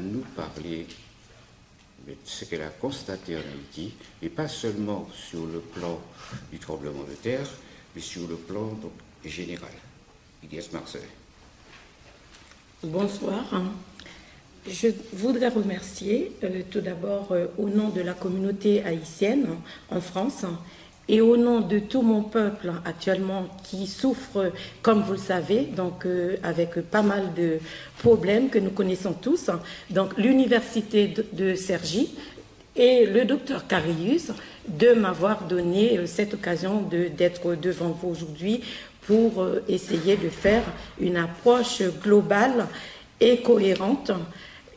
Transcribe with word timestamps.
Nous 0.00 0.24
parler 0.36 0.86
de 2.06 2.14
ce 2.24 2.44
qu'elle 2.44 2.62
a 2.62 2.68
constaté 2.68 3.36
en 3.36 3.40
Haïti, 3.40 3.92
et 4.22 4.28
pas 4.28 4.48
seulement 4.48 5.08
sur 5.12 5.46
le 5.46 5.60
plan 5.60 6.00
du 6.50 6.58
tremblement 6.58 7.04
de 7.04 7.14
terre, 7.14 7.48
mais 7.94 8.00
sur 8.00 8.26
le 8.28 8.36
plan 8.36 8.78
général. 9.24 9.72
Ilias 10.42 10.68
Marcelin. 10.72 11.02
Bonsoir. 12.82 13.44
Je 14.66 14.88
voudrais 15.12 15.48
remercier 15.48 16.32
euh, 16.44 16.62
tout 16.70 16.80
d'abord 16.80 17.32
euh, 17.32 17.46
au 17.56 17.68
nom 17.68 17.88
de 17.88 18.02
la 18.02 18.12
communauté 18.12 18.84
haïtienne 18.84 19.46
en 19.90 20.00
France 20.00 20.44
et 21.08 21.20
au 21.20 21.36
nom 21.36 21.60
de 21.60 21.78
tout 21.78 22.02
mon 22.02 22.22
peuple 22.22 22.72
actuellement 22.84 23.46
qui 23.64 23.86
souffre, 23.86 24.52
comme 24.82 25.02
vous 25.02 25.12
le 25.12 25.18
savez, 25.18 25.62
donc 25.62 26.04
euh, 26.04 26.36
avec 26.42 26.80
pas 26.82 27.02
mal 27.02 27.32
de 27.34 27.58
problèmes 27.98 28.50
que 28.50 28.58
nous 28.58 28.70
connaissons 28.70 29.14
tous, 29.14 29.50
donc 29.90 30.16
l'université 30.18 31.14
de, 31.32 31.54
Cergy 31.54 32.14
et 32.76 33.06
le 33.06 33.24
docteur 33.24 33.66
Carius 33.66 34.30
de 34.68 34.92
m'avoir 34.92 35.44
donné 35.44 36.06
cette 36.06 36.34
occasion 36.34 36.82
d'être 36.82 37.54
devant 37.54 37.88
vous 37.88 38.10
aujourd'hui 38.10 38.60
pour 39.06 39.46
essayer 39.68 40.16
de 40.16 40.28
faire 40.28 40.62
une 41.00 41.16
approche 41.16 41.82
globale 42.02 42.66
et 43.20 43.40
cohérente 43.40 44.12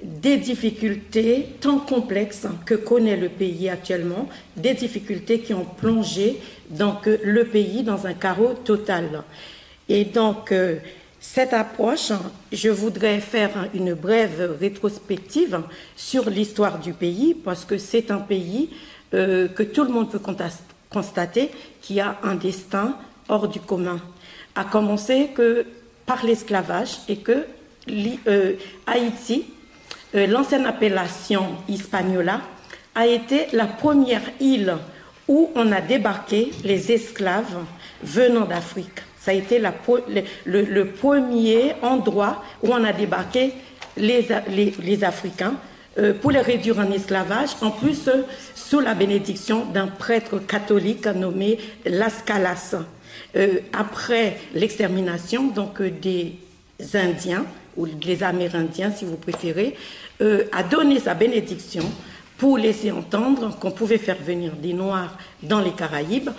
des 0.03 0.37
difficultés 0.37 1.47
tant 1.59 1.79
complexes 1.79 2.47
que 2.65 2.75
connaît 2.75 3.17
le 3.17 3.29
pays 3.29 3.69
actuellement, 3.69 4.27
des 4.57 4.73
difficultés 4.73 5.39
qui 5.39 5.53
ont 5.53 5.65
plongé 5.65 6.39
donc, 6.69 7.05
le 7.05 7.43
pays 7.45 7.83
dans 7.83 8.07
un 8.07 8.13
carreau 8.13 8.53
total. 8.53 9.23
Et 9.89 10.05
donc, 10.05 10.51
euh, 10.51 10.77
cette 11.19 11.53
approche, 11.53 12.11
je 12.51 12.69
voudrais 12.69 13.19
faire 13.19 13.69
une 13.75 13.93
brève 13.93 14.57
rétrospective 14.59 15.61
sur 15.95 16.29
l'histoire 16.29 16.79
du 16.79 16.93
pays, 16.93 17.35
parce 17.35 17.63
que 17.63 17.77
c'est 17.77 18.09
un 18.09 18.17
pays 18.17 18.69
euh, 19.13 19.47
que 19.47 19.63
tout 19.63 19.83
le 19.83 19.89
monde 19.89 20.09
peut 20.09 20.21
constater 20.89 21.51
qui 21.81 21.99
a 21.99 22.17
un 22.23 22.35
destin 22.35 22.97
hors 23.29 23.47
du 23.47 23.59
commun. 23.59 23.99
À 24.55 24.63
commencer 24.63 25.29
que 25.35 25.65
par 26.05 26.25
l'esclavage 26.25 26.99
et 27.07 27.17
que 27.17 27.45
euh, 28.27 28.53
Haïti 28.87 29.45
euh, 30.15 30.27
l'ancienne 30.27 30.65
appellation 30.65 31.57
Hispaniola, 31.67 32.41
a 32.95 33.07
été 33.07 33.47
la 33.53 33.65
première 33.65 34.21
île 34.39 34.75
où 35.27 35.49
on 35.55 35.71
a 35.71 35.79
débarqué 35.79 36.51
les 36.63 36.91
esclaves 36.91 37.55
venant 38.03 38.45
d'Afrique. 38.45 38.99
Ça 39.17 39.31
a 39.31 39.33
été 39.33 39.61
le, 40.45 40.83
premier 40.85 41.73
endroit 41.81 42.43
où 42.63 42.69
on 42.73 42.83
a 42.83 42.91
débarqué 42.91 43.53
les, 43.95 45.03
Africains 45.03 45.53
euh, 45.97 46.13
pour 46.13 46.31
les 46.31 46.41
réduire 46.41 46.79
en 46.79 46.91
esclavage, 46.91 47.51
en 47.61 47.71
plus 47.71 48.07
euh, 48.07 48.23
sous 48.55 48.79
la 48.79 48.93
bénédiction 48.93 49.65
d'un 49.65 49.87
prêtre 49.87 50.39
catholique 50.39 51.05
nommé 51.05 51.59
Las 51.85 52.21
Calas. 52.25 52.75
après 53.71 54.37
l'extermination 54.53 55.47
donc 55.47 55.81
des 55.81 56.35
Indiens, 56.93 57.45
ou 57.77 57.85
les 57.85 58.23
Amérindiens 58.23 58.91
si 58.91 59.05
vous 59.05 59.17
préférez, 59.17 59.75
euh, 60.21 60.43
a 60.51 60.63
donné 60.63 60.99
sa 60.99 61.13
bénédiction 61.13 61.83
pour 62.37 62.57
laisser 62.57 62.91
entendre 62.91 63.57
qu'on 63.59 63.71
pouvait 63.71 63.97
faire 63.97 64.17
venir 64.17 64.53
des 64.53 64.73
Noirs 64.73 65.17
dans 65.43 65.59
les 65.59 65.71
Caraïbes 65.71 66.31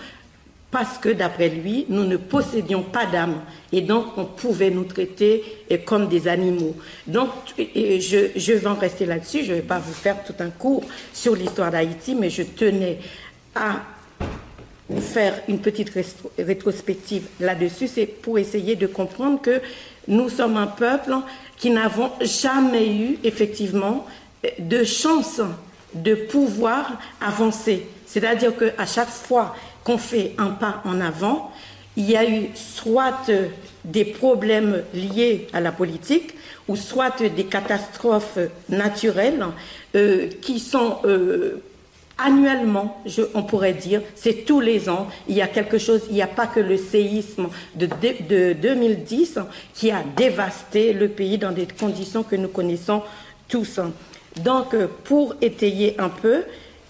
parce 0.72 0.96
que 0.96 1.10
d'après 1.10 1.50
lui, 1.50 1.84
nous 1.90 2.04
ne 2.04 2.16
possédions 2.16 2.82
pas 2.82 3.04
d'âme 3.04 3.42
et 3.72 3.82
donc 3.82 4.06
on 4.16 4.24
pouvait 4.24 4.70
nous 4.70 4.84
traiter 4.84 5.44
comme 5.84 6.08
des 6.08 6.26
animaux. 6.26 6.74
Donc 7.06 7.28
je, 7.58 8.30
je 8.34 8.52
vais 8.52 8.66
en 8.66 8.74
rester 8.74 9.04
là-dessus, 9.04 9.44
je 9.44 9.50
ne 9.50 9.56
vais 9.56 9.62
pas 9.62 9.78
vous 9.78 9.92
faire 9.92 10.24
tout 10.24 10.34
un 10.40 10.48
cours 10.48 10.82
sur 11.12 11.36
l'histoire 11.36 11.70
d'Haïti, 11.70 12.14
mais 12.14 12.30
je 12.30 12.42
tenais 12.42 12.98
à 13.54 13.82
faire 15.00 15.40
une 15.48 15.58
petite 15.58 15.92
rétrospective 16.38 17.26
là-dessus, 17.40 17.88
c'est 17.88 18.06
pour 18.06 18.38
essayer 18.38 18.76
de 18.76 18.86
comprendre 18.86 19.40
que 19.40 19.60
nous 20.08 20.28
sommes 20.28 20.56
un 20.56 20.66
peuple 20.66 21.14
qui 21.56 21.70
n'avons 21.70 22.10
jamais 22.20 22.94
eu 22.94 23.18
effectivement 23.24 24.06
de 24.58 24.84
chance 24.84 25.40
de 25.94 26.14
pouvoir 26.14 26.92
avancer. 27.20 27.86
C'est-à-dire 28.06 28.56
qu'à 28.56 28.86
chaque 28.86 29.08
fois 29.08 29.54
qu'on 29.84 29.98
fait 29.98 30.34
un 30.38 30.50
pas 30.50 30.82
en 30.84 31.00
avant, 31.00 31.52
il 31.96 32.10
y 32.10 32.16
a 32.16 32.28
eu 32.28 32.48
soit 32.54 33.30
des 33.84 34.04
problèmes 34.04 34.82
liés 34.94 35.48
à 35.52 35.60
la 35.60 35.72
politique, 35.72 36.34
ou 36.68 36.76
soit 36.76 37.22
des 37.22 37.44
catastrophes 37.44 38.38
naturelles 38.68 39.44
euh, 39.94 40.28
qui 40.40 40.60
sont 40.60 40.98
euh, 41.04 41.62
annuellement, 42.18 43.02
on 43.34 43.42
pourrait 43.42 43.72
dire, 43.72 44.02
c'est 44.14 44.44
tous 44.44 44.60
les 44.60 44.88
ans, 44.88 45.08
il 45.28 45.36
y 45.36 45.42
a 45.42 45.48
quelque 45.48 45.78
chose, 45.78 46.02
il 46.08 46.14
n'y 46.14 46.22
a 46.22 46.26
pas 46.26 46.46
que 46.46 46.60
le 46.60 46.76
séisme 46.76 47.48
de, 47.74 47.88
2010 48.54 49.38
qui 49.74 49.90
a 49.90 50.02
dévasté 50.16 50.92
le 50.92 51.08
pays 51.08 51.38
dans 51.38 51.52
des 51.52 51.66
conditions 51.66 52.22
que 52.22 52.36
nous 52.36 52.48
connaissons 52.48 53.02
tous. 53.48 53.80
Donc, 54.42 54.74
pour 55.04 55.34
étayer 55.40 55.96
un 55.98 56.08
peu 56.08 56.44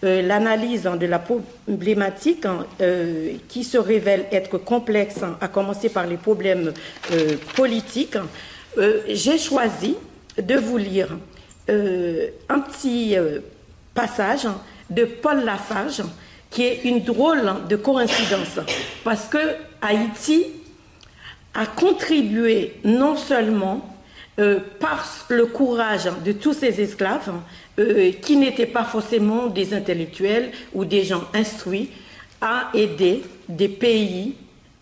euh, 0.04 0.20
l'analyse 0.20 0.82
de 0.82 1.06
la 1.06 1.20
problématique 1.20 2.44
euh, 2.80 3.34
qui 3.48 3.62
se 3.62 3.78
révèle 3.78 4.26
être 4.32 4.58
complexe, 4.58 5.20
à 5.40 5.46
commencer 5.46 5.88
par 5.88 6.06
les 6.08 6.16
problèmes 6.16 6.72
euh, 7.12 7.36
politiques, 7.54 8.16
j'ai 9.06 9.36
choisi 9.36 9.96
de 10.42 10.54
vous 10.56 10.78
lire 10.78 11.08
un 11.68 12.60
petit 12.60 13.14
passage 13.94 14.48
de 14.94 15.04
Paul 15.04 15.44
Lafarge, 15.44 16.02
qui 16.50 16.62
est 16.64 16.84
une 16.84 17.02
drôle 17.02 17.42
de 17.68 17.76
coïncidence, 17.76 18.60
parce 19.04 19.26
que 19.26 19.38
Haïti 19.80 20.46
a 21.54 21.66
contribué 21.66 22.74
non 22.84 23.16
seulement 23.16 23.88
euh, 24.38 24.60
par 24.80 25.06
le 25.28 25.46
courage 25.46 26.08
de 26.24 26.32
tous 26.32 26.54
ces 26.54 26.80
esclaves, 26.80 27.32
euh, 27.78 28.12
qui 28.22 28.36
n'étaient 28.36 28.66
pas 28.66 28.84
forcément 28.84 29.46
des 29.46 29.74
intellectuels 29.74 30.50
ou 30.74 30.84
des 30.84 31.04
gens 31.04 31.24
instruits, 31.34 31.90
à 32.40 32.70
aider 32.74 33.22
des 33.48 33.68
pays 33.68 34.34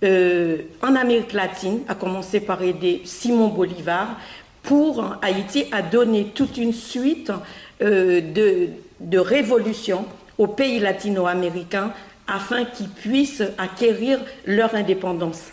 euh, 0.02 0.58
en 0.82 0.94
Amérique 0.94 1.32
latine, 1.32 1.80
à 1.88 1.94
commencer 1.94 2.40
par 2.40 2.62
aider 2.62 3.02
Simon 3.04 3.48
Bolivar, 3.48 4.16
pour 4.62 5.16
Haïti 5.22 5.66
à 5.72 5.82
donner 5.82 6.26
toute 6.34 6.56
une 6.56 6.72
suite 6.72 7.32
de 7.80 8.68
de 9.00 9.18
révolution 9.18 10.04
aux 10.38 10.46
pays 10.46 10.78
latino-américains 10.78 11.92
afin 12.26 12.64
qu'ils 12.64 12.88
puissent 12.88 13.42
acquérir 13.58 14.20
leur 14.46 14.74
indépendance. 14.74 15.44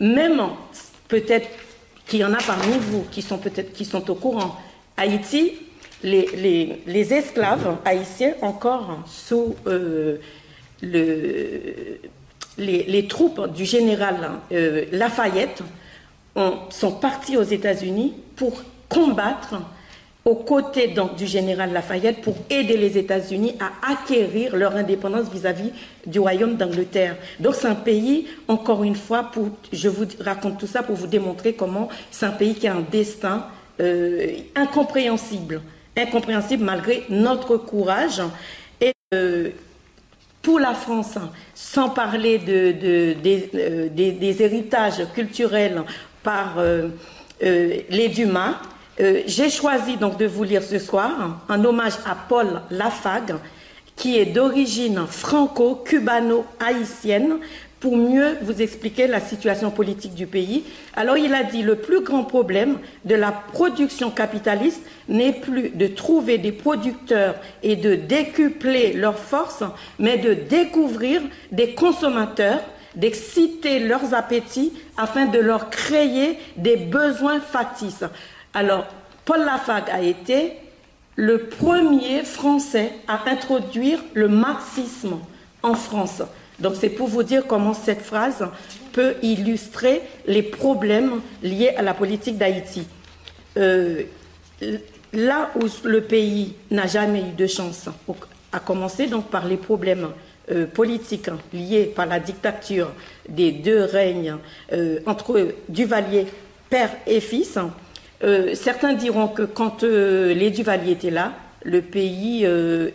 Même 0.00 0.42
peut-être 1.08 1.48
qu'il 2.06 2.20
y 2.20 2.24
en 2.24 2.34
a 2.34 2.42
parmi 2.42 2.76
vous 2.78 3.04
qui 3.10 3.22
sont 3.22 3.38
peut-être 3.38 3.72
qui 3.72 3.84
sont 3.84 4.10
au 4.10 4.14
courant. 4.14 4.56
Haïti, 4.96 5.52
les, 6.02 6.82
les, 6.86 7.14
esclaves 7.14 7.76
haïtiens 7.84 8.34
encore 8.42 8.98
sous 9.06 9.54
euh, 9.68 10.18
le, 10.82 12.00
les, 12.58 13.06
troupes 13.06 13.52
du 13.54 13.64
général 13.64 14.16
euh, 14.50 14.84
Lafayette 14.90 15.62
sont 16.70 16.92
partis 16.92 17.36
aux 17.36 17.44
États-Unis 17.44 18.14
pour 18.34 18.62
combattre 18.88 19.54
aux 20.24 20.36
côtés 20.36 20.88
donc, 20.88 21.16
du 21.16 21.26
général 21.26 21.72
Lafayette 21.72 22.20
pour 22.20 22.36
aider 22.48 22.76
les 22.76 22.96
États-Unis 22.96 23.54
à 23.58 23.92
acquérir 23.92 24.54
leur 24.54 24.76
indépendance 24.76 25.28
vis-à-vis 25.32 25.72
du 26.06 26.20
royaume 26.20 26.56
d'Angleterre. 26.56 27.16
Donc 27.40 27.54
c'est 27.54 27.66
un 27.66 27.74
pays, 27.74 28.28
encore 28.46 28.84
une 28.84 28.94
fois, 28.94 29.24
pour, 29.24 29.48
je 29.72 29.88
vous 29.88 30.06
raconte 30.20 30.58
tout 30.58 30.66
ça 30.66 30.82
pour 30.82 30.94
vous 30.94 31.08
démontrer 31.08 31.54
comment 31.54 31.88
c'est 32.10 32.26
un 32.26 32.30
pays 32.30 32.54
qui 32.54 32.68
a 32.68 32.74
un 32.74 32.84
destin 32.88 33.46
euh, 33.80 34.36
incompréhensible, 34.54 35.60
incompréhensible 35.96 36.64
malgré 36.64 37.02
notre 37.08 37.56
courage. 37.56 38.22
Et 38.80 38.92
euh, 39.14 39.50
pour 40.40 40.60
la 40.60 40.74
France, 40.74 41.18
sans 41.54 41.88
parler 41.88 42.38
de, 42.38 42.74
euh, 43.24 43.88
des, 43.88 44.42
héritages 44.42 45.02
culturels 45.14 45.82
par 46.22 46.62
les 47.40 48.08
Dumas, 48.08 48.60
euh, 49.00 49.22
j'ai 49.26 49.48
choisi 49.48 49.96
donc 49.96 50.18
de 50.18 50.26
vous 50.26 50.44
lire 50.44 50.62
ce 50.62 50.78
soir 50.78 51.40
un 51.48 51.64
hommage 51.64 51.94
à 52.04 52.14
Paul 52.14 52.60
Lafague, 52.70 53.36
qui 53.96 54.18
est 54.18 54.26
d'origine 54.26 55.06
franco-cubano-haïtienne, 55.08 57.38
pour 57.82 57.96
mieux 57.96 58.36
vous 58.42 58.62
expliquer 58.62 59.08
la 59.08 59.18
situation 59.18 59.72
politique 59.72 60.14
du 60.14 60.28
pays. 60.28 60.62
Alors 60.94 61.16
il 61.16 61.34
a 61.34 61.42
dit 61.42 61.62
le 61.62 61.74
plus 61.74 62.02
grand 62.02 62.22
problème 62.22 62.78
de 63.04 63.16
la 63.16 63.32
production 63.32 64.12
capitaliste 64.12 64.82
n'est 65.08 65.32
plus 65.32 65.70
de 65.70 65.88
trouver 65.88 66.38
des 66.38 66.52
producteurs 66.52 67.34
et 67.64 67.74
de 67.74 67.96
décupler 67.96 68.92
leurs 68.92 69.18
forces, 69.18 69.64
mais 69.98 70.16
de 70.16 70.32
découvrir 70.32 71.22
des 71.50 71.74
consommateurs, 71.74 72.60
d'exciter 72.94 73.80
leurs 73.80 74.14
appétits 74.14 74.72
afin 74.96 75.26
de 75.26 75.40
leur 75.40 75.68
créer 75.68 76.38
des 76.56 76.76
besoins 76.76 77.40
factices. 77.40 78.04
Alors, 78.54 78.86
Paul 79.24 79.44
Lafargue 79.44 79.90
a 79.90 80.02
été 80.02 80.52
le 81.16 81.38
premier 81.38 82.22
Français 82.22 82.92
à 83.08 83.28
introduire 83.30 83.98
le 84.14 84.28
marxisme 84.28 85.18
en 85.62 85.74
France. 85.74 86.22
Donc 86.58 86.74
c'est 86.78 86.90
pour 86.90 87.08
vous 87.08 87.22
dire 87.22 87.46
comment 87.46 87.74
cette 87.74 88.02
phrase 88.02 88.46
peut 88.92 89.14
illustrer 89.22 90.02
les 90.26 90.42
problèmes 90.42 91.20
liés 91.42 91.70
à 91.76 91.82
la 91.82 91.94
politique 91.94 92.36
d'Haïti. 92.36 92.86
Euh, 93.56 94.02
là 95.12 95.50
où 95.56 95.66
le 95.84 96.00
pays 96.02 96.54
n'a 96.70 96.86
jamais 96.86 97.20
eu 97.20 97.32
de 97.36 97.46
chance, 97.46 97.88
à 98.52 98.60
commencer 98.60 99.06
donc 99.06 99.28
par 99.28 99.46
les 99.46 99.56
problèmes 99.56 100.08
euh, 100.50 100.66
politiques 100.66 101.30
liés 101.52 101.92
par 101.94 102.06
la 102.06 102.20
dictature 102.20 102.90
des 103.28 103.52
deux 103.52 103.84
règnes 103.84 104.36
euh, 104.72 105.00
entre 105.06 105.54
Duvalier, 105.68 106.26
père 106.68 106.90
et 107.06 107.20
fils, 107.20 107.58
certains 108.54 108.92
diront 108.92 109.28
que 109.28 109.42
quand 109.42 109.82
les 109.82 110.50
Duvaliers 110.50 110.92
étaient 110.92 111.10
là, 111.10 111.32
le 111.64 111.82
pays 111.82 112.46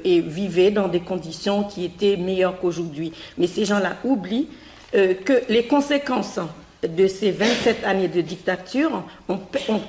vivait 0.05 0.71
dans 0.71 0.87
des 0.87 1.01
conditions 1.01 1.63
qui 1.63 1.83
étaient 1.85 2.17
meilleures 2.17 2.59
qu'aujourd'hui. 2.59 3.11
Mais 3.37 3.47
ces 3.47 3.65
gens-là 3.65 3.97
oublient 4.03 4.47
que 4.93 5.41
les 5.49 5.63
conséquences 5.65 6.39
de 6.83 7.07
ces 7.07 7.31
27 7.31 7.83
années 7.85 8.07
de 8.07 8.21
dictature 8.21 9.03
ont, 9.27 9.39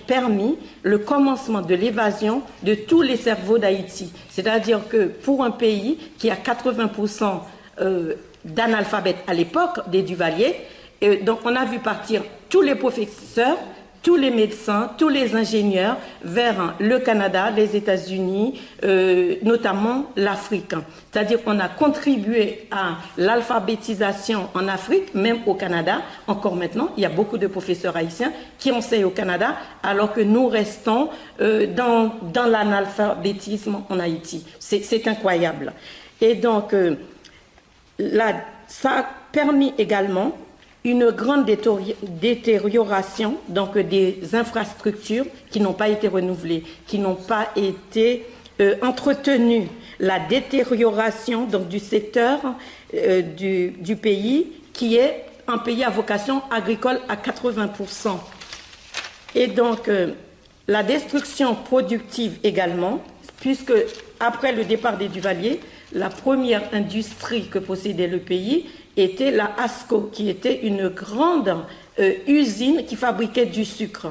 permis 0.06 0.56
le 0.82 0.99
commencement 0.99 1.61
de 1.61 1.75
l'évasion 1.75 2.43
de 2.62 2.75
tous 2.75 3.02
les 3.02 3.17
cerveaux 3.17 3.58
d'Haïti. 3.58 4.12
C'est-à-dire 4.31 4.88
que 4.88 5.05
pour 5.05 5.44
un 5.44 5.50
pays 5.50 5.99
qui 6.19 6.31
a 6.31 6.34
80% 6.34 7.41
euh, 7.81 8.14
d'analphabètes 8.44 9.23
à 9.26 9.34
l'époque 9.34 9.88
des 9.91 10.02
Duvaliers, 10.02 10.55
euh, 11.02 11.17
on 11.44 11.55
a 11.55 11.64
vu 11.67 11.79
partir 11.79 12.23
tous 12.49 12.62
les 12.62 12.75
professeurs, 12.75 13.58
tous 14.02 14.16
les 14.16 14.30
médecins, 14.30 14.90
tous 14.96 15.08
les 15.08 15.34
ingénieurs 15.34 15.96
vers 16.22 16.74
le 16.78 16.98
Canada, 16.98 17.50
les 17.50 17.76
États-Unis, 17.76 18.60
euh, 18.84 19.36
notamment 19.42 20.06
l'Afrique. 20.16 20.74
C'est-à-dire 21.10 21.42
qu'on 21.42 21.58
a 21.58 21.68
contribué 21.68 22.68
à 22.70 22.96
l'alphabétisation 23.16 24.48
en 24.54 24.68
Afrique, 24.68 25.14
même 25.14 25.38
au 25.46 25.54
Canada. 25.54 26.02
Encore 26.26 26.54
maintenant, 26.54 26.90
il 26.96 27.02
y 27.02 27.06
a 27.06 27.10
beaucoup 27.10 27.38
de 27.38 27.46
professeurs 27.46 27.96
haïtiens 27.96 28.32
qui 28.58 28.70
enseignent 28.70 29.06
au 29.06 29.10
Canada, 29.10 29.56
alors 29.82 30.12
que 30.12 30.20
nous 30.20 30.48
restons 30.48 31.10
euh, 31.40 31.66
dans, 31.66 32.14
dans 32.22 32.46
l'analphabétisme 32.46 33.78
en 33.88 33.98
Haïti. 33.98 34.46
C'est 34.58 35.06
incroyable. 35.08 35.72
Et 36.20 36.34
donc, 36.34 36.72
euh, 36.72 36.96
ça 38.66 38.90
a 38.90 39.06
permis 39.32 39.74
également 39.78 40.36
une 40.84 41.10
grande 41.10 41.44
détérioration 42.02 43.36
donc 43.48 43.76
des 43.78 44.34
infrastructures 44.34 45.26
qui 45.50 45.60
n'ont 45.60 45.72
pas 45.72 45.88
été 45.88 46.08
renouvelées, 46.08 46.64
qui 46.86 46.98
n'ont 46.98 47.16
pas 47.16 47.48
été 47.56 48.26
euh, 48.60 48.75
entretenues, 48.82 49.69
la 50.00 50.19
détérioration 50.19 51.46
du 51.46 51.78
secteur 51.78 52.40
euh, 52.94 53.22
du, 53.22 53.96
pays 53.96 54.52
qui 54.72 54.96
est 54.96 55.25
un 55.46 55.58
pays 55.58 55.84
à 55.84 55.90
vocation 55.90 56.42
agricole 56.50 57.00
à 57.08 57.16
80%. 57.16 58.19
Et 59.34 59.48
donc 59.48 59.88
euh, 59.88 60.12
la 60.69 60.82
destruction 60.82 61.54
productive 61.54 62.38
également, 62.44 63.02
puisque 63.40 63.72
après 64.20 64.52
le 64.52 64.64
départ 64.64 64.96
des 64.96 65.08
Duvaliers, 65.08 65.60
la 65.92 66.10
première 66.10 66.62
industrie 66.72 67.48
que 67.48 67.58
possédait 67.58 68.08
le 68.08 68.19
pays 68.19 68.69
était 69.02 69.30
la 69.30 69.50
ASCO, 69.58 70.10
qui 70.12 70.28
était 70.28 70.60
une 70.66 70.88
grande 70.88 71.56
euh, 71.98 72.12
usine 72.26 72.84
qui 72.86 72.96
fabriquait 72.96 73.46
du 73.46 73.64
sucre. 73.64 74.08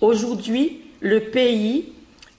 Aujourd'hui, 0.00 0.80
le 1.00 1.20
pays 1.20 1.92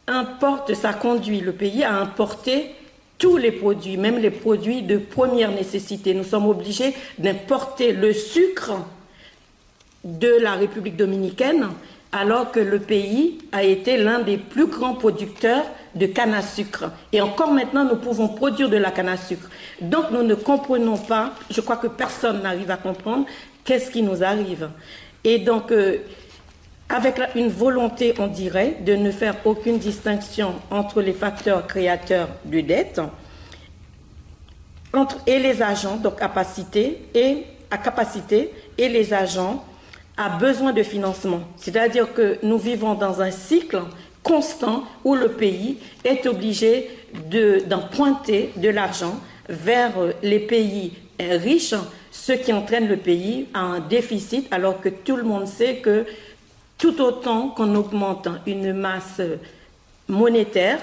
importe, 0.07 0.74
ça 0.74 0.94
conduit 0.94 1.39
le 1.39 1.51
pays 1.51 1.83
à 1.83 2.00
importer 2.00 2.71
tous 3.18 3.38
les 3.38 3.51
produits, 3.51 3.97
même 3.97 4.18
les 4.18 4.30
produits 4.30 4.81
de 4.81 4.97
première 4.97 5.51
nécessité. 5.51 6.13
Nous 6.13 6.24
sommes 6.24 6.47
obligés 6.47 6.94
d'importer 7.18 7.94
le 7.94 8.13
sucre 8.13 8.74
de 10.03 10.38
la 10.42 10.53
République 10.53 10.97
dominicaine, 10.97 11.68
alors 12.12 12.51
que 12.51 12.59
le 12.59 12.80
pays 12.80 13.39
a 13.51 13.63
été 13.63 13.97
l'un 13.97 14.19
des 14.19 14.38
plus 14.38 14.68
grands 14.68 14.94
producteurs 14.94 15.65
de 15.95 16.06
canne 16.06 16.33
à 16.33 16.42
sucre. 16.42 16.92
Et 17.12 17.21
encore 17.21 17.51
maintenant, 17.51 17.86
nous 17.86 17.95
pouvons 17.95 18.27
produire 18.27 18.69
de 18.69 18.77
la 18.77 18.92
canne 18.92 19.09
à 19.09 19.18
sucre. 19.18 19.50
Donc 19.81 20.12
nous 20.12 20.24
ne 20.24 20.36
comprenons 20.36 20.97
pas, 20.97 21.31
je 21.50 21.62
crois 21.62 21.77
que 21.77 21.88
personne 21.88 22.44
n'arrive 22.44 22.69
à 22.69 22.77
comprendre 22.77 23.25
qu'est-ce 23.63 23.89
qui 23.89 24.03
nous 24.03 24.24
arrive. 24.24 24.69
Et 25.24 25.39
donc, 25.39 25.71
euh, 25.71 25.97
avec 26.89 27.19
une 27.36 27.50
volonté, 27.50 28.13
on 28.19 28.27
dirait, 28.27 28.77
de 28.86 28.95
ne 28.95 29.09
faire 29.09 29.36
aucune 29.45 29.80
distinction 29.80 30.53
entre 30.69 31.01
les 31.01 31.13
facteurs 31.13 31.65
créateurs 31.65 32.30
de 32.45 32.62
dette 32.62 33.01
entre, 34.94 35.18
et 35.27 35.39
les 35.39 35.62
agents, 35.62 35.97
donc 35.97 36.19
capacité, 36.19 37.01
et 37.13 37.44
à 37.69 37.77
capacité, 37.77 38.51
et 38.77 38.88
les 38.88 39.13
agents 39.13 39.63
à 40.18 40.30
besoin 40.30 40.71
de 40.71 40.83
financement. 40.83 41.42
C'est-à-dire 41.57 42.13
que 42.13 42.38
nous 42.44 42.57
vivons 42.57 42.94
dans 42.94 43.21
un 43.21 43.31
cycle 43.31 43.81
constant 44.25 44.83
où 45.06 45.16
le 45.16 45.30
pays 45.30 45.77
est 46.04 46.25
obligé 46.25 46.89
d'emprunter 47.68 48.51
de, 48.57 48.69
l'argent 48.69 49.18
vers 49.48 49.94
les 50.24 50.39
pays 50.39 50.94
riches, 51.19 51.75
ce 52.12 52.33
qui 52.33 52.51
entraîne 52.51 52.88
le 52.88 52.98
pays 52.98 53.48
à 53.54 53.60
un 53.60 53.80
déficit, 53.80 54.51
alors 54.51 54.81
que 54.81 54.89
tout 54.89 55.16
le 55.16 55.24
monde 55.24 55.48
sait 55.48 55.77
que 55.77 56.06
tout 56.77 57.00
autant 57.01 57.50
qu'on 57.50 57.74
augmente 57.75 58.27
une 58.48 58.74
masse 58.74 59.22
monétaire 60.10 60.81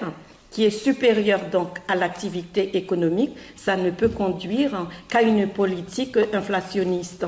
qui 0.51 0.65
est 0.65 0.71
supérieure 0.71 1.41
donc 1.51 1.79
à 1.89 1.97
l'activité 1.97 2.77
économique, 2.77 3.33
ça 3.57 3.77
ne 3.77 3.91
peut 3.91 4.09
conduire 4.09 4.87
qu'à 5.09 5.23
une 5.23 5.49
politique 5.49 6.17
inflationniste. 6.33 7.27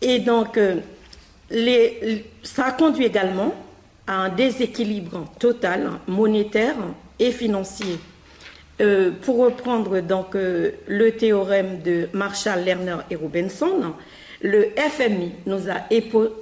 Et 0.00 0.18
donc, 0.18 0.56
euh, 0.56 0.76
ça 2.42 2.72
conduit 2.72 3.04
également 3.04 3.54
un 4.08 4.30
déséquilibre 4.30 5.24
total 5.38 5.90
monétaire 6.06 6.76
et 7.18 7.30
financier. 7.30 7.98
Euh, 8.80 9.10
pour 9.22 9.38
reprendre 9.38 10.00
donc 10.00 10.34
euh, 10.34 10.70
le 10.86 11.12
théorème 11.12 11.82
de 11.82 12.08
Marshall, 12.12 12.64
Lerner 12.64 12.96
et 13.10 13.16
Robinson, 13.16 13.92
le 14.40 14.68
FMI 14.76 15.32
nous 15.46 15.68
a 15.68 15.82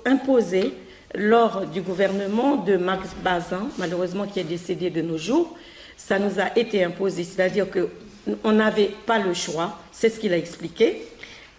imposé 0.04 0.74
lors 1.14 1.66
du 1.66 1.80
gouvernement 1.80 2.56
de 2.56 2.76
Max 2.76 3.08
Bazin, 3.24 3.68
malheureusement 3.78 4.26
qui 4.26 4.40
est 4.40 4.44
décédé 4.44 4.90
de 4.90 5.00
nos 5.00 5.16
jours, 5.16 5.56
ça 5.96 6.18
nous 6.18 6.38
a 6.38 6.56
été 6.58 6.84
imposé, 6.84 7.24
c'est-à-dire 7.24 7.66
qu'on 7.70 8.52
n'avait 8.52 8.90
pas 9.06 9.18
le 9.18 9.32
choix, 9.32 9.78
c'est 9.92 10.10
ce 10.10 10.20
qu'il 10.20 10.34
a 10.34 10.36
expliqué, 10.36 11.02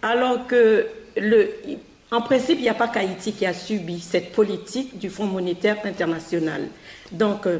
alors 0.00 0.46
que 0.46 0.86
le, 1.16 1.50
en 2.10 2.22
principe, 2.22 2.58
il 2.58 2.62
n'y 2.62 2.68
a 2.68 2.74
pas 2.74 2.88
qu'Haïti 2.88 3.32
qui 3.32 3.44
a 3.44 3.52
subi 3.52 4.00
cette 4.00 4.32
politique 4.32 4.98
du 4.98 5.10
Fonds 5.10 5.26
monétaire 5.26 5.76
international. 5.84 6.68
Donc, 7.12 7.46
euh, 7.46 7.58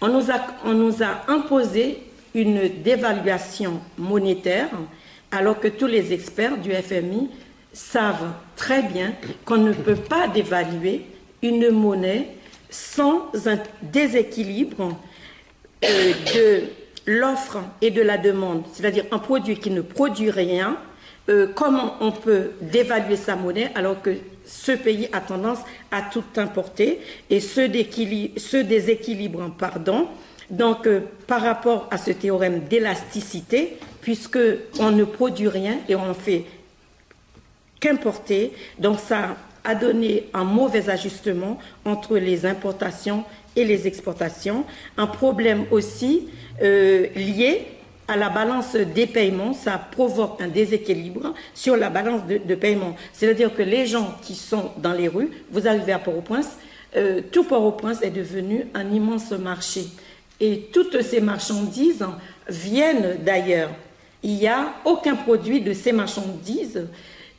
on 0.00 0.08
nous 0.08 1.02
a, 1.02 1.22
imposé 1.28 2.02
une 2.34 2.82
dévaluation 2.82 3.80
monétaire, 3.98 4.70
alors 5.30 5.60
que 5.60 5.68
tous 5.68 5.86
les 5.86 6.12
experts 6.12 6.56
du 6.56 6.72
FMI 6.72 7.28
savent 7.72 8.32
très 8.56 8.82
bien 8.82 9.12
qu'on 9.44 9.58
ne 9.58 9.72
peut 9.72 9.96
pas 9.96 10.28
dévaluer 10.28 11.04
une 11.42 11.70
monnaie 11.70 12.28
sans 12.70 13.28
un 13.46 13.58
déséquilibre 13.82 14.96
euh, 15.84 16.12
de 16.34 16.62
l'offre 17.06 17.58
et 17.82 17.90
de 17.90 18.00
la 18.00 18.16
demande, 18.16 18.64
c'est-à-dire 18.72 19.04
un 19.10 19.18
produit 19.18 19.58
qui 19.58 19.70
ne 19.70 19.80
produit 19.82 20.30
rien 20.30 20.78
euh, 21.28 21.48
comment 21.54 21.96
on 22.00 22.12
peut 22.12 22.52
dévaluer 22.60 23.16
sa 23.16 23.36
monnaie 23.36 23.70
alors 23.74 24.00
que 24.00 24.10
ce 24.46 24.72
pays 24.72 25.08
a 25.12 25.20
tendance 25.20 25.60
à 25.90 26.02
tout 26.02 26.24
importer 26.36 27.00
et 27.28 27.40
ce, 27.40 27.60
déséquilibre, 28.62 29.50
pardon, 29.56 30.08
donc 30.50 30.86
euh, 30.86 31.00
par 31.26 31.42
rapport 31.42 31.88
à 31.90 31.98
ce 31.98 32.10
théorème 32.10 32.60
d'élasticité, 32.60 33.76
puisque 34.00 34.38
on 34.80 34.90
ne 34.90 35.04
produit 35.04 35.48
rien 35.48 35.78
et 35.88 35.94
on 35.94 36.14
fait 36.14 36.46
qu'importer, 37.78 38.52
donc 38.78 38.98
ça 38.98 39.36
a 39.62 39.74
donné 39.74 40.24
un 40.34 40.44
mauvais 40.44 40.88
ajustement 40.88 41.58
entre 41.84 42.16
les 42.16 42.46
importations 42.46 43.24
et 43.56 43.64
les 43.64 43.86
exportations, 43.86 44.64
un 44.96 45.06
problème 45.06 45.64
aussi 45.70 46.28
euh, 46.62 47.06
lié 47.14 47.66
à 48.10 48.16
la 48.16 48.28
balance 48.28 48.74
des 48.74 49.06
paiements, 49.06 49.52
ça 49.52 49.78
provoque 49.78 50.40
un 50.40 50.48
déséquilibre 50.48 51.32
sur 51.54 51.76
la 51.76 51.90
balance 51.90 52.22
de, 52.26 52.54
paiement. 52.56 52.96
C'est-à-dire 53.12 53.54
que 53.54 53.62
les 53.62 53.86
gens 53.86 54.16
qui 54.20 54.34
sont 54.34 54.72
dans 54.78 54.92
les 54.92 55.06
rues, 55.06 55.30
vous 55.52 55.68
arrivez 55.68 55.92
à 55.92 56.00
Port-au-Prince, 56.00 56.56
euh, 56.96 57.20
tout 57.30 57.44
Port-au-Prince 57.44 58.02
est 58.02 58.10
devenu 58.10 58.66
un 58.74 58.90
immense 58.90 59.30
marché. 59.30 59.84
Et 60.40 60.70
toutes 60.72 61.02
ces 61.02 61.20
marchandises 61.20 62.04
viennent 62.48 63.18
d'ailleurs. 63.24 63.70
Il 64.24 64.34
n'y 64.34 64.48
a 64.48 64.74
aucun 64.84 65.14
produit 65.14 65.60
de 65.60 65.72
ces 65.72 65.92
marchandises 65.92 66.88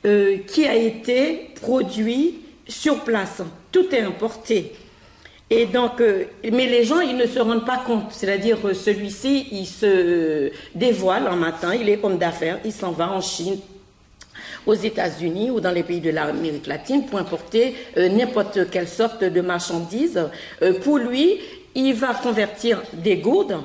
euh, 0.06 0.38
qui 0.48 0.66
a 0.66 0.76
été 0.76 1.50
produit 1.62 2.40
sur 2.66 3.02
place. 3.04 3.42
Tout 3.74 3.94
est 3.94 4.00
importé. 4.00 4.72
Euh, 5.52 6.26
mais 6.52 6.68
les 6.68 6.86
gens, 6.86 7.02
ils 7.02 7.18
ne 7.18 7.26
se 7.26 7.40
rendent 7.40 7.66
pas 7.66 7.84
compte. 7.86 8.12
C'est-à-dire, 8.12 8.58
euh, 8.64 8.74
celui-ci, 8.74 9.48
il 9.52 9.66
se 9.66 10.50
dévoile 10.76 11.28
un 11.28 11.36
matin, 11.36 11.76
il 11.76 11.90
est 11.90 12.04
homme 12.04 12.18
d'affaires, 12.18 12.60
il 12.64 12.72
s'en 12.72 12.92
va 12.92 13.12
en 13.12 13.20
Chine, 13.22 13.58
aux 14.66 14.74
États-Unis 14.74 15.52
ou 15.52 15.60
dans 15.60 15.72
les 15.72 15.84
pays 15.84 16.00
de 16.00 16.10
l'Amérique 16.10 16.68
latine 16.68 17.06
pour 17.06 17.20
importer 17.20 17.76
euh, 17.98 18.08
n'importe 18.08 18.70
quelle 18.70 18.88
sorte 18.88 19.24
de 19.24 19.42
marchandise. 19.42 20.22
pour 20.84 20.98
lui, 20.98 21.40
il 21.76 21.94
va 21.94 22.14
convertir 22.14 22.82
des 22.94 23.18
gourdes 23.18 23.58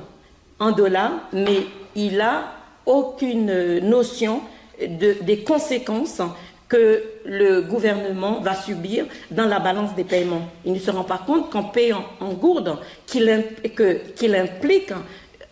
en 0.59 0.73
dollars, 0.73 1.29
mais 1.33 1.67
il 1.95 2.17
n'a 2.17 2.53
aucune 2.85 3.79
notion 3.81 4.41
de, 4.81 5.17
des 5.23 5.41
conséquences 5.41 6.21
que 6.69 7.03
le 7.25 7.63
gouvernement 7.63 8.41
va 8.41 8.55
subir 8.55 9.07
dans 9.31 9.47
la 9.47 9.61
balance 9.61 9.95
des 9.95 10.05
paiements. 10.05 10.49
Il 10.65 10.73
ne 10.73 10.79
se 10.79 10.91
rend 10.91 11.05
pas 11.05 11.23
compte 11.25 11.51
qu'en 11.51 11.65
payant 11.65 12.05
en 12.21 12.33
gourde, 12.33 12.79
qu'il 13.07 13.29
implique 14.35 14.93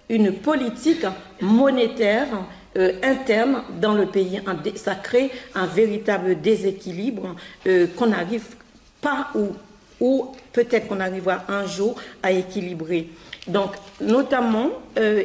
une 0.08 0.32
politique 0.32 1.06
monétaire 1.40 2.28
euh, 2.76 2.92
interne 3.02 3.62
dans 3.80 3.94
le 3.94 4.06
pays. 4.06 4.40
Ça 4.74 4.96
crée 4.96 5.30
un 5.54 5.66
véritable 5.66 6.40
déséquilibre 6.40 7.36
euh, 7.66 7.86
qu'on 7.96 8.06
n'arrive 8.08 8.46
pas 9.00 9.28
ou, 10.00 10.26
peut-être 10.52 10.88
qu'on 10.88 11.00
arrivera 11.00 11.44
un 11.48 11.66
jour 11.66 11.94
à 12.22 12.32
équilibrer. 12.32 13.08
Donc, 13.46 13.70
notamment, 14.00 14.70
euh, 14.98 15.22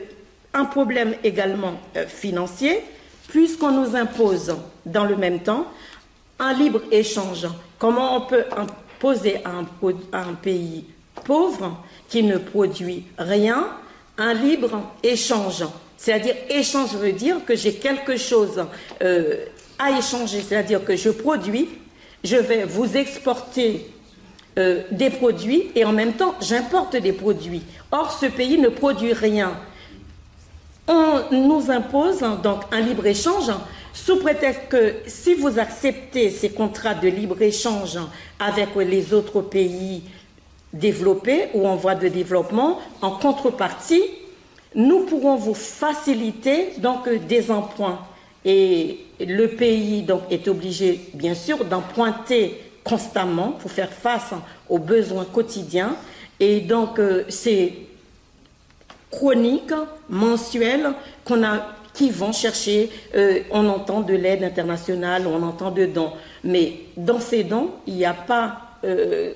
un 0.53 0.65
problème 0.65 1.15
également 1.23 1.73
financier, 2.07 2.81
puisqu'on 3.27 3.71
nous 3.71 3.95
impose 3.95 4.55
dans 4.85 5.05
le 5.05 5.15
même 5.15 5.39
temps 5.39 5.65
un 6.39 6.53
libre 6.53 6.81
échange. 6.91 7.47
Comment 7.77 8.15
on 8.17 8.21
peut 8.21 8.45
imposer 8.55 9.37
à 9.43 9.51
un, 10.17 10.33
pays 10.33 10.85
pauvre 11.25 11.77
qui 12.07 12.23
ne 12.23 12.37
produit 12.37 13.05
rien 13.17 13.67
un 14.17 14.33
libre 14.33 14.81
échange? 15.03 15.65
C'est-à-dire, 15.97 16.35
échange 16.49 16.95
veut 16.95 17.11
dire 17.11 17.43
que 17.45 17.55
j'ai 17.55 17.73
quelque 17.73 18.17
chose 18.17 18.65
euh, 19.01 19.45
à 19.77 19.91
échanger, 19.97 20.41
c'est-à-dire 20.41 20.83
que 20.83 20.95
je 20.95 21.09
produis, 21.09 21.67
je 22.23 22.37
vais 22.37 22.63
vous 22.63 22.97
exporter 22.97 23.89
euh, 24.57 24.83
des 24.91 25.09
produits 25.09 25.71
et 25.75 25.85
en 25.85 25.93
même 25.93 26.13
temps 26.13 26.35
j'importe 26.41 26.95
des 26.95 27.13
produits. 27.13 27.63
Or, 27.91 28.11
ce 28.11 28.25
pays 28.25 28.57
ne 28.57 28.69
produit 28.69 29.13
rien. 29.13 29.51
On 30.87 31.21
nous 31.31 31.69
impose 31.69 32.19
donc 32.43 32.61
un 32.71 32.79
libre-échange 32.79 33.51
sous 33.93 34.17
prétexte 34.17 34.67
que 34.69 34.95
si 35.07 35.33
vous 35.33 35.59
acceptez 35.59 36.29
ces 36.29 36.49
contrats 36.49 36.93
de 36.93 37.07
libre-échange 37.07 37.97
avec 38.39 38.69
les 38.75 39.13
autres 39.13 39.41
pays 39.41 40.03
développés 40.73 41.47
ou 41.53 41.67
en 41.67 41.75
voie 41.75 41.95
de 41.95 42.07
développement, 42.07 42.79
en 43.01 43.11
contrepartie, 43.11 44.03
nous 44.75 45.05
pourrons 45.05 45.35
vous 45.35 45.55
faciliter 45.55 46.73
donc 46.77 47.09
des 47.27 47.49
emprunts. 47.49 47.99
Et 48.45 48.99
le 49.19 49.47
pays 49.47 50.03
donc 50.03 50.21
est 50.29 50.47
obligé, 50.47 51.01
bien 51.13 51.33
sûr, 51.33 51.65
d'emprunter 51.65 52.61
constamment 52.83 53.51
pour 53.51 53.71
faire 53.71 53.91
face 53.91 54.31
aux 54.69 54.79
besoins 54.79 55.25
quotidiens. 55.25 55.95
Et 56.39 56.61
donc, 56.61 56.99
euh, 56.99 57.25
c'est 57.27 57.73
chroniques 59.11 59.73
mensuelles 60.07 60.93
qu'on 61.25 61.43
a 61.43 61.78
qui 61.93 62.09
vont 62.09 62.31
chercher, 62.31 62.89
euh, 63.15 63.39
on 63.51 63.67
entend 63.67 64.01
de 64.01 64.13
l'aide 64.13 64.43
internationale, 64.43 65.27
on 65.27 65.41
entend 65.43 65.71
de 65.71 65.85
dons. 65.85 66.11
Mais 66.43 66.73
dans 66.95 67.19
ces 67.19 67.43
dons, 67.43 67.71
il 67.87 67.95
n'y 67.95 68.05
a 68.05 68.13
pas 68.13 68.77
euh, 68.83 69.33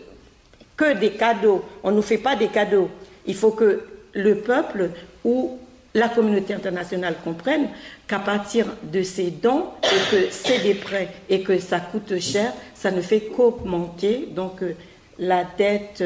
que 0.77 0.97
des 0.97 1.11
cadeaux. 1.11 1.63
On 1.83 1.91
ne 1.91 1.97
nous 1.97 2.01
fait 2.01 2.17
pas 2.17 2.35
des 2.35 2.47
cadeaux. 2.47 2.89
Il 3.25 3.35
faut 3.35 3.51
que 3.51 3.81
le 4.13 4.37
peuple 4.37 4.91
ou 5.23 5.57
la 5.95 6.09
communauté 6.09 6.53
internationale 6.53 7.15
comprenne 7.23 7.67
qu'à 8.07 8.19
partir 8.19 8.65
de 8.81 9.03
ces 9.03 9.29
dons 9.29 9.65
et 9.83 10.11
que 10.11 10.27
c'est 10.31 10.59
des 10.59 10.73
prêts 10.73 11.09
et 11.29 11.41
que 11.41 11.59
ça 11.59 11.79
coûte 11.79 12.19
cher, 12.19 12.51
ça 12.73 12.91
ne 12.91 13.01
fait 13.01 13.21
qu'augmenter 13.21 14.27
donc 14.31 14.63
euh, 14.63 14.73
la 15.19 15.43
dette, 15.43 16.03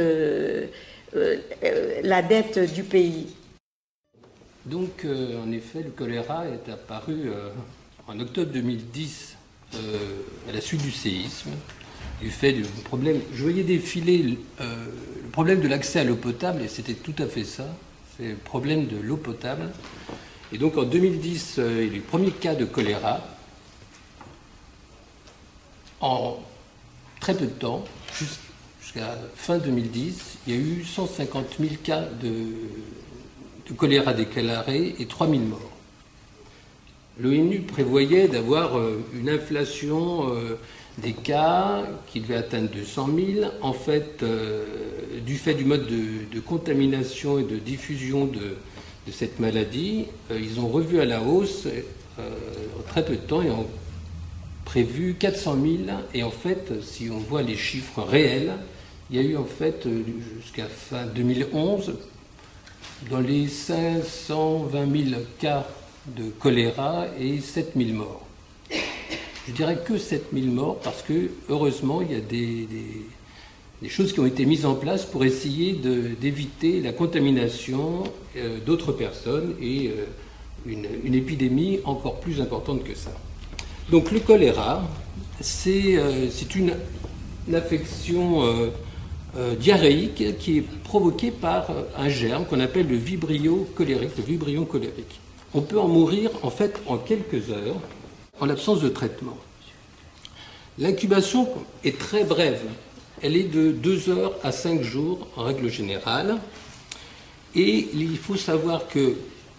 la 2.04 2.22
dette 2.22 2.74
du 2.74 2.84
pays. 2.84 3.37
Donc, 4.70 5.06
euh, 5.06 5.42
en 5.42 5.52
effet, 5.52 5.82
le 5.82 5.92
choléra 5.92 6.46
est 6.48 6.70
apparu 6.70 7.30
euh, 7.30 7.50
en 8.08 8.20
octobre 8.20 8.52
2010 8.52 9.38
euh, 9.76 9.78
à 10.50 10.52
la 10.52 10.60
suite 10.60 10.82
du 10.82 10.92
séisme, 10.92 11.52
du 12.22 12.30
fait 12.30 12.52
du 12.52 12.64
problème. 12.84 13.22
Je 13.34 13.44
voyais 13.44 13.64
défiler 13.64 14.24
le 14.60 15.30
problème 15.32 15.62
de 15.62 15.70
l'accès 15.70 16.02
à 16.02 16.04
l'eau 16.04 16.18
potable, 16.18 16.62
et 16.62 16.68
c'était 16.68 16.96
tout 16.96 17.16
à 17.20 17.28
fait 17.28 17.46
ça. 17.46 17.66
C'est 18.18 18.30
le 18.30 18.36
problème 18.36 18.88
de 18.88 18.98
l'eau 18.98 19.16
potable. 19.16 19.72
Et 20.52 20.58
donc, 20.58 20.78
en 20.78 20.84
2010, 20.84 21.56
il 21.58 21.64
y 21.64 21.68
a 21.68 21.84
eu 21.84 21.90
le 21.90 22.02
premier 22.02 22.32
cas 22.32 22.56
de 22.56 22.66
choléra. 22.66 23.22
En 26.02 26.40
très 27.22 27.36
peu 27.36 27.46
de 27.46 27.52
temps, 27.52 27.86
jusqu'à 28.14 29.18
fin 29.36 29.60
2010, 29.60 30.40
il 30.46 30.54
y 30.54 30.58
a 30.58 30.60
eu 30.60 30.84
150 30.84 31.56
000 31.60 31.76
cas 31.84 32.02
de 32.02 32.34
de 33.68 33.74
choléra 33.74 34.14
déclaré 34.14 34.96
et 35.00 35.06
3000 35.06 35.42
morts. 35.42 35.78
L'ONU 37.20 37.62
prévoyait 37.62 38.28
d'avoir 38.28 38.78
euh, 38.78 39.04
une 39.20 39.30
inflation 39.30 40.30
euh, 40.30 40.58
des 41.00 41.14
cas 41.14 41.84
qui 42.08 42.22
devait 42.22 42.36
atteindre 42.36 42.70
200 42.70 43.10
000. 43.40 43.52
En 43.62 43.74
fait, 43.74 44.22
euh, 44.22 44.66
du 45.26 45.36
fait 45.36 45.56
du 45.56 45.66
mode 45.66 45.88
de, 45.88 46.40
contamination 46.40 47.40
et 47.40 47.44
de 47.44 47.58
diffusion 47.58 48.26
de, 48.26 48.56
cette 49.12 49.40
maladie, 49.40 50.06
ils 50.30 50.60
ont 50.60 50.68
revu 50.68 51.00
à 51.00 51.06
la 51.06 51.22
hausse 51.22 51.66
en 52.20 52.82
très 52.90 53.06
peu 53.06 53.16
de 53.16 53.22
temps 53.22 53.42
et 53.42 53.50
ont 53.50 53.66
prévu 54.66 55.16
400 55.18 55.58
000. 55.62 55.74
Et 56.14 56.24
en 56.24 56.32
fait, 56.32 56.74
si 56.84 57.10
on 57.10 57.18
voit 57.18 57.42
les 57.42 57.56
chiffres 57.56 58.02
réels, 58.02 58.52
il 59.10 59.16
y 59.16 59.20
a 59.20 59.22
eu 59.22 59.38
en 59.38 59.46
fait 59.46 59.88
jusqu'à 60.42 60.66
fin 60.66 61.06
2011 61.06 61.94
dans 63.10 63.20
les 63.20 63.48
520 63.48 65.10
000 65.10 65.22
cas 65.40 65.68
de 66.08 66.30
choléra 66.40 67.06
et 67.20 67.40
7 67.40 67.74
000 67.76 67.92
morts. 67.92 68.26
Je 69.48 69.54
dirais 69.54 69.78
que 69.86 69.98
7 69.98 70.26
000 70.34 70.48
morts 70.48 70.80
parce 70.80 71.02
que, 71.02 71.32
heureusement, 71.50 72.02
il 72.02 72.12
y 72.12 72.16
a 72.16 72.20
des, 72.20 72.68
choses 73.90 74.12
qui 74.12 74.20
ont 74.20 74.26
été 74.26 74.46
mises 74.46 74.66
en 74.66 74.76
place 74.76 75.06
pour 75.06 75.24
essayer 75.24 75.74
d'éviter 76.20 76.82
la 76.82 76.92
contamination 76.92 78.04
euh, 78.36 78.58
d'autres 78.66 78.92
personnes 78.92 79.56
et 79.62 79.90
euh, 79.90 80.06
une, 80.66 81.14
épidémie 81.14 81.80
encore 81.86 82.20
plus 82.20 82.42
importante 82.42 82.84
que 82.84 82.96
ça. 82.96 83.12
Donc 83.90 84.12
le 84.12 84.20
choléra, 84.20 84.84
c'est 85.40 85.98
euh, 85.98 86.28
une, 86.56 86.74
une, 87.48 87.56
affection 87.56 88.44
euh, 89.36 89.56
diarrhéique 89.56 90.38
qui 90.38 90.60
est 90.60 90.62
provoqué 90.84 91.32
par 91.32 91.70
euh, 91.70 91.84
un 91.98 92.10
germe 92.10 92.46
qu'on 92.46 92.60
appelle 92.60 92.88
le 92.88 92.96
vibrio 92.96 93.68
colérique, 93.76 94.18
le 94.18 94.24
vibrion 94.24 94.66
colérique. 94.66 95.20
On 95.54 95.62
peut 95.62 95.80
en 95.80 95.88
mourir 95.88 96.32
en 96.44 96.50
fait 96.50 96.82
en 96.88 96.98
quelques 96.98 97.50
heures 97.50 97.80
en 98.40 98.46
l'absence 98.46 98.82
de 98.82 98.90
traitement. 98.90 99.38
L'incubation 100.78 101.50
est 101.84 101.98
très 101.98 102.24
brève. 102.24 102.62
Elle 103.22 103.36
est 103.36 103.52
de 103.52 103.72
2 103.72 104.10
heures 104.10 104.34
à 104.44 104.52
5 104.52 104.82
jours 104.82 105.28
en 105.36 105.44
règle 105.44 105.70
générale. 105.70 106.38
Et 107.56 107.90
il 107.94 108.18
faut 108.18 108.36
savoir 108.36 108.88
que 108.88 109.16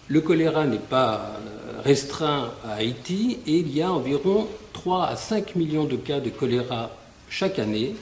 le 0.07 0.21
choléra 0.21 0.65
n'est 0.65 0.77
pas 0.77 1.35
euh, 1.35 1.81
restreint 1.83 2.51
à 2.65 2.75
Haïti 2.75 3.39
et 3.45 3.57
il 3.57 3.75
y 3.75 3.81
a 3.81 3.91
environ 3.91 4.47
3 4.73 5.07
à 5.07 5.15
5 5.15 5.55
millions 5.55 5.83
de 5.83 5.97
cas 5.97 6.19
de 6.19 6.29
choléra 6.29 6.89
chaque 7.29 7.59
année 7.59 7.95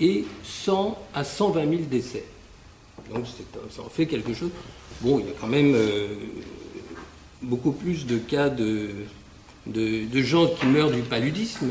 et 0.00 0.24
100 0.44 0.98
à 1.14 1.24
120 1.24 1.68
000 1.68 1.82
décès. 1.90 2.24
Donc 3.12 3.24
ça 3.70 3.82
en 3.82 3.88
fait 3.88 4.06
quelque 4.06 4.34
chose. 4.34 4.50
Bon, 5.00 5.18
il 5.20 5.26
y 5.26 5.28
a 5.28 5.32
quand 5.40 5.46
même 5.46 5.74
euh, 5.74 6.08
beaucoup 7.42 7.72
plus 7.72 8.06
de 8.06 8.18
cas 8.18 8.48
de, 8.48 8.90
de, 9.66 10.22
gens 10.22 10.46
qui 10.48 10.66
meurent 10.66 10.90
du 10.90 11.02
paludisme. 11.02 11.70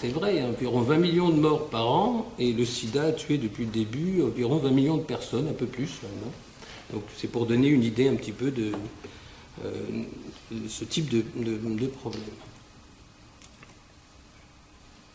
C'est 0.00 0.08
vrai, 0.08 0.42
environ 0.42 0.82
20 0.82 0.98
millions 0.98 1.30
de 1.30 1.40
morts 1.40 1.68
par 1.68 1.90
an, 1.90 2.32
et 2.38 2.52
le 2.52 2.64
sida 2.64 3.04
a 3.04 3.12
tué 3.12 3.38
depuis 3.38 3.64
le 3.64 3.70
début 3.70 4.22
environ 4.22 4.58
20 4.58 4.70
millions 4.70 4.96
de 4.96 5.02
personnes, 5.02 5.48
un 5.48 5.54
peu 5.54 5.66
plus 5.66 5.90
maintenant. 6.02 6.32
Donc 6.92 7.02
c'est 7.16 7.28
pour 7.28 7.46
donner 7.46 7.68
une 7.68 7.84
idée 7.84 8.08
un 8.08 8.14
petit 8.14 8.32
peu 8.32 8.50
de, 8.50 8.72
euh, 9.64 9.72
ce 10.68 10.84
type 10.84 11.08
de, 11.08 11.22
de 11.36 11.86
problème. 11.86 12.22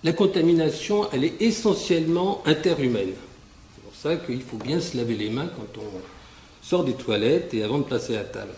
La 0.03 0.11
contamination, 0.11 1.07
elle 1.13 1.23
est 1.23 1.41
essentiellement 1.41 2.41
interhumaine. 2.45 3.13
C'est 3.75 3.83
pour 3.83 3.95
ça 3.95 4.17
qu'il 4.17 4.41
faut 4.41 4.57
bien 4.57 4.81
se 4.81 4.97
laver 4.97 5.15
les 5.15 5.29
mains 5.29 5.47
quand 5.47 5.81
on 5.81 6.65
sort 6.65 6.83
des 6.83 6.93
toilettes 6.93 7.53
et 7.53 7.63
avant 7.63 7.79
de 7.79 7.85
passer 7.85 8.17
à 8.17 8.23
table. 8.23 8.53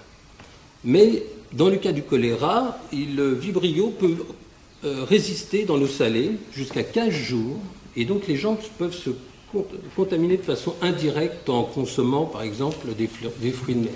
Mais 0.84 1.24
dans 1.54 1.70
le 1.70 1.78
cas 1.78 1.92
du 1.92 2.02
choléra, 2.02 2.80
le 2.92 3.34
vibrio 3.34 3.90
peut 3.90 4.18
euh, 4.84 5.04
résister 5.04 5.66
dans 5.66 5.78
l'eau 5.78 5.88
salée 5.88 6.32
jusqu'à 6.52 6.84
15 6.84 7.10
jours, 7.12 7.58
et 7.96 8.06
donc 8.06 8.28
les 8.28 8.38
gens 8.38 8.58
peuvent 8.80 8.96
se 8.96 9.12
contaminer 9.96 10.38
de 10.38 10.42
façon 10.42 10.76
indirecte 10.82 11.48
en 11.50 11.64
consommant 11.64 12.26
par 12.26 12.42
exemple 12.42 12.88
des 12.96 13.08
fruits 13.52 13.76
de 13.76 13.80
mer. 13.82 13.94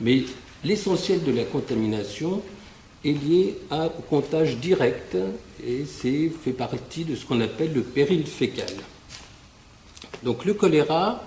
Mais 0.00 0.22
l'essentiel 0.64 1.24
de 1.24 1.32
la 1.32 1.44
contamination 1.44 2.42
est 3.04 3.12
lié 3.12 3.56
au 3.70 4.02
comptage 4.08 4.56
direct 4.56 5.16
et 5.66 5.84
c'est 5.86 6.30
fait 6.42 6.52
partie 6.52 7.04
de 7.04 7.14
ce 7.14 7.24
qu'on 7.24 7.40
appelle 7.40 7.72
le 7.72 7.82
péril 7.82 8.26
fécal. 8.26 8.66
Donc 10.22 10.44
le 10.44 10.54
choléra, 10.54 11.22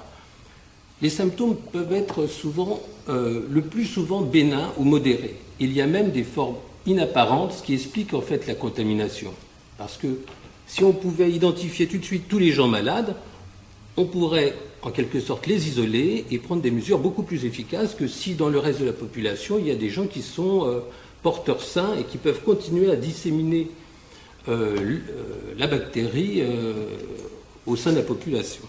les 1.01 1.09
symptômes 1.09 1.55
peuvent 1.71 1.93
être 1.93 2.27
souvent, 2.27 2.81
euh, 3.09 3.45
le 3.49 3.61
plus 3.61 3.85
souvent 3.85 4.21
bénins 4.21 4.73
ou 4.77 4.83
modérés. 4.83 5.35
Il 5.59 5.73
y 5.73 5.81
a 5.81 5.87
même 5.87 6.11
des 6.11 6.23
formes 6.23 6.55
inapparentes, 6.85 7.53
ce 7.53 7.63
qui 7.63 7.73
explique 7.73 8.13
en 8.13 8.21
fait 8.21 8.47
la 8.47 8.55
contamination. 8.55 9.33
Parce 9.77 9.97
que 9.97 10.19
si 10.65 10.83
on 10.83 10.93
pouvait 10.93 11.31
identifier 11.31 11.87
tout 11.87 11.97
de 11.97 12.05
suite 12.05 12.27
tous 12.27 12.39
les 12.39 12.51
gens 12.51 12.67
malades, 12.67 13.15
on 13.95 14.05
pourrait 14.05 14.55
en 14.81 14.91
quelque 14.91 15.19
sorte 15.19 15.47
les 15.47 15.67
isoler 15.67 16.25
et 16.31 16.37
prendre 16.37 16.61
des 16.61 16.71
mesures 16.71 16.99
beaucoup 16.99 17.23
plus 17.23 17.45
efficaces 17.45 17.95
que 17.95 18.07
si 18.07 18.35
dans 18.35 18.49
le 18.49 18.59
reste 18.59 18.79
de 18.79 18.85
la 18.85 18.93
population, 18.93 19.57
il 19.59 19.67
y 19.67 19.71
a 19.71 19.75
des 19.75 19.89
gens 19.89 20.05
qui 20.05 20.21
sont 20.21 20.65
euh, 20.65 20.79
porteurs 21.23 21.61
sains 21.61 21.95
et 21.99 22.03
qui 22.03 22.17
peuvent 22.17 22.41
continuer 22.41 22.91
à 22.91 22.95
disséminer 22.95 23.69
euh, 24.47 24.99
la 25.57 25.67
bactérie 25.67 26.43
au 27.65 27.75
sein 27.75 27.91
de 27.91 27.97
la 27.97 28.03
population. 28.03 28.63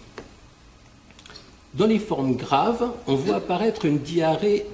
Dans 1.73 1.87
les 1.87 1.99
formes 1.99 2.35
graves, 2.35 2.89
on 3.07 3.15
voit 3.15 3.35
apparaître 3.35 3.85
une 3.85 3.99
diarrhée 3.99 4.65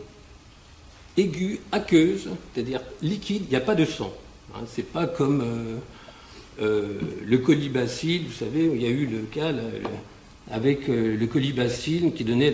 aiguë, 1.18 1.60
aqueuse, 1.72 2.30
c'est-à-dire 2.54 2.82
liquide, 3.02 3.44
il 3.48 3.50
n'y 3.50 3.56
a 3.56 3.62
pas 3.62 3.76
de 3.76 3.86
sang. 3.86 4.14
Hein, 4.54 4.62
Ce 4.74 4.82
n'est 4.82 4.88
pas 4.88 5.06
comme 5.06 5.42
euh, 5.42 5.78
euh, 6.62 7.00
le 7.26 7.38
colibacille, 7.38 8.26
vous 8.28 8.34
savez, 8.34 8.70
il 8.74 8.82
y 8.82 8.86
a 8.86 8.90
eu 8.90 9.06
le 9.06 9.20
cas 9.24 9.52
avec 10.52 10.90
euh, 10.90 11.18
le 11.18 11.28
colibacille 11.28 12.12
qui 12.14 12.24
donnait 12.24 12.52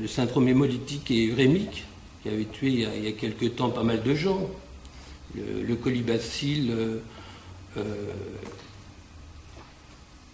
le, 0.00 0.06
syndrome 0.06 0.48
hémolytique 0.48 1.10
et 1.10 1.24
urémique, 1.24 1.84
qui 2.24 2.30
avait 2.30 2.46
tué 2.46 2.68
il 2.68 2.80
y 2.80 2.86
a, 2.86 2.96
il 2.96 3.14
quelque 3.14 3.46
temps 3.46 3.70
pas 3.70 3.84
mal 3.84 4.02
de 4.02 4.14
gens. 4.16 4.50
Le, 5.36 5.62
le 5.62 5.76
colibacille 5.76 6.72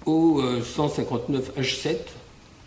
au 0.06 0.42
159H7, 0.42 1.96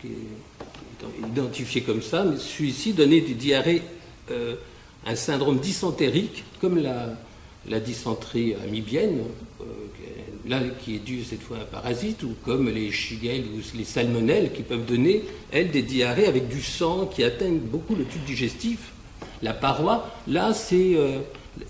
qui 0.00 0.08
est 0.08 1.28
identifié 1.28 1.82
comme 1.82 2.02
ça, 2.02 2.24
mais 2.24 2.38
celui-ci 2.38 2.92
donnait 2.92 3.20
des 3.20 3.34
diarrhées, 3.34 3.82
euh, 4.30 4.54
un 5.06 5.16
syndrome 5.16 5.58
dysentérique, 5.58 6.44
comme 6.60 6.78
la, 6.78 7.80
dysenterie 7.80 8.54
amibienne, 8.54 9.20
euh, 9.60 9.64
là 10.46 10.60
qui 10.84 10.96
est 10.96 10.98
due 10.98 11.24
cette 11.24 11.42
fois 11.42 11.58
à 11.58 11.60
un 11.60 11.64
parasite, 11.64 12.22
ou 12.22 12.34
comme 12.44 12.68
les 12.68 12.90
shigelles 12.90 13.44
ou 13.54 13.76
les 13.76 13.84
salmonelles 13.84 14.52
qui 14.52 14.62
peuvent 14.62 14.84
donner, 14.84 15.22
elles, 15.50 15.70
des 15.70 15.82
diarrhées 15.82 16.26
avec 16.26 16.48
du 16.48 16.62
sang 16.62 17.06
qui 17.06 17.24
atteignent 17.24 17.58
beaucoup 17.58 17.94
le 17.94 18.04
tube 18.04 18.24
digestif, 18.24 18.92
la 19.42 19.54
paroi. 19.54 20.08
Là, 20.28 20.52
c'est 20.54 20.94
euh, 20.94 21.18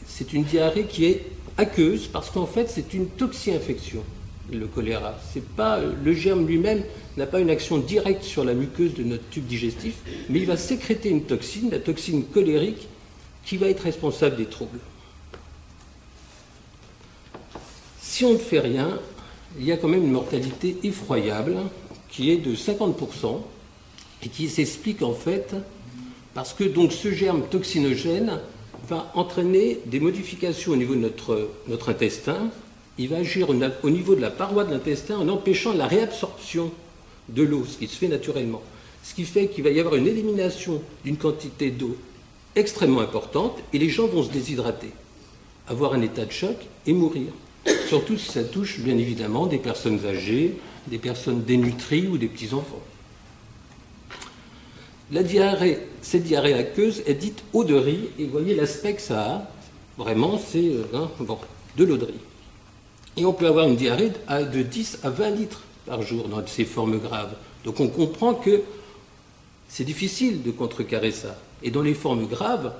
c'est 0.06 0.32
une 0.32 0.44
diarrhée 0.44 0.84
qui 0.84 1.04
est 1.06 1.26
aqueuse 1.56 2.06
parce 2.06 2.30
qu'en 2.30 2.46
fait, 2.46 2.68
c'est 2.68 2.94
une 2.94 3.06
toxi-infection 3.06 4.02
le 4.52 4.66
choléra. 4.66 5.14
Pas 5.56 5.80
le 5.80 6.12
germe 6.12 6.46
lui-même 6.46 6.82
n'a 7.16 7.26
pas 7.26 7.40
une 7.40 7.50
action 7.50 7.78
directe 7.78 8.22
sur 8.22 8.44
la 8.44 8.54
muqueuse 8.54 8.94
de 8.94 9.02
notre 9.02 9.28
tube 9.30 9.46
digestif, 9.46 9.94
mais 10.28 10.40
il 10.40 10.46
va 10.46 10.56
sécréter 10.56 11.08
une 11.08 11.22
toxine, 11.22 11.70
la 11.70 11.78
toxine 11.78 12.24
colérique, 12.24 12.88
qui 13.44 13.56
va 13.56 13.68
être 13.68 13.80
responsable 13.80 14.36
des 14.36 14.46
troubles. 14.46 14.78
Si 18.00 18.24
on 18.24 18.32
ne 18.32 18.38
fait 18.38 18.60
rien, 18.60 18.98
il 19.58 19.64
y 19.64 19.72
a 19.72 19.76
quand 19.76 19.88
même 19.88 20.04
une 20.04 20.12
mortalité 20.12 20.76
effroyable 20.82 21.56
qui 22.08 22.30
est 22.30 22.36
de 22.36 22.54
50% 22.54 23.40
et 24.22 24.28
qui 24.28 24.48
s'explique 24.48 25.02
en 25.02 25.14
fait 25.14 25.54
parce 26.34 26.52
que 26.52 26.64
donc 26.64 26.92
ce 26.92 27.10
germe 27.12 27.42
toxinogène 27.50 28.40
va 28.88 29.10
entraîner 29.14 29.80
des 29.86 30.00
modifications 30.00 30.72
au 30.72 30.76
niveau 30.76 30.94
de 30.94 31.00
notre, 31.00 31.48
notre 31.68 31.90
intestin 31.90 32.50
il 32.98 33.08
va 33.08 33.16
agir 33.16 33.48
au 33.50 33.90
niveau 33.90 34.14
de 34.14 34.20
la 34.20 34.30
paroi 34.30 34.64
de 34.64 34.70
l'intestin 34.70 35.18
en 35.18 35.28
empêchant 35.28 35.72
la 35.72 35.86
réabsorption 35.86 36.70
de 37.28 37.42
l'eau, 37.42 37.64
ce 37.64 37.78
qui 37.78 37.88
se 37.88 37.96
fait 37.96 38.08
naturellement. 38.08 38.62
Ce 39.02 39.14
qui 39.14 39.24
fait 39.24 39.48
qu'il 39.48 39.64
va 39.64 39.70
y 39.70 39.80
avoir 39.80 39.96
une 39.96 40.06
élimination 40.06 40.80
d'une 41.04 41.16
quantité 41.16 41.70
d'eau 41.70 41.96
extrêmement 42.56 43.00
importante 43.00 43.58
et 43.72 43.78
les 43.78 43.88
gens 43.88 44.06
vont 44.06 44.22
se 44.22 44.30
déshydrater, 44.30 44.90
avoir 45.66 45.94
un 45.94 46.02
état 46.02 46.24
de 46.24 46.30
choc 46.30 46.56
et 46.86 46.92
mourir. 46.92 47.26
Surtout 47.88 48.16
si 48.16 48.30
ça 48.30 48.44
touche 48.44 48.78
bien 48.78 48.96
évidemment 48.96 49.46
des 49.46 49.58
personnes 49.58 50.06
âgées, 50.06 50.54
des 50.86 50.98
personnes 50.98 51.42
dénutries 51.42 52.06
ou 52.06 52.16
des 52.16 52.28
petits-enfants. 52.28 52.82
La 55.12 55.22
diarrhée, 55.22 55.78
cette 56.00 56.22
diarrhée 56.22 56.54
aqueuse 56.54 57.02
est 57.06 57.14
dite 57.14 57.44
eau 57.52 57.64
de 57.64 57.74
riz 57.74 58.08
et 58.18 58.24
vous 58.24 58.30
voyez 58.30 58.54
l'aspect 58.54 58.94
que 58.94 59.02
ça 59.02 59.20
a. 59.20 59.50
Vraiment, 59.98 60.38
c'est 60.38 60.70
euh, 60.70 60.84
hein, 60.94 61.10
de 61.76 61.84
l'eau 61.84 61.96
de 61.96 62.06
riz. 62.06 62.20
Et 63.16 63.24
on 63.24 63.32
peut 63.32 63.46
avoir 63.46 63.68
une 63.68 63.76
diarrhée 63.76 64.10
de 64.28 64.62
10 64.62 65.00
à 65.02 65.10
20 65.10 65.30
litres 65.30 65.62
par 65.86 66.02
jour 66.02 66.28
dans 66.28 66.44
ces 66.46 66.64
formes 66.64 66.98
graves. 66.98 67.34
Donc 67.64 67.80
on 67.80 67.88
comprend 67.88 68.34
que 68.34 68.62
c'est 69.68 69.84
difficile 69.84 70.42
de 70.42 70.50
contrecarrer 70.50 71.12
ça. 71.12 71.36
Et 71.62 71.70
dans 71.70 71.82
les 71.82 71.94
formes 71.94 72.26
graves, 72.26 72.72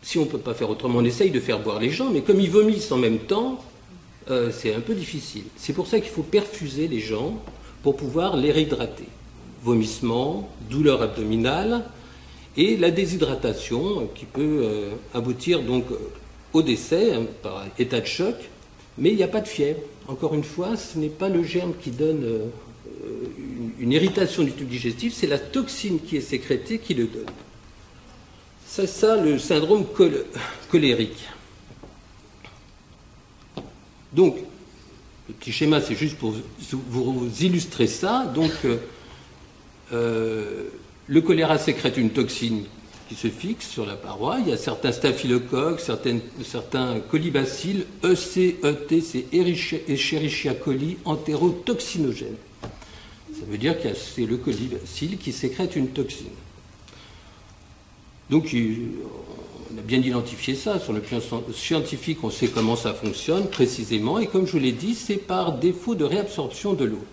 si 0.00 0.18
on 0.18 0.22
ne 0.22 0.30
peut 0.30 0.38
pas 0.38 0.54
faire 0.54 0.70
autrement, 0.70 1.00
on 1.00 1.04
essaye 1.04 1.30
de 1.30 1.40
faire 1.40 1.60
boire 1.60 1.80
les 1.80 1.90
gens, 1.90 2.10
mais 2.10 2.22
comme 2.22 2.40
ils 2.40 2.50
vomissent 2.50 2.92
en 2.92 2.98
même 2.98 3.18
temps, 3.18 3.62
euh, 4.30 4.50
c'est 4.52 4.74
un 4.74 4.80
peu 4.80 4.94
difficile. 4.94 5.44
C'est 5.56 5.72
pour 5.72 5.86
ça 5.86 6.00
qu'il 6.00 6.10
faut 6.10 6.22
perfuser 6.22 6.88
les 6.88 7.00
gens 7.00 7.36
pour 7.82 7.96
pouvoir 7.96 8.36
les 8.36 8.52
réhydrater. 8.52 9.08
Vomissement, 9.62 10.48
douleur 10.70 11.02
abdominale 11.02 11.84
et 12.56 12.76
la 12.76 12.90
déshydratation 12.90 14.08
qui 14.14 14.24
peut 14.24 14.60
euh, 14.62 14.90
aboutir 15.14 15.62
donc 15.62 15.84
au 16.52 16.62
décès 16.62 17.14
hein, 17.14 17.26
par 17.42 17.64
état 17.78 18.00
de 18.00 18.06
choc 18.06 18.34
mais 18.98 19.10
il 19.10 19.16
n'y 19.16 19.22
a 19.22 19.28
pas 19.28 19.40
de 19.40 19.48
fièvre. 19.48 19.80
Encore 20.08 20.34
une 20.34 20.44
fois, 20.44 20.76
ce 20.76 20.98
n'est 20.98 21.08
pas 21.08 21.28
le 21.28 21.42
germe 21.42 21.72
qui 21.80 21.90
donne 21.90 22.24
euh, 22.24 22.46
une, 23.78 23.92
irritation 23.92 24.42
du 24.42 24.52
tube 24.52 24.68
digestif, 24.68 25.14
c'est 25.14 25.26
la 25.26 25.38
toxine 25.38 26.00
qui 26.00 26.16
est 26.16 26.22
sécrétée 26.22 26.78
qui 26.78 26.94
le 26.94 27.06
donne. 27.06 27.26
C'est 28.66 28.86
ça 28.86 29.16
le 29.16 29.38
syndrome 29.38 29.84
colérique. 30.70 31.28
Donc, 34.12 34.36
le 35.28 35.34
petit 35.34 35.52
schéma, 35.52 35.80
c'est 35.80 35.94
juste 35.94 36.16
pour 36.16 36.34
vous 36.70 37.30
illustrer 37.40 37.86
ça. 37.86 38.24
Donc, 38.34 38.52
euh, 39.92 40.64
le 41.06 41.20
choléra 41.20 41.58
sécrète 41.58 41.96
une 41.96 42.10
toxine 42.10 42.64
se 43.14 43.28
fixe 43.28 43.68
sur 43.68 43.86
la 43.86 43.94
paroi. 43.94 44.38
Il 44.40 44.48
y 44.48 44.52
a 44.52 44.56
certains 44.56 44.92
staphylocoques, 44.92 45.80
certains 45.80 47.00
colibacilles, 47.10 47.84
EC, 48.04 48.56
ET, 48.64 49.00
c'est 49.00 49.26
Escherichia 49.88 50.54
coli 50.54 50.98
entérotoxinogène. 51.04 52.36
Ça 52.62 53.46
veut 53.48 53.58
dire 53.58 53.80
que 53.80 53.88
c'est 53.94 54.26
le 54.26 54.36
colibacille 54.36 55.16
qui 55.16 55.32
sécrète 55.32 55.76
une 55.76 55.88
toxine. 55.88 56.26
Donc 58.30 58.54
on 58.54 59.78
a 59.78 59.82
bien 59.82 59.98
identifié 59.98 60.54
ça. 60.54 60.78
Sur 60.78 60.92
le 60.92 61.00
plan 61.00 61.18
scientifique, 61.54 62.18
on 62.22 62.30
sait 62.30 62.48
comment 62.48 62.76
ça 62.76 62.94
fonctionne 62.94 63.48
précisément. 63.48 64.18
Et 64.18 64.26
comme 64.26 64.46
je 64.46 64.52
vous 64.52 64.58
l'ai 64.58 64.72
dit, 64.72 64.94
c'est 64.94 65.16
par 65.16 65.58
défaut 65.58 65.94
de 65.94 66.04
réabsorption 66.04 66.74
de 66.74 66.84
l'eau. 66.84 67.04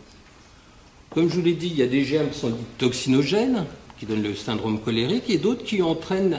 Comme 1.12 1.30
je 1.30 1.36
vous 1.36 1.42
l'ai 1.42 1.54
dit, 1.54 1.68
il 1.68 1.78
y 1.78 1.84
a 1.84 1.88
des 1.88 2.04
germes 2.04 2.30
qui 2.30 2.40
sont 2.40 2.54
toxinogènes, 2.78 3.66
qui 4.00 4.06
donnent 4.06 4.24
le 4.24 4.36
syndrome 4.36 4.80
colérique, 4.80 5.30
et 5.30 5.38
d'autres 5.38 5.64
qui 5.64 5.82
entraînent 5.82 6.38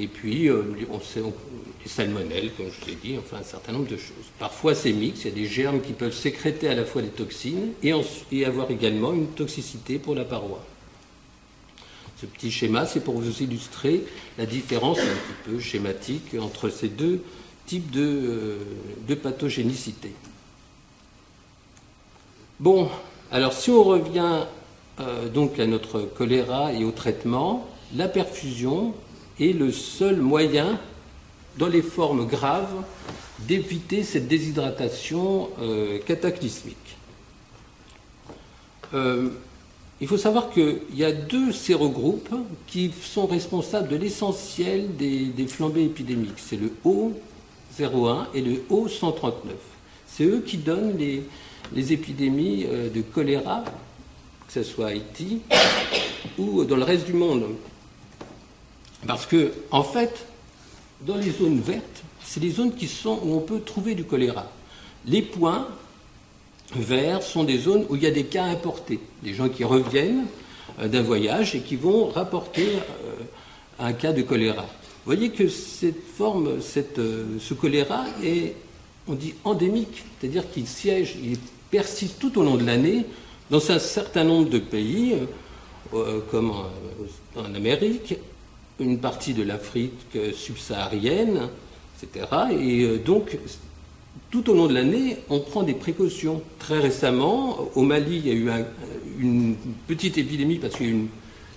et 0.00 0.06
puis 0.06 0.48
les 0.48 1.88
salmonelles, 1.88 2.50
comme 2.56 2.66
je 2.70 2.90
l'ai 2.90 2.96
dit, 2.96 3.16
enfin 3.18 3.38
un 3.38 3.44
certain 3.44 3.72
nombre 3.72 3.88
de 3.88 3.96
choses. 3.96 4.30
Parfois 4.38 4.74
c'est 4.74 4.92
mixte, 4.92 5.24
il 5.24 5.28
y 5.28 5.32
a 5.32 5.34
des 5.34 5.46
germes 5.46 5.80
qui 5.80 5.92
peuvent 5.92 6.14
sécréter 6.14 6.68
à 6.68 6.74
la 6.74 6.84
fois 6.84 7.02
des 7.02 7.08
toxines 7.08 7.72
et, 7.82 7.92
et 8.30 8.44
avoir 8.44 8.70
également 8.70 9.12
une 9.12 9.28
toxicité 9.28 9.98
pour 9.98 10.14
la 10.14 10.24
paroi. 10.24 10.64
Ce 12.22 12.26
petit 12.26 12.52
schéma, 12.52 12.86
c'est 12.86 13.02
pour 13.02 13.18
vous 13.18 13.42
illustrer 13.42 14.04
la 14.38 14.46
différence 14.46 15.00
un 15.00 15.02
petit 15.02 15.50
peu 15.50 15.58
schématique 15.58 16.36
entre 16.38 16.68
ces 16.68 16.88
deux 16.88 17.20
types 17.66 17.90
de, 17.90 18.56
euh, 19.10 19.16
pathogénicité. 19.16 20.12
Bon, 22.60 22.88
alors 23.32 23.52
si 23.52 23.70
on 23.70 23.82
revient 23.82 24.44
euh, 25.00 25.28
donc 25.28 25.58
à 25.58 25.66
notre 25.66 26.02
choléra 26.02 26.72
et 26.72 26.84
au 26.84 26.92
traitement, 26.92 27.68
la 27.96 28.06
perfusion 28.06 28.94
est 29.42 29.52
le 29.52 29.72
seul 29.72 30.16
moyen, 30.16 30.78
dans 31.58 31.68
les 31.68 31.82
formes 31.82 32.26
graves, 32.26 32.84
d'éviter 33.40 34.02
cette 34.04 34.28
déshydratation 34.28 35.50
euh, 35.60 35.98
cataclysmique. 36.06 36.76
euh, 38.94 39.30
il 40.00 40.08
faut 40.08 40.16
savoir 40.16 40.50
qu'il 40.50 40.80
y 40.96 41.04
a 41.04 41.12
deux 41.12 41.52
sérogroupes 41.52 42.34
qui 42.66 42.90
sont 43.04 43.26
responsables 43.28 43.86
de 43.86 43.94
l'essentiel 43.94 44.96
des, 44.96 45.46
flambées 45.46 45.84
épidémiques. 45.84 46.38
C'est 46.38 46.58
le 46.58 46.72
O01 46.84 48.26
et 48.34 48.40
le 48.40 48.64
O139. 48.68 49.32
C'est 50.08 50.24
eux 50.24 50.42
qui 50.44 50.56
donnent 50.56 50.98
les, 50.98 51.22
les 51.72 51.92
épidémies 51.92 52.66
euh, 52.68 52.90
de 52.90 53.00
choléra, 53.00 53.62
que 54.48 54.52
ce 54.52 54.64
soit 54.64 54.86
à 54.86 54.88
Haïti 54.88 55.40
ou 56.36 56.64
dans 56.64 56.76
le 56.76 56.82
reste 56.82 57.06
du 57.06 57.12
monde. 57.12 57.44
Parce 59.06 59.26
que, 59.26 59.52
en 59.70 59.82
fait, 59.82 60.26
dans 61.00 61.16
les 61.16 61.30
zones 61.30 61.60
vertes, 61.60 62.02
c'est 62.24 62.40
les 62.40 62.50
zones 62.50 62.74
qui 62.74 62.88
sont, 62.88 63.18
où 63.24 63.34
on 63.34 63.40
peut 63.40 63.60
trouver 63.60 63.94
du 63.94 64.04
choléra. 64.04 64.46
Les 65.06 65.22
points 65.22 65.68
verts 66.74 67.22
sont 67.22 67.44
des 67.44 67.58
zones 67.58 67.84
où 67.88 67.96
il 67.96 68.02
y 68.02 68.06
a 68.06 68.10
des 68.10 68.24
cas 68.24 68.44
importés, 68.44 69.00
des 69.22 69.34
gens 69.34 69.48
qui 69.48 69.64
reviennent 69.64 70.26
euh, 70.80 70.88
d'un 70.88 71.02
voyage 71.02 71.54
et 71.54 71.60
qui 71.60 71.76
vont 71.76 72.08
rapporter 72.08 72.68
euh, 72.76 73.14
un 73.78 73.92
cas 73.92 74.12
de 74.12 74.22
choléra. 74.22 74.62
Vous 74.62 75.12
voyez 75.12 75.30
que 75.30 75.48
cette 75.48 76.06
forme, 76.16 76.60
cette, 76.60 77.00
ce 77.40 77.54
choléra 77.54 78.04
est, 78.22 78.54
on 79.08 79.14
dit 79.14 79.34
endémique, 79.42 80.04
c'est-à-dire 80.20 80.48
qu'il 80.48 80.68
siège, 80.68 81.16
il 81.20 81.38
persiste 81.72 82.20
tout 82.20 82.38
au 82.38 82.44
long 82.44 82.56
de 82.56 82.64
l'année 82.64 83.04
dans 83.50 83.70
un 83.70 83.78
certain 83.78 84.24
nombre 84.24 84.48
de 84.48 84.58
pays, 84.58 85.14
euh, 85.14 85.26
euh, 85.94 86.20
comme 86.30 86.52
en, 87.36 87.54
Amérique, 87.54 88.14
une 88.82 88.98
partie 88.98 89.34
de 89.34 89.42
l'Afrique 89.42 90.18
subsaharienne, 90.34 91.48
etc. 92.02 92.26
Et 92.60 92.82
euh, 92.82 92.98
donc, 92.98 93.38
tout 94.30 94.50
au 94.50 94.54
long 94.54 94.66
de 94.66 94.74
l'année, 94.74 95.18
on 95.28 95.40
prend 95.40 95.62
des 95.62 95.74
précautions. 95.74 96.42
Très 96.58 96.78
récemment, 96.78 97.68
au 97.74 97.82
Mali, 97.82 98.22
il 98.24 98.26
y 98.26 98.30
a 98.30 98.34
eu 98.34 98.50
une 99.18 99.56
petite 99.86 100.18
épidémie 100.18 100.58
parce 100.58 100.74
qu'il 100.74 100.86
y 100.86 100.88
a 100.90 100.92
eu 100.92 101.06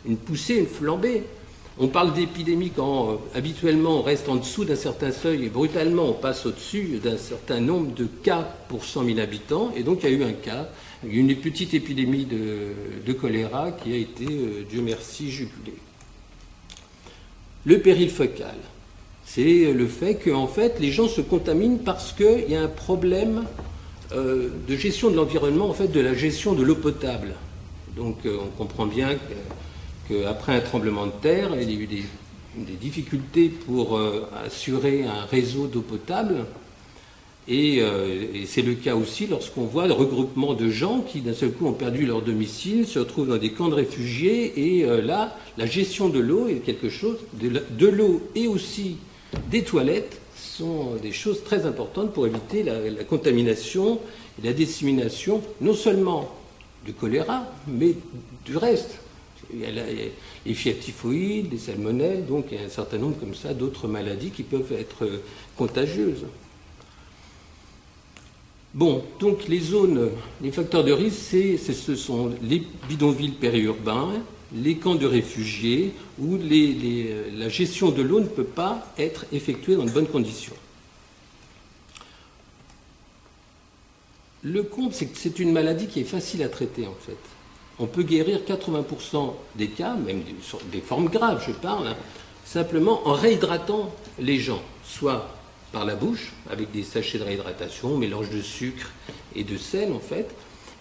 une, 0.05 0.17
poussée, 0.17 0.55
une 0.55 0.67
flambée 0.67 1.23
on 1.77 1.89
parle 1.89 2.13
d'épidémie 2.13 2.71
quand 2.73 3.09
euh, 3.09 3.15
habituellement 3.33 3.99
on 3.99 4.01
reste 4.01 4.29
en 4.29 4.37
dessous 4.37 4.63
d'un 4.63 4.77
certain 4.77 5.11
seuil 5.11 5.45
et 5.45 5.49
brutalement 5.49 6.03
on 6.03 6.13
passe 6.13 6.45
au-dessus 6.45 7.01
d'un 7.03 7.17
certain 7.17 7.59
nombre 7.59 7.93
de 7.93 8.05
cas 8.05 8.47
pour 8.69 8.85
100 8.85 9.03
000 9.03 9.19
habitants. 9.19 9.71
Et 9.75 9.83
donc 9.83 9.99
il 10.03 10.09
y 10.09 10.13
a 10.13 10.15
eu 10.15 10.23
un 10.23 10.31
cas, 10.31 10.69
une 11.05 11.35
petite 11.35 11.73
épidémie 11.73 12.25
de, 12.25 13.13
choléra 13.13 13.71
qui 13.71 13.91
a 13.91 13.97
été, 13.97 14.25
euh, 14.25 14.63
Dieu 14.69 14.81
merci, 14.81 15.29
jugulée. 15.29 15.73
Le 17.65 17.79
péril 17.79 18.09
focal, 18.09 18.55
c'est 19.25 19.73
le 19.73 19.87
fait 19.87 20.15
que 20.15 20.29
en 20.29 20.47
fait 20.47 20.79
les 20.79 20.91
gens 20.91 21.07
se 21.07 21.21
contaminent 21.21 21.79
parce 21.79 22.13
qu'il 22.13 22.45
y 22.47 22.55
a 22.55 22.61
un 22.61 22.67
problème 22.67 23.45
euh, 24.13 24.49
de 24.67 24.75
gestion 24.75 25.09
de 25.09 25.15
l'environnement, 25.15 25.67
en 25.67 25.73
fait 25.73 25.87
de 25.87 25.99
la 25.99 26.13
gestion 26.13 26.53
de 26.53 26.63
l'eau 26.63 26.75
potable. 26.75 27.33
Donc 27.95 28.17
on 28.25 28.49
comprend 28.57 28.85
bien 28.85 29.15
qu'après 30.07 30.55
un 30.55 30.59
tremblement 30.59 31.07
de 31.07 31.13
terre, 31.21 31.49
il 31.59 31.71
y 31.71 31.77
a 31.77 31.79
eu 31.79 31.87
des, 31.87 32.03
difficultés 32.79 33.49
pour 33.49 33.97
euh, 33.97 34.29
assurer 34.45 35.03
un 35.03 35.25
réseau 35.25 35.67
d'eau 35.67 35.81
potable. 35.81 36.45
Euh, 37.49 38.25
et, 38.33 38.45
c'est 38.45 38.61
le 38.61 38.73
cas 38.73 38.95
aussi 38.95 39.27
lorsqu'on 39.27 39.65
voit 39.65 39.87
le 39.87 39.93
regroupement 39.93 40.53
de 40.53 40.69
gens 40.69 41.01
qui 41.01 41.21
d'un 41.21 41.33
seul 41.33 41.51
coup 41.51 41.67
ont 41.67 41.73
perdu 41.73 42.05
leur 42.05 42.21
domicile, 42.21 42.87
se 42.87 42.99
retrouvent 42.99 43.27
dans 43.27 43.37
des 43.37 43.51
camps 43.51 43.69
de 43.69 43.75
réfugiés. 43.75 44.77
Et 44.79 44.85
euh, 44.85 45.01
là, 45.01 45.37
la 45.57 45.65
gestion 45.65 46.09
de 46.09 46.19
l'eau 46.19 46.47
est 46.47 46.65
quelque 46.65 46.89
chose, 46.89 47.17
de, 47.33 47.87
l'eau 47.87 48.21
et 48.33 48.47
aussi 48.47 48.97
des 49.51 49.63
toilettes 49.63 50.19
sont 50.37 50.95
des 51.01 51.11
choses 51.11 51.43
très 51.43 51.65
importantes 51.65 52.13
pour 52.13 52.25
éviter 52.25 52.63
la, 52.63 53.03
contamination 53.03 53.99
et 54.41 54.47
la 54.47 54.53
dissémination, 54.53 55.41
non 55.61 55.73
seulement 55.73 56.33
du 56.85 56.93
choléra, 56.93 57.47
mais 57.67 57.95
du 58.45 58.57
reste. 58.57 58.99
Il 59.53 59.59
y 59.59 59.65
a 59.65 59.69
les 60.45 60.53
fièvres 60.53 60.79
typhoïdes, 60.79 61.51
les 61.51 61.57
salmonelles, 61.57 62.25
donc 62.25 62.45
il 62.51 62.57
y 62.57 62.61
a 62.61 62.65
un 62.65 62.69
certain 62.69 62.97
nombre 62.97 63.17
comme 63.19 63.35
ça 63.35 63.53
d'autres 63.53 63.87
maladies 63.87 64.31
qui 64.31 64.41
peuvent 64.41 64.73
être 64.73 65.05
euh, 65.05 65.21
contagieuses. 65.55 66.25
Bon, 68.75 69.03
donc 69.19 69.47
les 69.47 69.59
zones, 69.59 70.11
les 70.41 70.51
facteurs 70.51 70.83
de 70.83 70.91
risque, 70.91 71.35
ce 71.57 71.95
sont 71.95 72.31
les 72.43 72.61
bidonvilles 72.87 73.31
périurbains, 73.31 74.09
les 74.53 74.75
camps 74.75 74.95
de 74.95 75.07
réfugiés, 75.07 75.93
où 76.19 76.35
euh, 76.35 77.29
la 77.37 77.49
gestion 77.49 77.89
de 77.89 78.03
l'eau 78.03 78.19
ne 78.19 78.27
peut 78.27 78.43
pas 78.43 78.93
être 78.99 79.25
effectuée 79.31 79.75
dans 79.75 79.85
de 79.85 79.91
bonnes 79.91 80.07
conditions. 80.07 80.53
Le 84.43 84.61
compte, 84.61 84.93
c'est 84.93 85.07
que 85.07 85.17
c'est 85.17 85.39
une 85.39 85.51
maladie 85.51 85.87
qui 85.87 86.01
est 86.01 86.03
facile 86.03 86.43
à 86.43 86.49
traiter 86.49 86.85
en 86.85 86.93
fait 86.93 87.17
on 87.79 87.87
peut 87.87 88.03
guérir 88.03 88.39
80% 88.47 89.33
des 89.55 89.67
cas, 89.67 89.95
même 89.95 90.23
des, 90.71 90.81
formes 90.81 91.09
graves, 91.09 91.43
je 91.45 91.51
parle, 91.51 91.87
hein, 91.87 91.95
simplement 92.45 93.07
en 93.07 93.13
réhydratant 93.13 93.93
les 94.19 94.39
gens, 94.39 94.61
soit 94.83 95.29
par 95.75 95.83
la 95.83 95.95
bouche, 95.95 96.31
avec 96.49 96.71
des 96.71 96.83
sachets 96.83 97.17
de 97.17 97.25
réhydratation, 97.25 97.97
mélange 97.97 98.29
de 98.29 98.41
sucre 98.41 98.93
et 99.35 99.43
de 99.43 99.57
sel 99.57 99.91
en 99.91 99.99
fait, 99.99 100.33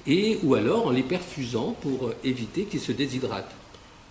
et 0.06 0.38
ou 0.44 0.54
alors 0.54 0.86
en 0.86 0.90
les 0.90 1.02
perfusant 1.02 1.74
pour 1.80 2.06
euh, 2.06 2.16
éviter 2.22 2.62
qu'ils 2.62 2.78
se 2.78 2.92
déshydratent. 2.92 3.56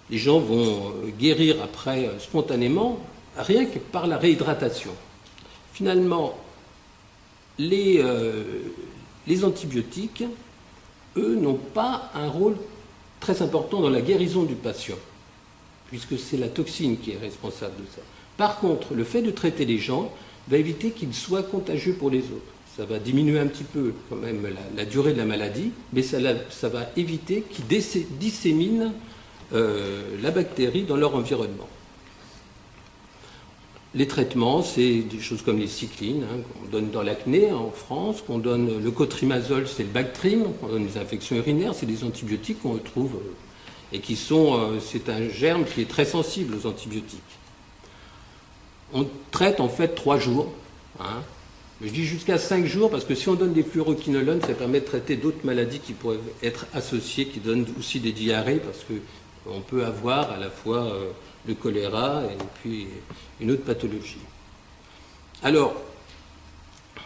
Les 0.10 0.18
gens 0.18 0.40
vont 0.40 0.90
euh, 0.90 1.10
guérir 1.18 1.64
après 1.64 2.06
euh, 2.06 2.20
spontanément, 2.20 3.00
rien 3.38 3.64
que 3.64 3.80
par 3.80 4.08
la 4.08 4.18
réhydratation. 4.18 4.92
Finalement, 5.72 6.38
les, 7.58 8.04
les 9.26 9.44
antibiotiques, 9.44 10.24
eux, 11.16 11.36
n'ont 11.36 11.60
pas 11.74 12.12
un 12.14 12.28
rôle 12.28 12.58
très 13.20 13.42
important 13.42 13.80
dans 13.80 13.90
la 13.90 14.02
guérison 14.02 14.44
du 14.44 14.54
patient, 14.54 15.00
puisque 15.88 16.20
c'est 16.20 16.38
la 16.38 16.50
toxine 16.50 17.00
qui 17.00 17.12
est 17.12 17.18
responsable 17.18 17.78
de 17.78 17.86
ça. 17.96 18.02
Par 18.38 18.60
contre, 18.60 18.94
le 18.94 19.04
fait 19.04 19.24
de 19.24 19.32
traiter 19.32 19.66
les 19.66 19.80
gens 19.80 20.12
va 20.50 20.58
éviter 20.58 20.92
qu'ils 20.92 21.14
soient 21.14 21.44
contagieux 21.44 21.94
pour 21.94 22.10
les 22.10 22.20
autres. 22.20 22.54
Ça 22.76 22.86
va 22.86 22.98
diminuer 22.98 23.40
un 23.40 23.48
petit 23.48 23.64
peu 23.64 23.94
quand 24.10 24.16
même 24.16 24.48
la, 24.76 24.86
durée 24.86 25.14
de 25.14 25.20
la 25.20 25.26
maladie, 25.26 25.72
mais 25.94 26.02
ça, 26.02 26.18
ça 26.50 26.70
va 26.70 26.90
éviter 26.98 27.44
qu'ils 27.50 27.66
disséminent 28.20 28.92
euh, 29.54 30.02
la 30.22 30.32
bactérie 30.32 30.84
dans 30.84 30.96
leur 30.96 31.16
environnement. 31.16 31.70
Les 33.96 34.08
traitements, 34.08 34.64
c'est 34.64 35.02
des 35.02 35.20
choses 35.20 35.44
comme 35.44 35.60
les 35.60 35.68
cyclines, 35.68 36.24
hein, 36.24 36.38
qu'on 36.42 36.68
donne 36.72 36.90
dans 36.90 37.04
l'acné 37.04 37.52
en 37.52 37.70
France, 37.70 38.24
qu'on 38.26 38.40
donne 38.40 38.84
le 38.84 38.92
cotrimazole, 38.92 39.68
c'est 39.68 39.84
le 39.84 39.90
Bactrim, 39.90 40.46
qu'on 40.60 40.70
donne 40.70 40.88
les 40.88 40.98
infections 40.98 41.36
urinaires, 41.36 41.76
c'est 41.76 41.86
des 41.86 42.04
antibiotiques 42.04 42.64
qu'on 42.64 42.74
retrouve 42.74 43.18
euh, 43.18 43.96
et 43.96 44.00
qui 44.00 44.16
sont, 44.16 44.56
euh, 44.56 44.80
c'est 44.80 45.10
un 45.10 45.30
germe 45.30 45.66
qui 45.66 45.82
est 45.82 45.88
très 45.88 46.06
sensible 46.06 46.56
aux 46.56 46.66
antibiotiques. 46.66 47.22
On 48.94 49.08
traite 49.32 49.60
en 49.60 49.70
fait 49.70 49.90
trois 49.90 50.20
jours. 50.20 50.54
Hein. 51.00 51.22
Je 51.82 51.90
dis 51.90 52.06
jusqu'à 52.06 52.38
cinq 52.38 52.66
jours 52.66 52.90
parce 52.90 53.04
que 53.04 53.16
si 53.16 53.28
on 53.28 53.34
donne 53.34 53.54
des 53.54 53.64
fluoroquinolones, 53.64 54.42
ça 54.42 54.54
permet 54.54 54.80
de 54.80 54.86
traiter 54.86 55.16
d'autres 55.18 55.44
maladies 55.44 55.80
qui 55.80 55.94
pourraient 55.94 56.20
être 56.42 56.66
associées, 56.74 57.26
qui 57.26 57.40
donnent 57.40 57.66
aussi 57.78 58.00
des 58.00 58.12
diarrhées 58.12 58.62
parce 58.64 58.86
qu'on 58.86 59.60
peut 59.62 59.84
avoir 59.84 60.32
à 60.32 60.38
la 60.38 60.50
fois 60.50 60.86
euh, 60.86 61.10
le 61.48 61.56
choléra 61.56 62.24
et 62.26 62.38
puis 62.62 62.88
une 63.42 63.52
autre 63.52 63.64
pathologie. 63.64 64.20
Alors, 65.42 65.76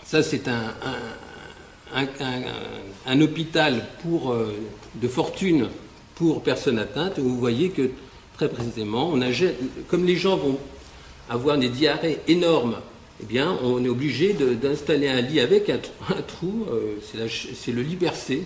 ça 0.04 0.22
c'est 0.22 0.48
un, 0.48 0.74
hôpital 3.20 3.88
euh, 4.06 4.52
de 4.96 5.08
fortune 5.08 5.70
pour 6.14 6.44
personnes 6.44 6.78
atteintes. 6.78 7.18
vous 7.18 7.40
voyez 7.40 7.70
que 7.70 7.90
très 8.36 8.50
précisément, 8.50 9.10
on 9.12 9.22
comme 9.88 10.06
les 10.06 10.18
gens 10.18 10.38
vont 10.38 10.60
avoir 11.30 11.58
des 11.58 11.70
diarrhées 11.70 12.20
énormes, 12.28 12.78
eh 13.22 13.26
bien, 13.26 13.58
on 13.64 13.84
est 13.84 13.90
obligé 13.90 14.34
d'installer 14.34 15.08
un 15.08 15.22
lit 15.22 15.40
avec 15.40 15.70
un, 15.70 15.80
trou, 16.28 16.66
euh, 16.72 16.98
c'est 17.02 17.72
le 17.72 17.82
lit 17.82 17.96
percé, 17.96 18.44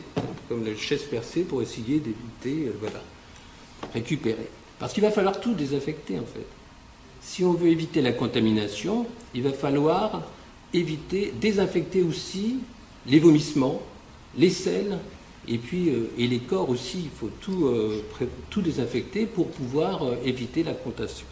comme 0.47 0.65
la 0.65 0.75
chaise 0.75 1.03
percée, 1.03 1.41
pour 1.41 1.61
essayer 1.61 1.99
d'éviter, 1.99 2.67
euh, 2.67 2.73
voilà, 2.79 3.01
récupérer. 3.93 4.47
Parce 4.79 4.93
qu'il 4.93 5.03
va 5.03 5.11
falloir 5.11 5.39
tout 5.39 5.53
désinfecter 5.53 6.17
en 6.17 6.25
fait. 6.25 6.45
Si 7.21 7.43
on 7.43 7.53
veut 7.53 7.69
éviter 7.69 8.01
la 8.01 8.13
contamination, 8.13 9.05
il 9.35 9.43
va 9.43 9.51
falloir 9.51 10.23
éviter, 10.73 11.33
désinfecter 11.39 12.01
aussi 12.01 12.59
les 13.05 13.19
vomissements, 13.19 13.81
les 14.37 14.49
selles 14.49 14.97
et 15.47 15.57
puis 15.57 15.89
euh, 15.89 16.09
et 16.17 16.27
les 16.27 16.39
corps 16.39 16.69
aussi. 16.69 17.01
Il 17.03 17.09
faut 17.11 17.29
tout, 17.41 17.69
tout 18.49 18.61
désinfecter 18.61 19.27
pour 19.27 19.49
pouvoir 19.49 20.01
éviter 20.23 20.63
la, 20.63 20.73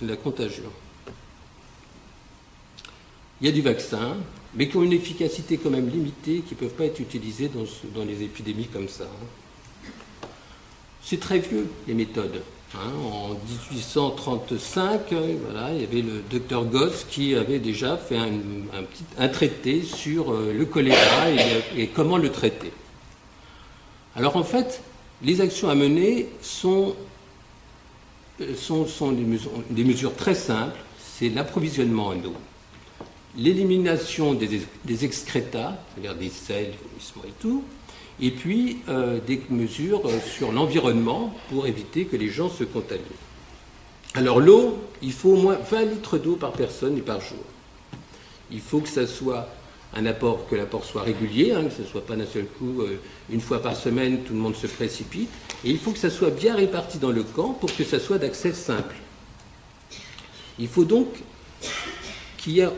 la, 0.04 0.16
contagion. 0.16 0.70
Il 3.42 3.48
y 3.48 3.50
a 3.50 3.54
du 3.54 3.62
vaccin, 3.62 4.18
mais 4.56 4.68
qui 4.68 4.78
ont 4.78 4.84
une 4.84 4.94
efficacité 4.94 5.58
quand 5.58 5.70
même 5.70 5.90
limitée, 5.90 6.42
qui 6.48 6.56
ne 6.56 6.60
peuvent 6.60 6.76
pas 6.76 6.86
être 6.86 7.00
utilisés 7.00 7.50
dans, 7.50 7.66
dans 7.96 8.06
les 8.06 8.24
épidémies 8.24 8.68
comme 8.68 8.90
ça. 8.90 9.06
Hein. 9.06 10.28
C'est 11.02 11.20
très 11.20 11.40
vieux, 11.40 11.68
les 11.88 11.94
méthodes. 11.94 12.42
Hein, 12.76 12.92
en 13.04 13.30
1835, 13.30 15.12
voilà, 15.44 15.74
il 15.74 15.82
y 15.82 15.84
avait 15.84 16.02
le 16.04 16.22
docteur 16.30 16.66
Goss 16.66 17.04
qui 17.10 17.34
avait 17.34 17.58
déjà 17.58 17.98
fait 17.98 18.20
un, 19.18 19.28
traité 19.30 19.82
sur 19.82 20.32
euh, 20.32 20.54
le 20.54 20.66
choléra 20.66 21.32
et, 21.76 21.88
comment 21.88 22.18
le 22.18 22.30
traiter. 22.32 22.72
Alors 24.16 24.36
en 24.36 24.44
fait, 24.44 24.84
Les 25.24 25.42
actions 25.42 25.70
à 25.70 25.76
mener 25.76 26.30
sont, 26.42 26.96
euh, 28.40 28.54
des, 29.72 29.84
mesures, 29.84 30.16
très 30.16 30.36
simples. 30.36 30.78
C'est 31.00 31.30
l'approvisionnement 31.30 32.08
en 32.08 32.18
eau, 32.24 32.36
l'élimination 33.38 34.34
des, 34.34 34.62
des, 34.86 35.06
excrétas, 35.06 35.78
c'est-à-dire 35.94 36.16
des 36.16 36.30
sels, 36.30 36.74
vomissements 36.90 37.24
et 37.28 37.34
tout, 37.40 37.64
et 38.22 38.32
puis 38.32 38.80
euh, 38.90 39.20
des 39.26 39.42
mesures 39.50 40.02
sur 40.36 40.52
l'environnement 40.52 41.34
pour 41.50 41.68
éviter 41.68 42.06
que 42.06 42.16
les 42.16 42.30
gens 42.30 42.50
se 42.50 42.64
contaminent. 42.64 43.06
Alors 44.16 44.40
l'eau, 44.40 44.80
il 45.02 45.14
faut 45.14 45.30
au 45.30 45.42
moins 45.42 45.56
20 45.56 45.86
litres 45.86 46.18
d'eau 46.18 46.36
par 46.36 46.52
personne 46.52 46.98
et 46.98 47.02
par 47.02 47.22
jour. 47.22 47.38
Il 48.52 48.60
faut 48.60 48.80
que 48.80 48.90
ça 48.90 49.06
soit 49.06 49.48
un 49.96 50.06
apport, 50.06 50.48
que 50.48 50.56
l'apport 50.56 50.84
soit 50.84 51.04
régulier, 51.04 51.52
hein, 51.52 51.64
que 51.66 51.72
ce 51.72 51.82
ne 51.82 51.88
soit 51.88 52.06
pas 52.06 52.16
d'un 52.16 52.26
seul 52.26 52.46
coup, 52.46 52.82
euh, 52.82 53.00
une 53.32 53.42
fois 53.42 53.62
par 53.62 53.76
semaine, 53.76 54.24
tout 54.24 54.34
le 54.34 54.40
monde 54.40 54.56
se 54.56 54.68
précipite. 54.68 55.30
Et 55.64 55.70
il 55.70 55.80
faut 55.80 55.92
que 55.92 55.98
ça 55.98 56.10
soit 56.10 56.30
bien 56.30 56.56
réparti 56.56 56.98
dans 56.98 57.12
le 57.12 57.24
camp 57.24 57.54
pour 57.54 57.76
que 57.76 57.84
ça 57.84 58.00
soit 58.00 58.18
d'accès 58.18 58.54
simple. 58.54 58.96
Il 60.58 60.68
faut 60.68 60.86
donc 60.86 61.08
qu'il 62.38 62.54
y 62.54 62.60
ait, 62.60 62.70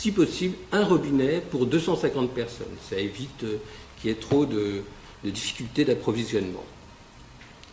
si 0.00 0.12
possible, 0.12 0.56
un 0.72 0.82
robinet 0.82 1.42
pour 1.50 1.66
250 1.66 2.30
personnes. 2.30 2.74
Ça 2.88 2.98
évite 2.98 3.44
euh, 3.44 3.58
qu'il 4.00 4.08
y 4.08 4.12
ait 4.12 4.16
trop 4.16 4.46
de, 4.46 4.82
difficultés 5.22 5.84
d'approvisionnement. 5.84 6.64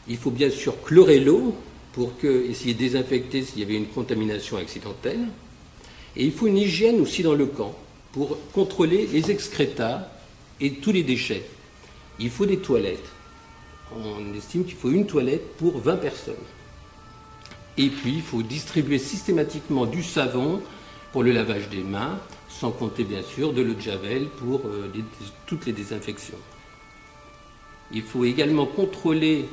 Il 0.09 0.17
faut 0.17 0.31
bien 0.31 0.49
sûr 0.49 0.73
chlorer 0.83 1.21
l'eau 1.21 1.55
pour 1.93 2.17
que, 2.17 2.45
essayer 2.49 2.73
de 2.73 2.79
désinfecter 2.79 3.43
s'il 3.43 3.59
y 3.59 3.63
avait 3.63 3.77
une 3.77 3.87
contamination 3.87 4.57
accidentelle. 4.57 5.21
Et 6.17 6.25
il 6.25 6.33
faut 6.33 6.47
une 6.47 6.57
hygiène 6.57 6.99
aussi 6.99 7.23
dans 7.23 7.33
le 7.33 7.45
camp 7.45 7.73
pour 8.11 8.37
contrôler 8.51 9.07
les 9.07 9.31
excrétas 9.31 10.09
et 10.59 10.73
tous 10.73 10.91
les 10.91 11.03
déchets. 11.03 11.45
Il 12.19 12.29
faut 12.29 12.45
des 12.45 12.57
toilettes. 12.57 13.07
On 13.95 14.35
estime 14.37 14.65
qu'il 14.65 14.75
faut 14.75 14.91
une 14.91 15.07
toilette 15.07 15.55
pour 15.55 15.79
20 15.79 15.95
personnes. 15.95 16.35
Et 17.77 17.87
puis, 17.87 18.15
il 18.15 18.21
faut 18.21 18.43
distribuer 18.43 18.97
systématiquement 18.97 19.85
du 19.85 20.03
savon 20.03 20.61
pour 21.17 21.23
le 21.23 21.31
lavage 21.31 21.67
des 21.69 21.81
mains, 21.81 22.19
sans 22.47 22.69
compter 22.69 23.03
bien 23.03 23.23
sûr 23.23 23.51
de 23.51 23.63
l'eau 23.63 23.73
de 23.73 23.81
javel 23.81 24.27
pour 24.27 24.61
euh, 24.67 24.87
toutes 25.47 25.65
les 25.65 25.71
désinfections. 25.73 26.37
Il 27.91 28.03
faut 28.03 28.23
également 28.23 28.67
contrôler 28.67 29.45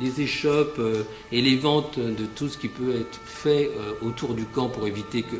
les 0.00 0.22
échoppes 0.22 0.78
euh, 0.78 1.02
et 1.30 1.42
les 1.42 1.56
ventes 1.56 1.98
de 1.98 2.24
tout 2.34 2.48
ce 2.48 2.56
qui 2.56 2.68
peut 2.68 2.96
être 2.98 3.20
fait 3.26 3.70
euh, 3.76 3.92
autour 4.00 4.32
du 4.32 4.46
camp 4.46 4.70
pour 4.70 4.86
éviter 4.86 5.20
que 5.20 5.36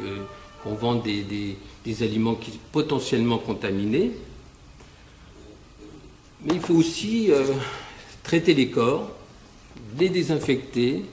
on 0.66 0.74
vend 0.74 0.96
des, 0.96 1.56
aliments 2.02 2.38
potentiellement 2.70 3.38
contaminés. 3.38 4.10
Mais 6.44 6.56
il 6.56 6.60
faut 6.60 6.74
aussi 6.74 7.30
traiter 8.22 8.52
les 8.52 8.68
corps, 8.68 9.10
les 9.98 10.10
désinfecter, 10.10 11.06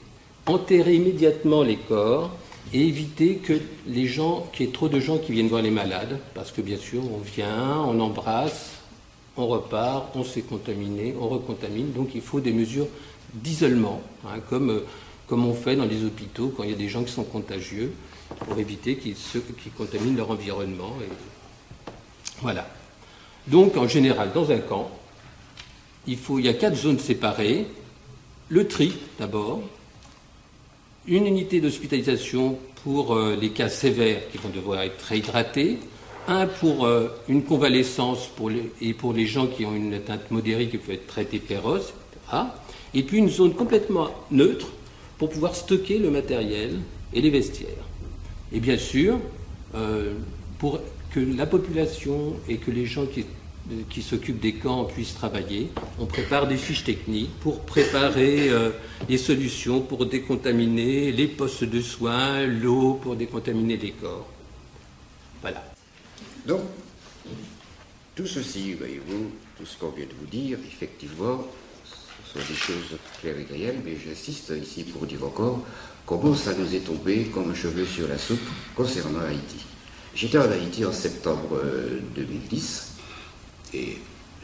enterrer 0.44 0.96
immédiatement 0.96 1.62
les 1.62 1.76
corps 1.76 2.30
et 2.72 2.86
éviter 2.86 3.36
que 3.36 3.54
les 3.86 4.06
gens, 4.06 4.48
qu'il 4.52 4.66
y 4.66 4.68
ait 4.68 4.72
trop 4.72 4.88
de 4.88 5.00
gens 5.00 5.18
qui 5.18 5.32
viennent 5.32 5.48
voir 5.48 5.62
les 5.62 5.70
malades, 5.70 6.18
parce 6.34 6.52
que 6.52 6.60
bien 6.60 6.78
sûr, 6.78 7.02
on 7.12 7.18
vient, 7.18 7.80
on 7.86 8.00
embrasse, 8.00 8.72
on 9.36 9.46
repart, 9.46 10.14
on 10.14 10.24
s'est 10.24 10.42
contaminé, 10.42 11.14
on 11.20 11.28
recontamine. 11.28 11.92
Donc 11.92 12.14
il 12.14 12.20
faut 12.20 12.40
des 12.40 12.52
mesures 12.52 12.88
d'isolement, 13.34 14.00
hein, 14.26 14.40
comme, 14.48 14.70
euh, 14.70 14.86
comme 15.26 15.46
on 15.46 15.54
fait 15.54 15.76
dans 15.76 15.86
les 15.86 16.04
hôpitaux 16.04 16.52
quand 16.56 16.64
il 16.64 16.70
y 16.70 16.74
a 16.74 16.76
des 16.76 16.88
gens 16.88 17.02
qui 17.02 17.12
sont 17.12 17.24
contagieux 17.24 17.92
pour 18.38 18.58
éviter 18.58 18.96
qu'ils 18.96 19.16
contaminent 19.76 20.16
leur 20.16 20.30
environnement. 20.30 20.94
Voilà. 22.40 22.66
Donc, 23.46 23.76
en 23.76 23.88
général, 23.88 24.32
dans 24.32 24.50
un 24.50 24.58
camp, 24.58 24.90
il, 26.06 26.16
faut, 26.16 26.38
il 26.38 26.46
y 26.46 26.48
a 26.48 26.54
quatre 26.54 26.76
zones 26.76 26.98
séparées. 26.98 27.66
Le 28.48 28.68
tri, 28.68 28.92
d'abord. 29.18 29.62
Une 31.08 31.26
unité 31.26 31.60
d'hospitalisation 31.60 32.58
pour 32.84 33.14
euh, 33.14 33.36
les 33.40 33.50
cas 33.50 33.68
sévères 33.68 34.20
qui 34.30 34.38
vont 34.38 34.50
devoir 34.50 34.82
être 34.82 35.00
réhydratés. 35.02 35.78
Un 36.28 36.46
pour 36.46 36.86
euh, 36.86 37.08
une 37.28 37.42
convalescence 37.42 38.28
pour 38.28 38.50
les, 38.50 38.70
et 38.80 38.94
pour 38.94 39.12
les 39.12 39.26
gens 39.26 39.48
qui 39.48 39.64
ont 39.64 39.74
une 39.74 39.94
atteinte 39.94 40.30
modérée 40.30 40.68
qui 40.68 40.78
peut 40.78 40.92
être 40.92 41.08
traitée 41.08 41.40
péros, 41.40 41.78
etc. 41.78 42.42
Et 42.94 43.02
puis 43.02 43.18
une 43.18 43.28
zone 43.28 43.54
complètement 43.54 44.10
neutre 44.30 44.68
pour 45.18 45.30
pouvoir 45.30 45.56
stocker 45.56 45.98
le 45.98 46.10
matériel 46.10 46.78
et 47.12 47.20
les 47.20 47.30
vestiaires. 47.30 47.88
Et 48.52 48.60
bien 48.60 48.78
sûr, 48.78 49.18
euh, 49.74 50.14
pour 50.60 50.78
que 51.10 51.18
la 51.18 51.46
population 51.46 52.34
et 52.48 52.58
que 52.58 52.70
les 52.70 52.86
gens 52.86 53.06
qui, 53.06 53.24
qui 53.90 54.02
s'occupent 54.02 54.40
des 54.40 54.54
camps 54.54 54.84
puissent 54.84 55.14
travailler, 55.14 55.70
on 55.98 56.06
prépare 56.06 56.46
des 56.46 56.56
fiches 56.56 56.84
techniques 56.84 57.30
pour 57.40 57.60
préparer 57.60 58.48
euh, 58.50 58.70
les 59.08 59.18
solutions 59.18 59.80
pour 59.80 60.06
décontaminer 60.06 61.12
les 61.12 61.26
postes 61.26 61.64
de 61.64 61.80
soins, 61.80 62.46
l'eau 62.46 62.94
pour 62.94 63.16
décontaminer 63.16 63.76
les 63.76 63.92
corps. 63.92 64.28
Voilà. 65.40 65.64
Donc, 66.46 66.60
tout 68.14 68.26
ceci, 68.26 68.74
voyez-vous, 68.74 69.30
tout 69.58 69.66
ce 69.66 69.78
qu'on 69.78 69.90
vient 69.90 70.06
de 70.06 70.14
vous 70.18 70.26
dire, 70.26 70.58
effectivement, 70.66 71.46
ce 71.84 72.38
sont 72.40 72.46
des 72.46 72.58
choses 72.58 72.98
claires 73.20 73.36
et 73.38 73.52
réelles, 73.52 73.80
mais 73.84 73.96
j'insiste 73.96 74.52
ici 74.60 74.84
pour 74.84 75.06
dire 75.06 75.24
encore 75.24 75.60
comment 76.06 76.34
ça 76.34 76.54
nous 76.54 76.74
est 76.74 76.80
tombé 76.80 77.24
comme 77.32 77.50
un 77.50 77.54
cheveu 77.54 77.86
sur 77.86 78.08
la 78.08 78.18
soupe 78.18 78.40
concernant 78.74 79.20
Haïti. 79.20 79.64
J'étais 80.14 80.38
en 80.38 80.50
Haïti 80.50 80.84
en 80.84 80.92
septembre 80.92 81.60
2010 82.14 82.82
euh, 82.86 82.91
et 83.74 83.98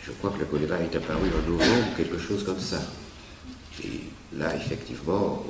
je 0.05 0.13
crois 0.13 0.31
que 0.31 0.39
le 0.39 0.45
choléra 0.47 0.79
est 0.79 0.95
apparu 0.97 1.29
en 1.29 1.51
novembre, 1.51 1.97
quelque 1.97 2.19
chose 2.19 2.45
comme 2.45 2.61
ça. 2.61 2.81
Et 3.85 4.01
là, 4.37 4.55
effectivement, 4.57 5.45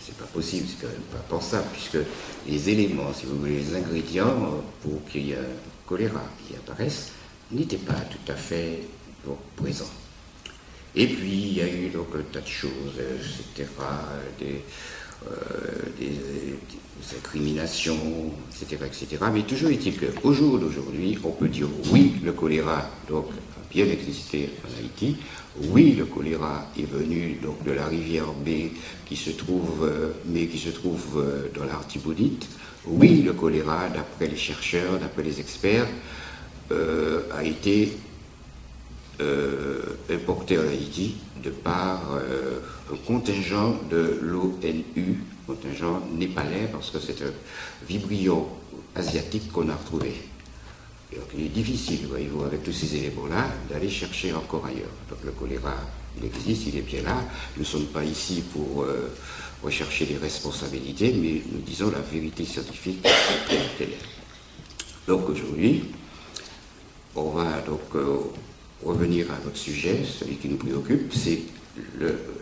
c'est 0.00 0.16
pas 0.16 0.24
possible, 0.26 0.66
c'est 0.68 0.86
quand 0.86 0.92
même 0.92 1.02
pas 1.12 1.24
pensable, 1.28 1.66
puisque 1.72 1.98
les 2.46 2.68
éléments, 2.70 3.12
si 3.12 3.26
vous 3.26 3.38
voulez, 3.38 3.60
les 3.60 3.76
ingrédients 3.76 4.62
pour 4.82 5.04
qu'il 5.06 5.26
y 5.26 5.32
ait 5.32 5.36
un 5.36 5.86
choléra 5.86 6.22
qui 6.46 6.54
apparaisse 6.56 7.10
n'étaient 7.50 7.76
pas 7.76 7.94
tout 7.94 8.32
à 8.32 8.34
fait 8.34 8.80
présents. 9.56 9.84
Et 10.94 11.06
puis, 11.08 11.30
il 11.30 11.54
y 11.54 11.60
a 11.60 11.68
eu 11.68 11.88
donc 11.90 12.08
un 12.16 12.22
tas 12.32 12.40
de 12.40 12.46
choses, 12.46 12.94
etc., 12.98 13.68
euh, 15.24 15.34
des, 15.98 16.12
incriminations, 17.16 18.32
etc., 18.50 18.82
etc. 18.84 19.24
Mais 19.32 19.42
toujours 19.42 19.70
est-il 19.70 19.94
qu'au 19.96 20.32
jour 20.32 20.58
d'aujourd'hui, 20.58 21.16
on 21.22 21.30
peut 21.30 21.46
dire 21.46 21.68
oui, 21.92 22.16
le 22.24 22.32
choléra 22.32 22.90
donc, 23.08 23.26
a 23.30 23.72
bien 23.72 23.86
existé 23.86 24.50
en 24.64 24.80
Haïti. 24.80 25.16
Oui, 25.68 25.92
le 25.92 26.06
choléra 26.06 26.66
est 26.76 26.90
venu 26.90 27.38
donc, 27.40 27.62
de 27.62 27.70
la 27.70 27.86
rivière 27.86 28.32
B 28.32 28.72
qui 29.06 29.14
se 29.14 29.30
trouve, 29.30 29.84
euh, 29.84 30.12
mais 30.26 30.46
qui 30.46 30.58
se 30.58 30.70
trouve 30.70 31.18
euh, 31.18 31.48
dans 31.54 31.64
l'Artibonite. 31.64 32.48
Oui, 32.86 33.22
le 33.22 33.32
choléra, 33.34 33.88
d'après 33.88 34.26
les 34.26 34.36
chercheurs, 34.36 34.98
d'après 34.98 35.22
les 35.22 35.38
experts, 35.38 35.86
a 36.70 37.44
été 37.44 37.92
importé 40.10 40.58
en 40.58 40.62
Haïti 40.62 41.16
de 41.46 41.50
par 41.50 42.14
euh, 42.14 42.60
un 42.92 42.96
contingent 43.06 43.76
de 43.90 44.18
l'ONU, 44.22 45.22
contingent 45.46 46.02
népalais, 46.12 46.68
parce 46.72 46.90
que 46.90 46.98
c'est 46.98 47.22
un 47.22 47.32
vibrio 47.88 48.48
asiatique 48.94 49.52
qu'on 49.52 49.68
a 49.68 49.74
retrouvé. 49.74 50.14
Et 51.12 51.16
donc 51.16 51.26
il 51.36 51.46
est 51.46 51.50
difficile, 51.50 52.06
voyez-vous, 52.08 52.44
avec 52.44 52.64
tous 52.64 52.72
ces 52.72 52.96
éléments-là, 52.96 53.46
d'aller 53.70 53.88
chercher 53.88 54.32
encore 54.32 54.66
ailleurs. 54.66 54.90
Donc 55.08 55.18
le 55.24 55.30
choléra, 55.30 55.74
il 56.18 56.26
existe, 56.26 56.66
il 56.66 56.78
est 56.78 56.82
bien 56.82 57.02
là. 57.02 57.16
Nous 57.56 57.62
ne 57.62 57.66
sommes 57.66 57.86
pas 57.86 58.04
ici 58.04 58.42
pour 58.52 58.82
euh, 58.82 59.12
rechercher 59.62 60.06
les 60.06 60.16
responsabilités, 60.16 61.12
mais 61.12 61.42
nous 61.52 61.60
disons 61.60 61.90
la 61.90 62.00
vérité 62.00 62.44
scientifique 62.44 63.06
Donc 65.06 65.28
aujourd'hui, 65.28 65.84
on 67.14 67.30
va 67.30 67.60
donc 67.60 67.82
euh, 67.94 68.18
revenir 68.84 69.30
à 69.30 69.38
notre 69.44 69.56
sujet, 69.56 70.02
celui 70.04 70.36
qui 70.36 70.48
nous 70.48 70.56
préoccupe, 70.56 71.12
c'est 71.12 71.40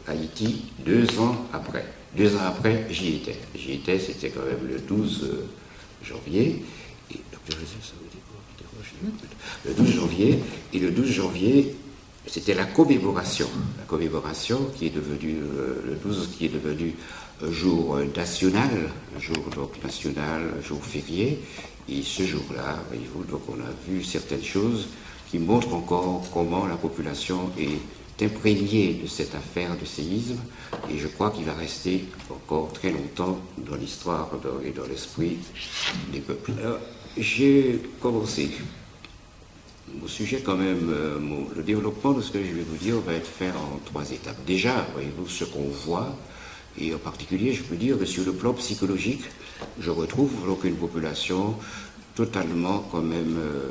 Haïti 0.06 0.64
deux 0.84 1.18
ans 1.18 1.36
après. 1.52 1.86
Deux 2.16 2.36
ans 2.36 2.44
après, 2.46 2.86
j'y 2.90 3.16
étais. 3.16 3.36
J'y 3.56 3.72
étais, 3.72 3.98
c'était 3.98 4.30
quand 4.30 4.44
même 4.44 4.68
le 4.68 4.78
12 4.78 5.24
euh, 5.24 5.46
janvier. 6.02 6.62
Et, 7.10 7.16
le 9.66 9.74
12 9.74 9.94
janvier, 9.94 10.38
et 10.72 10.78
le 10.78 10.90
12 10.90 11.10
janvier, 11.10 11.74
c'était 12.26 12.54
la 12.54 12.64
commémoration. 12.64 13.48
La 13.78 13.84
commémoration 13.84 14.70
qui 14.76 14.86
est 14.86 14.90
devenue, 14.90 15.38
euh, 15.42 15.82
le 15.86 15.94
12 15.96 16.30
qui 16.36 16.46
est 16.46 16.50
devenu 16.50 16.94
un 17.42 17.50
jour 17.50 17.98
national, 18.16 18.90
un 19.16 19.20
jour 19.20 19.36
donc 19.54 19.82
national, 19.82 20.42
jour 20.62 20.82
férié. 20.84 21.40
Et 21.88 22.02
ce 22.02 22.22
jour-là, 22.22 22.82
on 23.48 23.54
a 23.54 23.72
vu 23.88 24.04
certaines 24.04 24.44
choses 24.44 24.88
qui 25.34 25.40
montre 25.40 25.74
encore 25.74 26.22
comment 26.32 26.64
la 26.64 26.76
population 26.76 27.50
est 27.58 28.24
imprégnée 28.24 29.00
de 29.02 29.08
cette 29.08 29.34
affaire 29.34 29.76
de 29.76 29.84
séisme 29.84 30.38
et 30.88 30.96
je 30.96 31.08
crois 31.08 31.32
qu'il 31.32 31.44
va 31.44 31.54
rester 31.54 32.04
encore 32.30 32.72
très 32.72 32.92
longtemps 32.92 33.40
dans 33.58 33.74
l'histoire 33.74 34.30
et 34.64 34.70
dans 34.70 34.86
l'esprit 34.86 35.38
des 36.12 36.20
peuples. 36.20 36.52
J'ai 37.18 37.82
commencé 38.00 38.48
Mon 40.00 40.06
sujet, 40.06 40.40
quand 40.40 40.56
même, 40.56 40.88
euh, 40.90 41.18
le 41.56 41.62
développement 41.64 42.12
de 42.12 42.22
ce 42.22 42.30
que 42.30 42.38
je 42.38 42.52
vais 42.52 42.62
vous 42.62 42.76
dire 42.76 43.00
va 43.00 43.14
être 43.14 43.26
fait 43.26 43.50
en 43.50 43.80
trois 43.84 44.08
étapes. 44.12 44.38
Déjà, 44.46 44.86
voyez-vous, 44.92 45.28
ce 45.28 45.44
qu'on 45.44 45.68
voit, 45.84 46.16
et 46.78 46.94
en 46.94 46.98
particulier, 46.98 47.52
je 47.52 47.64
peux 47.64 47.76
dire 47.76 47.98
que 47.98 48.04
sur 48.04 48.24
le 48.24 48.32
plan 48.32 48.52
psychologique, 48.54 49.24
je 49.80 49.90
retrouve 49.90 50.30
donc 50.46 50.62
une 50.62 50.76
population 50.76 51.56
totalement, 52.14 52.84
quand 52.92 53.02
même, 53.02 53.36
euh, 53.36 53.70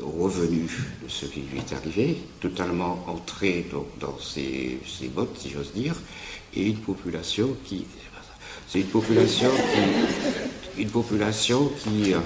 revenue 0.00 0.68
de 1.02 1.08
ce 1.08 1.26
qui 1.26 1.40
lui 1.40 1.58
est 1.58 1.72
arrivé, 1.74 2.18
totalement 2.40 3.04
entrée 3.08 3.66
donc, 3.70 3.86
dans 3.98 4.18
ses, 4.18 4.78
ses 4.86 5.08
bottes, 5.08 5.36
si 5.38 5.50
j'ose 5.50 5.72
dire, 5.72 5.94
et 6.54 6.66
une 6.66 6.78
population 6.78 7.56
qui. 7.64 7.86
C'est 8.68 8.80
une 8.80 8.86
population 8.86 9.50
qui. 9.50 10.82
Une 10.82 10.90
population 10.90 11.70
qui. 11.82 12.14
Euh, 12.14 12.18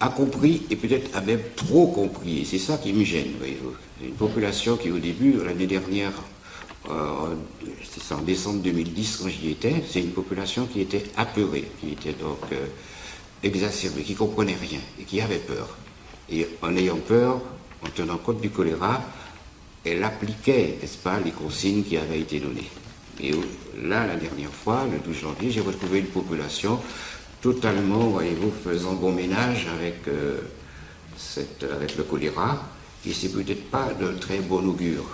a 0.00 0.08
compris 0.08 0.62
et 0.70 0.76
peut-être 0.76 1.16
a 1.16 1.20
même 1.20 1.40
trop 1.54 1.86
compris. 1.88 2.40
Et 2.40 2.44
c'est 2.44 2.58
ça 2.58 2.76
qui 2.78 2.92
me 2.92 3.04
gêne, 3.04 3.32
voyez-vous. 3.38 3.72
Une 4.04 4.14
population 4.14 4.76
qui, 4.76 4.90
au 4.90 4.98
début, 4.98 5.42
l'année 5.44 5.66
dernière, 5.66 6.12
euh, 6.90 7.34
c'est 7.82 8.14
en 8.14 8.20
décembre 8.20 8.62
2010 8.62 9.16
quand 9.22 9.28
j'y 9.28 9.50
étais, 9.50 9.82
c'est 9.90 10.00
une 10.00 10.12
population 10.12 10.66
qui 10.66 10.80
était 10.80 11.04
apeurée, 11.16 11.64
qui 11.80 11.92
était 11.92 12.12
donc 12.12 12.38
euh, 12.52 12.66
exacerbée, 13.42 14.02
qui 14.02 14.14
comprenait 14.14 14.56
rien 14.60 14.80
et 15.00 15.04
qui 15.04 15.20
avait 15.20 15.38
peur. 15.38 15.76
Et 16.30 16.46
en 16.62 16.76
ayant 16.76 16.96
peur, 16.96 17.40
en 17.82 17.88
tenant 17.88 18.18
compte 18.18 18.40
du 18.40 18.50
choléra, 18.50 19.02
elle 19.84 20.02
appliquait, 20.02 20.78
n'est-ce 20.80 20.98
pas, 20.98 21.20
les 21.20 21.30
consignes 21.30 21.84
qui 21.84 21.96
avaient 21.96 22.20
été 22.20 22.40
données. 22.40 22.68
Et 23.20 23.30
là, 23.82 24.06
la 24.06 24.16
dernière 24.16 24.52
fois, 24.52 24.84
le 24.90 24.98
12 24.98 25.16
janvier, 25.16 25.50
j'ai 25.50 25.60
retrouvé 25.60 26.00
une 26.00 26.06
population 26.06 26.80
totalement, 27.40 28.08
voyez-vous, 28.08 28.52
faisant 28.64 28.94
bon 28.94 29.12
ménage 29.12 29.68
avec, 29.78 30.08
euh, 30.08 30.40
le 31.36 32.02
choléra, 32.02 32.62
et 33.06 33.12
c'est 33.12 33.28
peut-être 33.28 33.70
pas 33.70 33.90
de 33.98 34.12
très 34.18 34.40
bon 34.40 34.66
augure. 34.66 35.04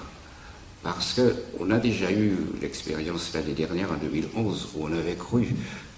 Parce 0.82 1.20
qu'on 1.20 1.70
a 1.70 1.78
déjà 1.78 2.10
eu 2.10 2.36
l'expérience 2.60 3.32
l'année 3.34 3.52
dernière, 3.52 3.92
en 3.92 3.96
2011, 3.96 4.70
où 4.74 4.86
on 4.86 4.92
avait 4.92 5.14
cru 5.14 5.54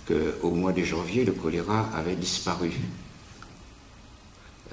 qu'au 0.06 0.50
mois 0.50 0.72
de 0.72 0.82
janvier, 0.82 1.24
le 1.24 1.32
choléra 1.32 1.88
avait 1.94 2.16
disparu. 2.16 2.72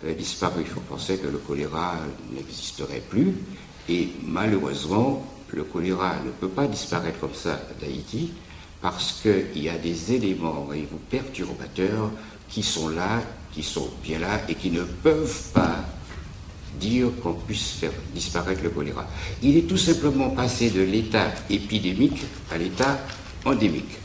Avait 0.02 0.16
disparu. 0.16 0.66
On 0.78 0.82
pensait 0.82 1.18
que 1.18 1.28
le 1.28 1.38
choléra 1.38 1.96
n'existerait 2.34 3.04
plus. 3.10 3.34
Et 3.90 4.10
malheureusement, 4.24 5.26
le 5.50 5.64
choléra 5.64 6.16
ne 6.26 6.32
peut 6.32 6.50
pas 6.50 6.68
disparaître 6.68 7.20
comme 7.20 7.34
ça 7.34 7.60
d'Haïti 7.80 8.32
parce 8.82 9.22
qu'il 9.22 9.62
y 9.62 9.70
a 9.70 9.78
des 9.78 10.14
éléments 10.14 10.68
vous, 10.70 10.98
perturbateurs 11.10 12.10
qui 12.50 12.64
sont 12.64 12.90
là, 12.90 13.22
qui 13.54 13.64
sont 13.64 13.90
bien 14.04 14.20
là 14.20 14.42
et 14.50 14.56
qui 14.56 14.72
ne 14.72 14.84
peuvent 14.84 15.52
pas 15.54 15.86
dire 16.80 17.08
qu'on 17.22 17.34
puisse 17.34 17.74
faire 17.74 17.92
disparaître 18.14 18.64
le 18.64 18.70
choléra. 18.70 19.06
Il 19.44 19.58
est 19.58 19.68
tout 19.68 19.78
simplement 19.78 20.32
passé 20.32 20.72
de 20.72 20.82
l'état 20.82 21.32
épidémique 21.50 22.24
à 22.52 22.58
l'état 22.58 23.00
endémique. 23.46 24.01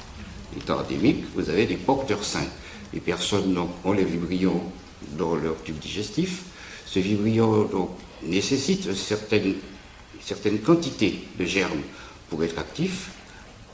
L'état 0.56 0.78
endémique, 0.78 1.24
vous 1.34 1.50
avez 1.50 1.66
des 1.66 1.76
porteurs 1.76 2.24
sains. 2.24 2.48
Les 2.94 3.00
personnes 3.00 3.56
ont 3.84 3.92
les 3.92 4.04
vibrions 4.04 4.62
dans 5.18 5.36
leur 5.36 5.62
tube 5.62 5.78
digestif. 5.78 6.44
Ce 6.86 6.98
vibrion 6.98 7.64
donc, 7.64 7.90
nécessite 8.22 8.94
certaines, 8.94 9.56
certaines 10.20 10.60
quantités 10.60 11.28
de 11.38 11.44
germes 11.44 11.82
pour 12.30 12.42
être 12.42 12.58
actif. 12.58 13.10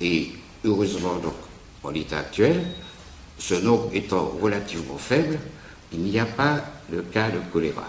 Et 0.01 0.33
heureusement 0.64 1.16
donc, 1.18 1.35
en 1.85 1.90
l'état 1.90 2.18
actuel, 2.18 2.64
ce 3.38 3.55
nombre 3.55 3.90
étant 3.95 4.35
relativement 4.40 4.99
faible, 4.99 5.38
il 5.92 6.01
n'y 6.01 6.18
a 6.18 6.27
pas 6.27 6.64
de 6.90 7.01
cas 7.01 7.31
de 7.31 7.38
choléra. 7.53 7.88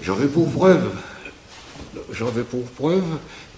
Veux 0.00 0.28
pour 0.28 0.50
preuve, 0.50 0.90
j'en 2.10 2.26
veux 2.26 2.44
pour 2.44 2.64
preuve 2.64 3.04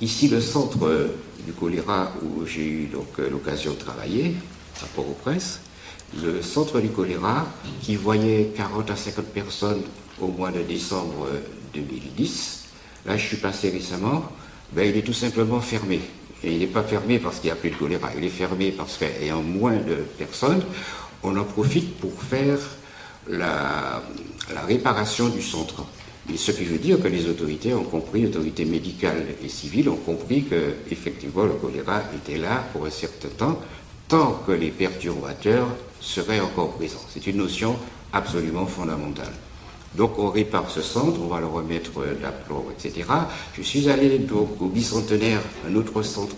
ici 0.01 0.29
le 0.29 0.40
centre 0.40 1.11
du 1.47 1.53
choléra 1.53 2.12
où 2.23 2.47
j'ai 2.47 2.66
eu 2.66 2.87
donc 2.87 3.18
l'occasion 3.18 3.73
de 3.73 3.79
travailler, 3.79 4.35
à 4.83 4.87
Port-au-Prince, 4.94 5.61
le 6.23 6.42
centre 6.42 6.81
du 6.81 6.88
choléra 6.88 7.47
qui 7.81 7.97
voyait 7.97 8.53
40 8.57 8.90
à 8.90 8.97
50 8.97 9.27
personnes 9.27 9.83
au 10.20 10.29
mois 10.29 10.51
de 10.51 10.62
décembre 10.62 11.29
2010. 11.75 12.64
Là, 13.07 13.16
je 13.16 13.27
suis 13.27 13.37
passé 13.37 13.70
récemment, 13.70 14.25
ben, 14.73 14.88
il 14.88 14.97
est 14.97 15.03
tout 15.03 15.12
simplement 15.12 15.61
fermé. 15.61 16.01
Et 16.42 16.53
il 16.53 16.59
n'est 16.59 16.66
pas 16.66 16.83
fermé 16.83 17.18
parce 17.18 17.40
qu'il 17.40 17.49
n'y 17.49 17.53
a 17.53 17.57
plus 17.57 17.70
de 17.70 17.77
choléra, 17.77 18.11
il 18.16 18.25
est 18.25 18.29
fermé 18.29 18.70
parce 18.70 18.99
qu'ayant 18.99 19.42
moins 19.42 19.77
de 19.77 19.97
personnes, 20.18 20.62
on 21.23 21.37
en 21.37 21.44
profite 21.44 21.97
pour 21.99 22.12
faire 22.23 22.59
la 23.29 24.03
réparation 24.66 25.29
du 25.29 25.42
centre. 25.42 25.87
Ce 26.37 26.51
qui 26.53 26.65
veut 26.65 26.79
dire 26.79 27.01
que 27.01 27.09
les 27.09 27.29
autorités 27.29 27.75
ont 27.75 27.85
autorités 27.85 28.65
médicales 28.65 29.27
et 29.43 29.49
civiles 29.49 29.89
ont 29.89 29.97
compris 29.97 30.45
que 30.45 30.75
effectivement 30.91 31.45
le 31.45 31.53
choléra 31.53 32.03
était 32.17 32.39
là 32.39 32.65
pour 32.73 32.87
un 32.87 32.91
certain 32.91 33.29
temps, 33.29 33.61
tant 34.09 34.43
que 34.47 34.53
les 34.53 34.71
perturbateurs 34.71 35.69
seraient 36.01 36.41
encore 36.41 36.73
présents. 36.73 37.05
C'est 37.11 37.27
une 37.27 37.37
notion 37.37 37.77
absolument 38.13 38.67
fondamentale. 38.67 39.33
Donc 39.97 40.19
on 40.19 40.31
répare 40.31 40.71
ce 40.71 40.81
centre, 40.81 41.21
on 41.23 41.29
va 41.29 41.41
le 41.41 41.47
remettre 41.47 41.93
d'aplomb, 42.21 42.65
etc. 42.73 43.07
Je 43.57 43.63
suis 43.63 43.89
allé 43.89 44.19
donc 44.19 44.61
au 44.61 44.67
bicentenaire, 44.67 45.41
un 45.69 45.75
autre 45.77 46.03
centre 46.03 46.37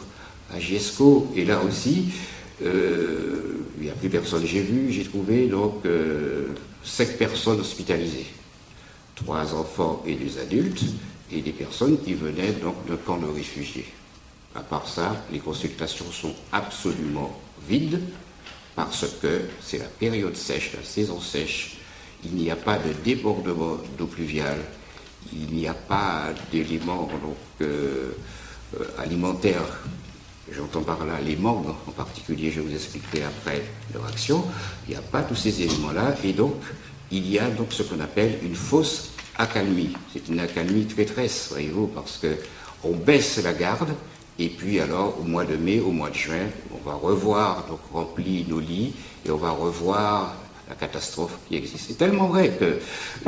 à 0.52 0.60
Giesco, 0.60 1.28
et 1.34 1.44
là 1.44 1.60
aussi, 1.66 2.08
euh, 2.64 3.64
il 3.78 3.84
n'y 3.84 3.90
a 3.90 3.94
plus 3.94 4.10
personne. 4.10 4.44
J'ai 4.44 4.60
vu, 4.60 4.92
j'ai 4.92 5.04
trouvé 5.04 5.46
donc 5.46 5.86
euh, 5.86 6.48
cinq 6.84 7.16
personnes 7.16 7.60
hospitalisées 7.60 8.26
trois 9.16 9.54
enfants 9.54 10.02
et 10.06 10.14
des 10.14 10.38
adultes, 10.38 10.84
et 11.32 11.40
des 11.40 11.52
personnes 11.52 11.98
qui 12.02 12.14
venaient 12.14 12.52
donc 12.52 12.86
d'un 12.86 12.96
camp 12.96 13.18
de 13.18 13.26
réfugiés. 13.26 13.86
À 14.54 14.60
part 14.60 14.86
ça, 14.88 15.24
les 15.32 15.38
consultations 15.38 16.10
sont 16.12 16.34
absolument 16.52 17.38
vides 17.68 18.00
parce 18.74 19.06
que 19.20 19.42
c'est 19.60 19.78
la 19.78 19.86
période 19.86 20.36
sèche, 20.36 20.72
la 20.74 20.84
saison 20.84 21.20
sèche. 21.20 21.78
Il 22.24 22.34
n'y 22.34 22.50
a 22.50 22.56
pas 22.56 22.78
de 22.78 22.92
débordement 23.04 23.78
d'eau 23.98 24.06
pluviale, 24.06 24.60
il 25.32 25.54
n'y 25.54 25.66
a 25.66 25.74
pas 25.74 26.28
d'éléments 26.52 27.08
euh, 27.60 28.12
euh, 28.78 28.84
alimentaires. 28.98 29.64
J'entends 30.50 30.82
par 30.82 31.04
là 31.04 31.20
les 31.20 31.36
mangues 31.36 31.74
en 31.86 31.90
particulier, 31.90 32.52
je 32.52 32.60
vous 32.60 32.72
expliquerai 32.72 33.24
après 33.24 33.62
leur 33.92 34.06
action. 34.06 34.44
Il 34.86 34.92
n'y 34.92 34.96
a 34.96 35.02
pas 35.02 35.22
tous 35.22 35.34
ces 35.34 35.62
éléments-là 35.62 36.14
et 36.22 36.32
donc 36.32 36.54
il 37.10 37.30
y 37.30 37.38
a 37.38 37.48
donc 37.50 37.72
ce 37.72 37.82
qu'on 37.82 38.00
appelle 38.00 38.38
une 38.42 38.54
fausse 38.54 39.10
accalmie. 39.36 39.92
C'est 40.12 40.28
une 40.28 40.40
accalmie 40.40 40.86
traîtresse, 40.86 41.48
voyez-vous, 41.50 41.88
parce 41.88 42.18
que 42.18 42.36
on 42.84 42.92
baisse 42.92 43.42
la 43.42 43.52
garde, 43.52 43.90
et 44.38 44.48
puis 44.48 44.80
alors 44.80 45.18
au 45.20 45.24
mois 45.24 45.44
de 45.44 45.56
mai, 45.56 45.80
au 45.80 45.90
mois 45.90 46.10
de 46.10 46.14
juin, 46.14 46.46
on 46.72 46.88
va 46.88 46.94
revoir 46.94 47.66
donc 47.68 47.80
remplir 47.92 48.46
nos 48.48 48.60
lits 48.60 48.92
et 49.24 49.30
on 49.30 49.36
va 49.36 49.50
revoir 49.50 50.36
la 50.68 50.74
catastrophe 50.74 51.38
qui 51.48 51.56
existe. 51.56 51.86
C'est 51.88 51.98
tellement 51.98 52.26
vrai 52.26 52.50
que 52.58 52.78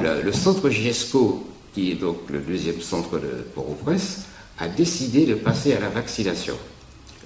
le, 0.03 0.33
centre 0.33 0.69
GESCO, 0.69 1.47
qui 1.73 1.93
est 1.93 1.95
donc 1.95 2.19
le 2.31 2.41
deuxième 2.41 2.81
centre 2.81 3.19
de 3.19 3.45
Port-au-Prince, 3.55 4.25
a 4.59 4.69
décidé 4.69 5.25
de 5.25 5.35
passer 5.35 5.73
à 5.73 5.81
la 5.81 5.89
vaccination. 5.89 6.57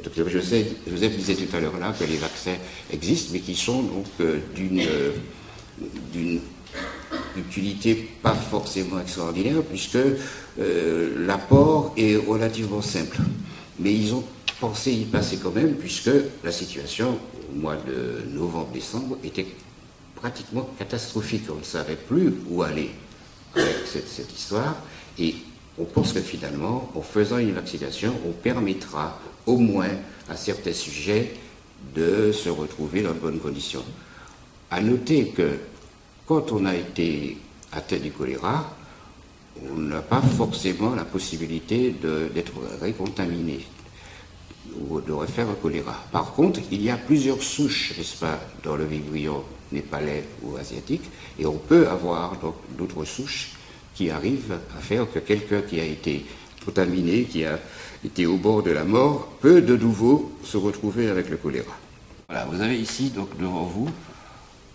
Docteur 0.02 0.28
Joseph, 0.28 0.66
disait 0.86 1.34
tout 1.34 1.56
à 1.56 1.60
l'heure 1.60 1.78
là 1.78 1.94
que 1.98 2.04
les 2.04 2.16
vaccins 2.16 2.56
existent, 2.92 3.30
mais 3.32 3.40
qui 3.40 3.54
sont 3.54 3.82
donc 3.82 4.06
euh, 4.20 4.38
d'une 4.54 4.80
d'une 6.12 6.40
utilité 7.36 8.08
pas 8.22 8.34
forcément 8.34 9.00
extraordinaire, 9.00 9.62
puisque 9.62 9.96
euh, 9.96 11.26
l'apport 11.26 11.94
est 11.96 12.16
relativement 12.16 12.82
simple. 12.82 13.18
Mais 13.78 13.94
ils 13.94 14.14
ont 14.14 14.24
pensé 14.60 14.92
y 14.92 15.04
passer 15.04 15.38
quand 15.42 15.50
même, 15.50 15.74
puisque 15.74 16.10
la 16.44 16.52
situation 16.52 17.18
au 17.52 17.58
mois 17.58 17.76
de 17.76 18.30
novembre-décembre 18.32 19.18
était 19.24 19.46
pratiquement 20.14 20.68
catastrophique. 20.78 21.44
On 21.50 21.58
ne 21.58 21.64
savait 21.64 21.96
plus 21.96 22.32
où 22.48 22.62
aller 22.62 22.90
avec 23.54 23.86
cette, 23.86 24.08
cette 24.08 24.32
histoire. 24.32 24.76
Et 25.18 25.34
on 25.78 25.84
pense 25.84 26.12
que 26.12 26.20
finalement, 26.20 26.90
en 26.94 27.02
faisant 27.02 27.38
une 27.38 27.52
vaccination, 27.52 28.12
on 28.26 28.32
permettra 28.32 29.18
au 29.46 29.56
moins 29.56 29.90
à 30.28 30.36
certains 30.36 30.72
sujets 30.72 31.34
de 31.94 32.30
se 32.32 32.48
retrouver 32.48 33.02
dans 33.02 33.12
de 33.12 33.18
bonnes 33.18 33.40
conditions. 33.40 33.84
À 34.72 34.80
noter 34.80 35.26
que 35.26 35.58
quand 36.26 36.50
on 36.50 36.64
a 36.64 36.74
été 36.74 37.36
atteint 37.72 37.98
du 37.98 38.10
choléra, 38.10 38.74
on 39.70 39.76
n'a 39.76 40.00
pas 40.00 40.22
forcément 40.22 40.94
la 40.94 41.04
possibilité 41.04 41.94
d'être 42.34 42.54
récontaminé 42.80 43.66
ou 44.88 45.02
de 45.02 45.12
refaire 45.12 45.50
un 45.50 45.54
choléra. 45.60 45.94
Par 46.10 46.32
contre, 46.32 46.60
il 46.70 46.80
y 46.80 46.88
a 46.88 46.96
plusieurs 46.96 47.42
souches, 47.42 47.92
n'est-ce 47.98 48.16
pas, 48.16 48.40
dans 48.64 48.76
le 48.76 48.86
vibrion 48.86 49.42
népalais 49.72 50.24
ou 50.42 50.56
asiatique, 50.56 51.02
et 51.38 51.44
on 51.44 51.58
peut 51.58 51.86
avoir 51.86 52.38
d'autres 52.78 53.04
souches 53.04 53.50
qui 53.94 54.08
arrivent 54.08 54.56
à 54.74 54.80
faire 54.80 55.06
que 55.12 55.18
quelqu'un 55.18 55.60
qui 55.60 55.80
a 55.80 55.84
été 55.84 56.24
contaminé, 56.64 57.24
qui 57.24 57.44
a 57.44 57.58
été 58.02 58.24
au 58.24 58.38
bord 58.38 58.62
de 58.62 58.70
la 58.70 58.84
mort, 58.84 59.28
peut 59.42 59.60
de 59.60 59.76
nouveau 59.76 60.32
se 60.42 60.56
retrouver 60.56 61.10
avec 61.10 61.28
le 61.28 61.36
choléra. 61.36 61.76
Voilà, 62.26 62.46
vous 62.46 62.62
avez 62.62 62.78
ici 62.78 63.10
donc 63.10 63.36
devant 63.36 63.64
vous 63.64 63.90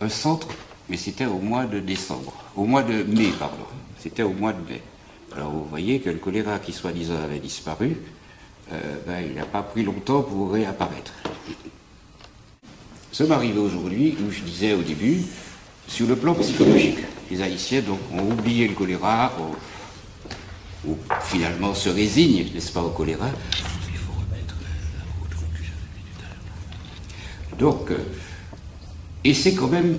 un 0.02 0.10
centre, 0.10 0.48
mais 0.90 0.98
c'était 0.98 1.26
au 1.26 1.40
mois 1.40 1.66
de 1.66 1.80
décembre, 1.80 2.34
au 2.56 2.66
mois 2.66 2.84
de 2.84 3.04
mai, 3.04 3.32
pardon. 3.40 3.66
C'était 4.00 4.24
au 4.24 4.34
mois 4.34 4.54
de 4.54 4.62
mai. 4.70 4.82
Alors 5.36 5.52
vous 5.52 5.66
voyez 5.66 6.00
que 6.00 6.10
le 6.10 6.18
choléra 6.18 6.60
qui 6.60 6.72
soi-disant 6.72 7.22
avait 7.22 7.40
disparu, 7.40 7.98
euh, 8.72 8.96
ben, 9.06 9.24
il 9.28 9.36
n'a 9.36 9.46
pas 9.46 9.64
pris 9.64 9.84
longtemps 9.84 10.22
pour 10.22 10.52
réapparaître. 10.52 11.14
Ça 13.12 13.26
m'arrive 13.26 13.58
aujourd'hui, 13.58 14.16
où 14.22 14.32
je 14.32 14.42
disais 14.42 14.74
au 14.74 14.82
début, 14.82 15.24
sur 15.88 16.08
le 16.08 16.16
plan 16.16 16.36
psychologique. 16.36 17.00
Les 17.32 17.42
Haïtiens 17.42 17.82
donc, 17.82 18.00
ont 18.14 18.32
oublié 18.32 18.68
le 18.68 18.76
choléra, 18.76 19.34
ou 20.86 20.98
finalement 21.24 21.74
se 21.74 21.90
résignent, 21.90 22.46
n'est-ce 22.54 22.72
pas, 22.72 22.82
au 22.82 22.90
choléra. 22.90 23.28
Il 23.90 23.98
faut 23.98 24.14
remettre 24.14 24.56
la 24.96 25.04
haute 25.22 25.36
conclusion 25.36 25.74
Donc, 27.58 27.92
euh, 27.92 27.98
et 29.28 29.34
c'est 29.34 29.56
quand 29.56 29.68
même 29.68 29.98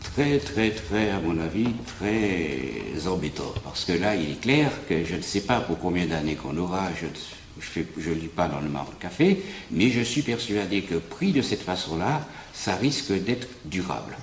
très, 0.00 0.38
très, 0.38 0.70
très, 0.70 1.10
à 1.10 1.20
mon 1.20 1.38
avis, 1.38 1.66
très 1.98 3.06
embêtant. 3.06 3.52
Parce 3.62 3.84
que 3.84 3.92
là, 3.92 4.16
il 4.16 4.30
est 4.30 4.40
clair 4.40 4.70
que 4.88 5.04
je 5.04 5.16
ne 5.16 5.20
sais 5.20 5.42
pas 5.42 5.60
pour 5.60 5.78
combien 5.78 6.06
d'années 6.06 6.34
qu'on 6.34 6.56
aura, 6.56 6.88
je 6.98 8.08
ne 8.08 8.14
lis 8.14 8.28
pas 8.28 8.48
dans 8.48 8.60
le 8.60 8.70
marbre 8.70 8.94
café, 8.98 9.42
mais 9.70 9.90
je 9.90 10.00
suis 10.00 10.22
persuadé 10.22 10.80
que 10.80 10.94
pris 10.94 11.32
de 11.32 11.42
cette 11.42 11.60
façon-là, 11.60 12.26
ça 12.54 12.74
risque 12.76 13.12
d'être 13.12 13.48
durable. 13.66 14.16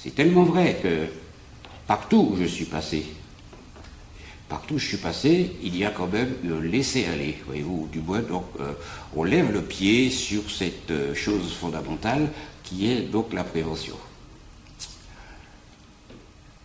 C'est 0.00 0.14
tellement 0.14 0.44
vrai 0.44 0.78
que 0.80 1.06
partout 1.88 2.30
où 2.30 2.36
je 2.40 2.46
suis 2.46 2.66
passé, 2.66 3.04
partout 4.48 4.74
où 4.74 4.78
je 4.78 4.86
suis 4.86 4.96
passé, 4.96 5.56
il 5.64 5.76
y 5.76 5.84
a 5.84 5.90
quand 5.90 6.06
même 6.06 6.34
un 6.48 6.60
laisser-aller, 6.60 7.38
voyez-vous, 7.46 7.88
du 7.90 7.98
moins, 7.98 8.20
donc, 8.20 8.44
euh, 8.60 8.74
on 9.16 9.24
lève 9.24 9.52
le 9.52 9.62
pied 9.62 10.08
sur 10.08 10.48
cette 10.52 10.92
euh, 10.92 11.16
chose 11.16 11.52
fondamentale 11.52 12.28
qui 12.68 12.90
est 12.90 13.00
donc 13.00 13.32
la 13.32 13.44
prévention. 13.44 13.96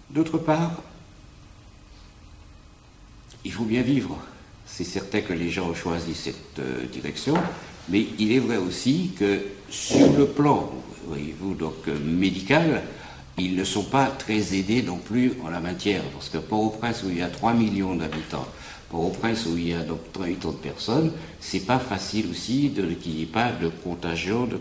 D'autre 0.10 0.38
part, 0.38 0.82
il 3.46 3.52
faut 3.52 3.64
bien 3.64 3.82
vivre. 3.82 4.18
C'est 4.66 4.84
certain 4.84 5.22
que 5.22 5.34
les 5.34 5.50
gens 5.50 5.70
ont 5.70 5.76
choisi 5.76 6.14
cette 6.14 6.60
euh, 6.60 6.86
direction, 6.88 7.36
mais 7.90 8.06
il 8.20 8.32
est 8.32 8.40
vrai 8.40 8.58
aussi 8.58 9.12
que 9.18 9.42
sur 9.70 10.12
le 10.14 10.28
plan, 10.28 10.70
voyez-vous, 11.08 11.54
donc 11.54 11.88
médical, 11.88 12.84
ils 13.38 13.56
ne 13.56 13.64
sont 13.64 13.84
pas 13.84 14.08
très 14.08 14.56
aidés 14.56 14.84
non 14.84 14.98
plus 14.98 15.34
en 15.44 15.50
la 15.50 15.60
matière, 15.60 16.04
parce 16.14 16.30
que 16.30 16.38
Port-au-Prince, 16.38 17.04
où 17.04 17.10
il 17.10 17.20
y 17.20 17.22
a 17.22 17.30
3 17.30 17.54
millions 17.54 17.96
d'habitants, 17.96 18.48
Port-au-Prince, 18.94 19.48
où 19.48 19.58
il 19.58 19.70
y 19.70 19.74
a 19.74 19.82
donc 19.82 20.02
38 20.14 20.46
de 20.46 20.52
personnes, 20.52 21.12
c'est 21.40 21.66
pas 21.66 21.80
facile 21.80 22.28
aussi 22.30 22.72
qu'il 23.02 23.14
n'y 23.16 23.24
ait 23.24 23.26
pas 23.26 23.52
de 23.52 23.70
contagion, 23.70 24.46
de, 24.46 24.60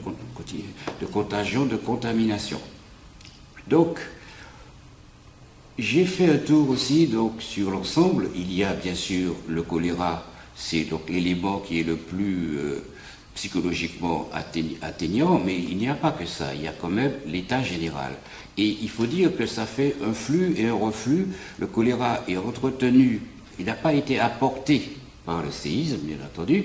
de 1.01 1.07
contagion, 1.07 1.67
de 1.67 1.77
contamination. 1.77 2.59
Donc, 3.69 3.99
j'ai 5.79 6.07
fait 6.07 6.31
un 6.31 6.39
tour 6.39 6.71
aussi 6.71 7.09
donc 7.09 7.43
sur 7.43 7.71
l'ensemble. 7.71 8.31
Il 8.35 8.51
y 8.51 8.65
a 8.65 8.73
bien 8.73 8.95
sûr 8.95 9.35
le 9.49 9.61
choléra, 9.61 10.27
c'est 10.57 10.85
donc 10.85 11.11
l'élément 11.11 11.59
qui 11.59 11.81
est 11.81 11.85
le 11.85 11.97
plus 11.97 12.57
euh, 12.57 12.83
psychologiquement 13.35 14.31
atteignant, 14.81 15.43
mais 15.45 15.59
il 15.59 15.77
n'y 15.77 15.89
a 15.89 15.95
pas 15.95 16.11
que 16.11 16.25
ça, 16.25 16.55
il 16.55 16.63
y 16.63 16.69
a 16.69 16.73
quand 16.73 16.89
même 16.89 17.13
l'état 17.27 17.63
général. 17.63 18.15
Et 18.57 18.79
il 18.81 18.89
faut 18.89 19.07
dire 19.07 19.37
que 19.37 19.45
ça 19.45 19.67
fait 19.67 19.95
un 20.03 20.15
flux 20.15 20.55
et 20.57 20.69
un 20.69 20.75
reflux. 20.75 21.29
Le 21.59 21.67
choléra 21.67 22.21
est 22.29 22.39
entretenu, 22.39 23.21
il 23.59 23.67
n'a 23.67 23.75
pas 23.75 23.93
été 23.93 24.19
apporté 24.19 24.97
par 25.25 25.43
le 25.43 25.51
séisme, 25.51 25.99
bien 25.99 26.17
entendu, 26.25 26.65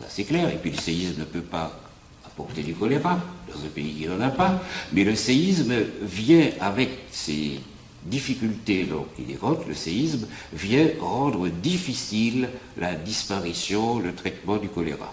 ça 0.00 0.06
c'est 0.08 0.24
clair, 0.24 0.48
et 0.48 0.56
puis 0.56 0.70
le 0.70 0.78
séisme 0.78 1.20
ne 1.20 1.24
peut 1.24 1.42
pas 1.42 1.78
apporter 2.24 2.62
du 2.62 2.74
choléra 2.74 3.20
dans 3.52 3.64
un 3.64 3.68
pays 3.68 3.92
qui 3.94 4.06
n'en 4.06 4.20
a 4.20 4.30
pas, 4.30 4.62
mais 4.92 5.04
le 5.04 5.14
séisme 5.14 5.74
vient 6.02 6.48
avec 6.60 6.90
ses 7.10 7.60
difficultés 8.04 8.84
donc 8.84 9.06
inhérentes, 9.18 9.66
le 9.68 9.74
séisme 9.74 10.26
vient 10.52 10.88
rendre 11.00 11.48
difficile 11.48 12.48
la 12.76 12.94
disparition, 12.94 14.00
le 14.00 14.14
traitement 14.14 14.56
du 14.56 14.68
choléra. 14.68 15.12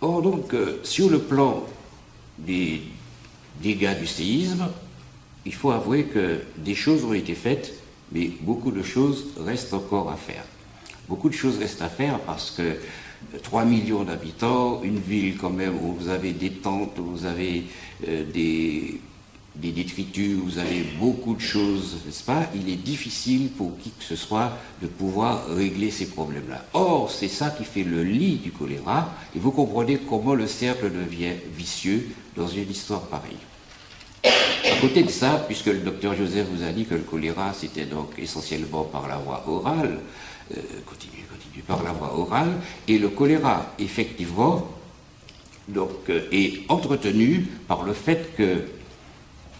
Or, 0.00 0.22
donc, 0.22 0.54
euh, 0.54 0.80
sur 0.84 1.10
le 1.10 1.18
plan 1.18 1.64
des 2.38 2.82
dégâts 3.60 3.98
du 3.98 4.06
séisme, 4.06 4.68
il 5.44 5.54
faut 5.54 5.70
avouer 5.70 6.04
que 6.04 6.40
des 6.58 6.74
choses 6.74 7.04
ont 7.04 7.14
été 7.14 7.34
faites, 7.34 7.74
mais 8.12 8.30
beaucoup 8.40 8.70
de 8.70 8.82
choses 8.82 9.26
restent 9.44 9.74
encore 9.74 10.10
à 10.10 10.16
faire. 10.16 10.44
Beaucoup 11.08 11.28
de 11.28 11.34
choses 11.34 11.58
restent 11.58 11.82
à 11.82 11.88
faire 11.88 12.18
parce 12.20 12.50
que 12.50 12.76
3 13.42 13.64
millions 13.64 14.04
d'habitants, 14.04 14.82
une 14.82 14.98
ville 14.98 15.36
quand 15.36 15.50
même 15.50 15.74
où 15.82 15.92
vous 15.92 16.08
avez 16.08 16.32
des 16.32 16.50
tentes, 16.50 16.98
où 16.98 17.04
vous 17.04 17.26
avez 17.26 17.64
euh, 18.06 18.24
des 18.32 19.00
des 19.58 19.72
détritus, 19.72 20.36
vous 20.36 20.58
avez 20.58 20.84
beaucoup 21.00 21.34
de 21.34 21.40
choses, 21.40 21.98
n'est-ce 22.06 22.22
pas? 22.22 22.48
Il 22.54 22.68
est 22.68 22.76
difficile 22.76 23.50
pour 23.50 23.76
qui 23.78 23.90
que 23.90 24.04
ce 24.04 24.14
soit 24.14 24.52
de 24.80 24.86
pouvoir 24.86 25.48
régler 25.48 25.90
ces 25.90 26.06
problèmes-là. 26.06 26.64
Or, 26.74 27.10
c'est 27.10 27.28
ça 27.28 27.50
qui 27.50 27.64
fait 27.64 27.82
le 27.82 28.04
lit 28.04 28.36
du 28.36 28.52
choléra, 28.52 29.12
et 29.34 29.40
vous 29.40 29.50
comprenez 29.50 29.98
comment 29.98 30.34
le 30.34 30.46
cercle 30.46 30.92
devient 30.92 31.34
vicieux 31.56 32.08
dans 32.36 32.46
une 32.46 32.70
histoire 32.70 33.02
pareille. 33.02 33.36
À 34.78 34.80
côté 34.80 35.02
de 35.02 35.10
ça, 35.10 35.42
puisque 35.44 35.66
le 35.66 35.80
docteur 35.80 36.14
Joseph 36.14 36.46
vous 36.54 36.62
a 36.62 36.70
dit 36.70 36.84
que 36.84 36.94
le 36.94 37.00
choléra 37.00 37.52
c'était 37.52 37.84
donc 37.84 38.12
essentiellement 38.16 38.84
par 38.84 39.08
la 39.08 39.16
voie 39.16 39.42
orale, 39.48 39.98
euh, 40.56 40.60
continue, 40.86 41.24
continue 41.28 41.64
par 41.64 41.82
la 41.82 41.90
voie 41.90 42.16
orale, 42.16 42.52
et 42.86 42.96
le 42.96 43.08
choléra, 43.08 43.74
effectivement, 43.80 44.68
euh, 45.76 46.20
est 46.30 46.60
entretenu 46.68 47.48
par 47.66 47.82
le 47.82 47.92
fait 47.92 48.36
que 48.36 48.66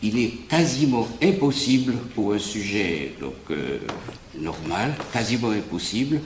il 0.02 0.20
est 0.20 0.30
quasiment 0.48 1.08
impossible 1.20 1.94
pour 2.14 2.34
un 2.34 2.38
sujet 2.38 3.14
donc, 3.20 3.34
euh, 3.50 3.78
normal, 4.38 4.94
quasiment 5.12 5.50
impossible, 5.50 6.20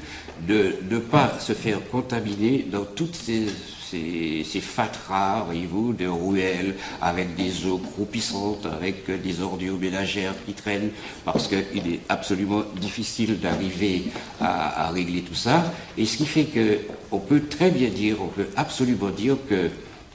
de 0.46 0.74
ne 0.90 0.98
pas 0.98 1.38
se 1.40 1.54
faire 1.54 1.78
contaminer 1.90 2.66
dans 2.70 2.84
toutes 2.84 3.16
ces, 3.16 3.46
ces, 3.92 4.60
fatras, 4.60 5.44
voyez-vous, 5.44 5.92
de 5.92 6.06
ruelles, 6.06 6.76
avec 7.00 7.34
des 7.34 7.66
eaux 7.66 7.78
croupissantes, 7.78 8.66
avec 8.66 9.10
des 9.22 9.40
ordures 9.40 9.78
ménagères 9.78 10.34
qui 10.46 10.54
traînent, 10.54 10.90
parce 11.24 11.48
qu'il 11.48 11.92
est 11.92 12.00
absolument 12.08 12.62
difficile 12.80 13.38
d'arriver 13.40 14.04
à, 14.40 14.90
régler 14.90 15.22
tout 15.22 15.34
ça. 15.34 15.72
Et 15.98 16.06
ce 16.06 16.16
qui 16.16 16.26
fait 16.26 16.46
qu'on 16.46 17.18
peut 17.18 17.42
très 17.48 17.70
bien 17.70 17.88
dire, 17.88 18.16
on 18.20 18.28
peut 18.28 18.48
absolument 18.56 19.10
dire 19.10 19.36
que 19.48 19.70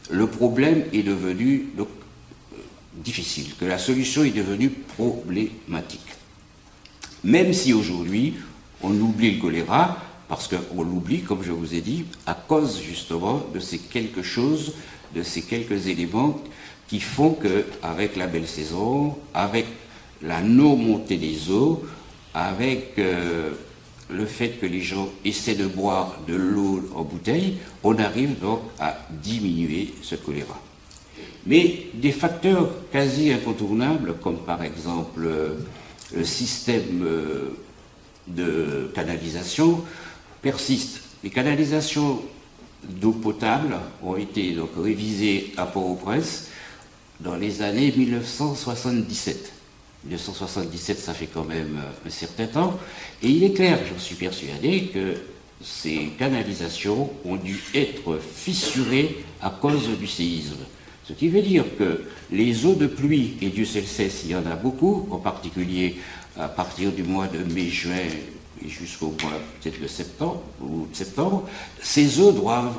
le 0.10 0.28
problème 0.28 0.84
est 0.94 1.04
devenu 1.04 1.68
donc, 1.78 1.90
difficile, 2.96 3.56
que 3.60 3.66
la 3.66 3.78
solution 3.78 4.24
est 4.24 4.32
devenue 4.32 4.70
problématique. 4.70 6.02
Même 7.24 7.54
si 7.54 7.74
aujourd'hui, 7.74 8.36
on 8.82 8.92
oublie 8.92 9.36
le 9.36 9.42
choléra, 9.42 9.98
parce 10.28 10.48
qu'on 10.48 10.84
l'oublie, 10.84 11.22
comme 11.22 11.44
je 11.44 11.52
vous 11.52 11.74
ai 11.74 11.82
dit, 11.82 12.06
à 12.26 12.34
cause 12.34 12.82
justement 12.82 13.44
de 13.54 13.60
ces 13.60 13.78
quelque 13.78 14.22
chose, 14.22 14.74
de 15.16 15.24
ces 15.24 15.42
quelques 15.42 15.88
éléments 15.88 16.42
qui 16.88 17.00
font 17.00 17.32
que, 17.32 17.66
avec 17.84 18.16
la 18.16 18.28
belle 18.28 18.48
saison, 18.48 19.16
avec 19.34 19.66
la 20.22 20.42
non-montée 20.42 21.18
des 21.18 21.50
eaux, 21.50 21.84
avec 22.34 22.94
euh, 22.98 23.52
le 24.10 24.26
fait 24.26 24.60
que 24.60 24.66
les 24.66 24.82
gens 24.82 25.10
essaient 25.26 25.56
de 25.56 25.68
boire 25.68 26.18
de 26.28 26.36
l'eau 26.36 26.90
en 26.96 27.04
bouteille, 27.04 27.58
on 27.84 27.98
arrive 27.98 28.40
donc 28.40 28.62
à 28.80 28.98
diminuer 29.10 29.94
ce 30.02 30.16
choléra. 30.16 30.60
Mais 31.46 31.88
des 31.94 32.12
facteurs 32.12 32.70
quasi 32.92 33.32
incontournables, 33.32 34.16
comme 34.22 34.40
par 34.40 34.64
exemple 34.64 35.22
euh, 35.26 35.54
le 36.16 36.24
système 36.24 37.04
euh, 37.04 37.50
de 38.28 38.92
canalisation, 38.94 39.84
persistent. 40.42 41.02
Les 41.24 41.30
canalisations 41.30 42.22
d'eau 42.84 43.12
potable 43.12 43.76
ont 44.04 44.16
été 44.16 44.52
donc 44.54 44.70
révisées 44.78 45.52
à 45.58 45.66
Port-au-Prince 45.66 46.48
dans 47.20 47.36
les 47.36 47.62
années 47.62 47.94
1977. 47.96 49.54
1977, 50.06 51.00
ça 51.00 51.14
fait 51.14 51.28
quand 51.28 51.44
même 51.44 51.80
un 52.06 52.10
certain 52.10 52.46
temps. 52.46 52.80
Et 53.22 53.30
il 53.30 53.44
est 53.44 53.54
clair, 53.54 53.80
j'en 53.92 54.00
suis 54.00 54.16
persuadé, 54.16 54.92
que 54.94 55.16
ces 55.62 56.12
canalisations 56.20 57.10
ont 57.26 57.36
dû 57.36 57.60
être 57.74 58.20
fissurées 58.20 59.24
à 59.42 59.50
cause 59.50 59.90
du 60.00 60.08
séisme. 60.08 60.58
Ce 61.04 61.14
qui 61.14 61.30
veut 61.30 61.42
dire 61.42 61.64
que 61.78 62.04
les 62.32 62.66
eaux 62.66 62.76
de 62.76 62.88
pluie, 62.88 63.38
et 63.42 63.50
Dieu 63.50 63.66
sait 63.66 64.10
s'il 64.10 64.32
y 64.32 64.36
en 64.36 64.46
a 64.46 64.56
beaucoup, 64.56 65.08
en 65.10 65.18
particulier 65.18 65.98
à 66.38 66.48
partir 66.48 66.92
du 66.92 67.04
mois 67.04 67.28
de 67.28 67.40
mai-juin 67.54 68.08
et 68.68 68.70
jusqu'au 68.70 69.10
peut-être 69.10 69.82
de 69.82 69.88
septembre, 69.88 70.42
ou 70.62 70.88
septembre, 70.92 71.44
ces 71.82 72.20
eaux 72.20 72.32
doivent 72.32 72.78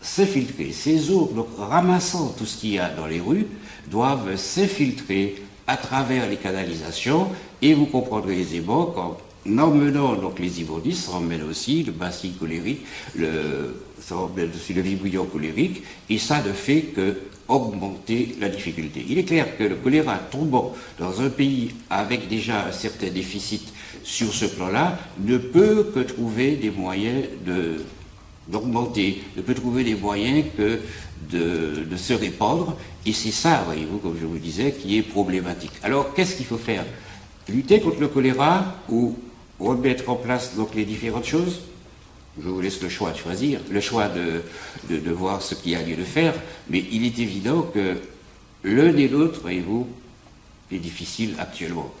s'infiltrer. 0.00 0.72
Ces 0.72 1.10
eaux, 1.10 1.30
donc 1.34 1.48
ramassant 1.58 2.34
tout 2.36 2.46
ce 2.46 2.56
qu'il 2.56 2.74
y 2.74 2.78
a 2.78 2.88
dans 2.88 3.06
les 3.06 3.20
rues, 3.20 3.46
doivent 3.90 4.36
s'infiltrer 4.36 5.42
à 5.66 5.76
travers 5.76 6.28
les 6.28 6.36
canalisations 6.36 7.28
et 7.60 7.74
vous 7.74 7.86
comprendrez 7.86 8.40
aisément 8.40 8.86
qu'en 8.86 9.16
emmenant 9.58 10.14
donc 10.14 10.38
les 10.38 10.60
immondices, 10.60 11.04
ça 11.04 11.12
emmène 11.12 11.42
aussi 11.42 11.82
le 11.82 11.92
bassin 11.92 12.30
colérique, 12.38 12.80
le, 13.14 13.82
ça 14.00 14.16
emmène 14.16 14.50
aussi 14.54 14.74
le 14.74 14.82
vibrion 14.82 15.24
colérique, 15.24 15.82
et 16.08 16.18
ça 16.18 16.42
ne 16.42 16.52
fait 16.52 16.82
que 16.82 17.16
augmenter 17.48 18.36
la 18.40 18.48
difficulté. 18.48 19.04
Il 19.08 19.18
est 19.18 19.24
clair 19.24 19.56
que 19.56 19.62
le 19.64 19.76
choléra 19.76 20.18
tombant 20.18 20.74
dans 20.98 21.20
un 21.20 21.28
pays 21.28 21.70
avec 21.90 22.28
déjà 22.28 22.66
un 22.66 22.72
certain 22.72 23.08
déficit 23.08 23.72
sur 24.06 24.32
ce 24.32 24.44
plan-là 24.44 24.98
ne 25.18 25.36
peut 25.36 25.90
que 25.92 25.98
trouver 25.98 26.54
des 26.54 26.70
moyens 26.70 27.24
d'augmenter, 28.46 29.20
ne 29.36 29.42
peut 29.42 29.54
trouver 29.54 29.82
des 29.82 29.96
moyens 29.96 30.44
que 30.56 30.78
de, 31.32 31.84
de 31.90 31.96
se 31.96 32.12
répandre. 32.12 32.76
Et 33.04 33.12
c'est 33.12 33.32
ça, 33.32 33.64
voyez-vous, 33.66 33.98
comme 33.98 34.16
je 34.18 34.24
vous 34.24 34.38
disais, 34.38 34.72
qui 34.72 34.96
est 34.96 35.02
problématique. 35.02 35.72
Alors, 35.82 36.14
qu'est-ce 36.14 36.36
qu'il 36.36 36.46
faut 36.46 36.56
faire? 36.56 36.84
Lutter 37.48 37.80
contre 37.80 38.00
le 38.00 38.06
choléra 38.06 38.76
ou 38.88 39.16
remettre 39.58 40.08
en 40.08 40.14
place 40.14 40.54
donc 40.54 40.76
les 40.76 40.84
différentes 40.84 41.26
choses? 41.26 41.62
Je 42.40 42.48
vous 42.48 42.60
laisse 42.60 42.80
le 42.82 42.88
choix 42.88 43.10
de 43.10 43.16
choisir, 43.16 43.60
le 43.68 43.80
choix 43.80 44.08
de, 44.08 44.42
de, 44.88 45.10
voir 45.10 45.42
ce 45.42 45.56
qu'il 45.56 45.72
y 45.72 45.74
a 45.74 45.82
lieu 45.82 45.96
de 45.96 46.04
faire, 46.04 46.34
mais 46.70 46.84
il 46.92 47.04
est 47.04 47.18
évident 47.18 47.62
que 47.62 47.96
l'un 48.62 48.96
et 48.96 49.08
l'autre, 49.08 49.40
voyez-vous, 49.40 49.88
est 50.70 50.78
difficile 50.78 51.34
actuellement. 51.38 51.92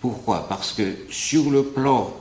Pourquoi? 0.00 0.48
Parce 0.48 0.72
que 0.72 0.82
sur 1.10 1.50
le 1.50 1.62
plan 1.62 2.14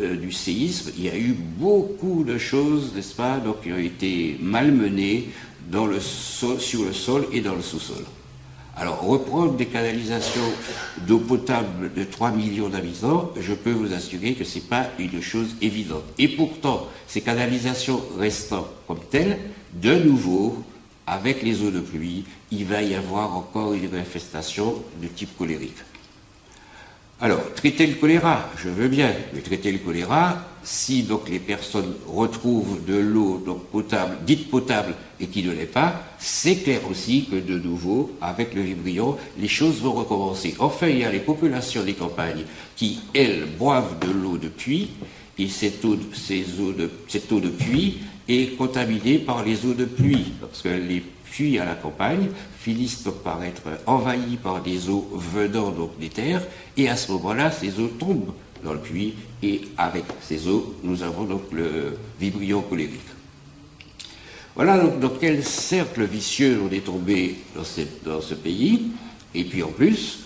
euh, 0.00 0.16
du 0.16 0.32
séisme, 0.32 0.92
il 0.96 1.04
y 1.04 1.10
a 1.10 1.16
eu 1.16 1.32
beaucoup 1.32 2.24
de 2.24 2.38
choses, 2.38 2.92
n'est-ce 2.94 3.14
pas, 3.14 3.38
donc, 3.38 3.62
qui 3.62 3.72
ont 3.72 3.78
été 3.78 4.38
malmenées 4.40 5.28
sur 6.08 6.84
le 6.84 6.92
sol 6.92 7.26
et 7.32 7.40
dans 7.40 7.54
le 7.54 7.62
sous-sol. 7.62 8.04
Alors, 8.74 9.02
reprendre 9.02 9.52
des 9.52 9.66
canalisations 9.66 10.50
d'eau 11.06 11.18
potable 11.18 11.92
de 11.94 12.04
3 12.04 12.30
millions 12.30 12.70
d'habitants, 12.70 13.30
je 13.38 13.52
peux 13.52 13.70
vous 13.70 13.92
assurer 13.92 14.32
que 14.32 14.44
ce 14.44 14.56
n'est 14.56 14.64
pas 14.64 14.88
une 14.98 15.20
chose 15.20 15.54
évidente. 15.60 16.04
Et 16.18 16.28
pourtant, 16.28 16.88
ces 17.06 17.20
canalisations 17.20 18.00
restant 18.18 18.66
comme 18.88 19.00
telles, 19.10 19.38
de 19.74 19.94
nouveau, 19.94 20.64
avec 21.06 21.42
les 21.42 21.62
eaux 21.62 21.70
de 21.70 21.80
pluie, 21.80 22.24
il 22.50 22.64
va 22.64 22.82
y 22.82 22.94
avoir 22.94 23.36
encore 23.36 23.74
une 23.74 23.94
infestation 23.94 24.82
de 25.02 25.08
type 25.08 25.36
colérique. 25.36 25.76
Alors, 27.24 27.54
traiter 27.54 27.86
le 27.86 27.94
choléra, 27.94 28.50
je 28.56 28.68
veux 28.68 28.88
bien, 28.88 29.12
mais 29.32 29.42
traiter 29.42 29.70
le 29.70 29.78
choléra, 29.78 30.44
si 30.64 31.04
donc 31.04 31.28
les 31.28 31.38
personnes 31.38 31.94
retrouvent 32.08 32.84
de 32.84 32.96
l'eau 32.96 33.38
potable, 33.70 34.16
dite 34.26 34.50
potable 34.50 34.94
et 35.20 35.28
qui 35.28 35.44
ne 35.44 35.52
l'est 35.52 35.66
pas, 35.66 36.02
c'est 36.18 36.56
clair 36.56 36.80
aussi 36.90 37.28
que 37.30 37.36
de 37.36 37.60
nouveau, 37.60 38.10
avec 38.20 38.54
le 38.54 38.62
vibrion, 38.62 39.16
les 39.38 39.46
choses 39.46 39.80
vont 39.82 39.92
recommencer. 39.92 40.56
Enfin, 40.58 40.88
il 40.88 40.98
y 40.98 41.04
a 41.04 41.12
les 41.12 41.20
populations 41.20 41.84
des 41.84 41.92
campagnes 41.92 42.42
qui, 42.74 42.98
elles, 43.14 43.46
boivent 43.56 44.00
de 44.00 44.10
l'eau 44.10 44.36
de 44.36 44.48
puits, 44.48 44.90
et 45.38 45.46
cette 45.46 45.84
eau, 45.84 45.94
de, 45.94 46.90
cette 47.06 47.28
puits 47.56 47.98
est 48.28 48.56
contaminée 48.56 49.18
par 49.18 49.44
les 49.44 49.64
eaux 49.64 49.74
de 49.74 49.84
pluie, 49.84 50.32
parce 50.40 50.60
que 50.62 50.70
les 50.70 51.04
puits 51.30 51.60
à 51.60 51.64
la 51.66 51.76
campagne 51.76 52.30
finissent 52.62 53.08
par 53.24 53.42
être 53.42 53.62
envahis 53.86 54.36
par 54.36 54.62
des 54.62 54.88
eaux 54.88 55.08
venant 55.12 55.70
donc 55.70 55.98
des 55.98 56.08
terres, 56.08 56.42
et 56.76 56.88
à 56.88 56.96
ce 56.96 57.10
moment-là, 57.12 57.50
ces 57.50 57.80
eaux 57.80 57.90
tombent 57.98 58.32
dans 58.62 58.72
le 58.72 58.78
puits, 58.78 59.14
et 59.42 59.62
avec 59.76 60.04
ces 60.20 60.46
eaux, 60.46 60.76
nous 60.84 61.02
avons 61.02 61.24
donc 61.24 61.42
le 61.52 61.98
vibrio 62.20 62.60
colérique. 62.60 63.00
Voilà 64.54 64.78
donc 64.78 65.00
dans 65.00 65.08
quel 65.08 65.42
cercle 65.42 66.04
vicieux 66.04 66.60
on 66.62 66.72
est 66.72 66.84
tombé 66.84 67.36
dans, 67.56 68.20
ce 68.20 68.34
pays, 68.34 68.92
et 69.34 69.44
puis 69.44 69.62
en 69.62 69.72
plus, 69.72 70.20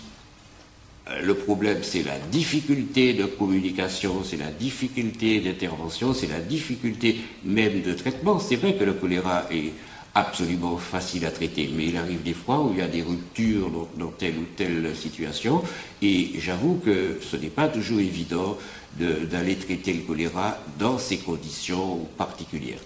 le 1.23 1.33
problème, 1.33 1.79
c'est 1.81 2.03
la 2.03 2.19
difficulté 2.19 3.13
de 3.13 3.25
communication, 3.25 4.23
c'est 4.23 4.37
la 4.37 4.51
difficulté 4.51 5.39
d'intervention, 5.39 6.13
c'est 6.13 6.27
la 6.27 6.41
difficulté 6.41 7.21
même 7.45 7.81
de 7.81 7.93
traitement. 7.93 8.39
C'est 8.39 8.57
vrai 8.57 8.75
que 8.75 8.83
le 8.83 8.93
choléra 8.93 9.45
est 9.49 9.71
absolument 10.17 10.77
facile 10.77 11.27
à 11.27 11.31
traiter, 11.31 11.69
mais 11.75 11.85
il 11.85 11.97
arrive 11.97 12.23
des 12.23 12.33
fois 12.33 12.59
où 12.59 12.71
il 12.71 12.79
y 12.79 12.81
a 12.81 12.87
des 12.87 13.03
ruptures 13.03 13.69
dans, 13.97 14.07
telle 14.07 14.35
ou 14.39 14.45
telle 14.55 14.95
situation, 14.95 15.63
et 16.01 16.31
j'avoue 16.39 16.81
que 16.83 17.19
ce 17.21 17.37
n'est 17.37 17.51
pas 17.51 17.67
toujours 17.67 17.99
évident 17.99 18.57
d'aller 18.95 19.55
traiter 19.57 19.93
le 19.93 20.01
choléra 20.01 20.57
dans 20.79 20.97
ces 20.97 21.19
conditions 21.19 21.99
particulières. 22.17 22.79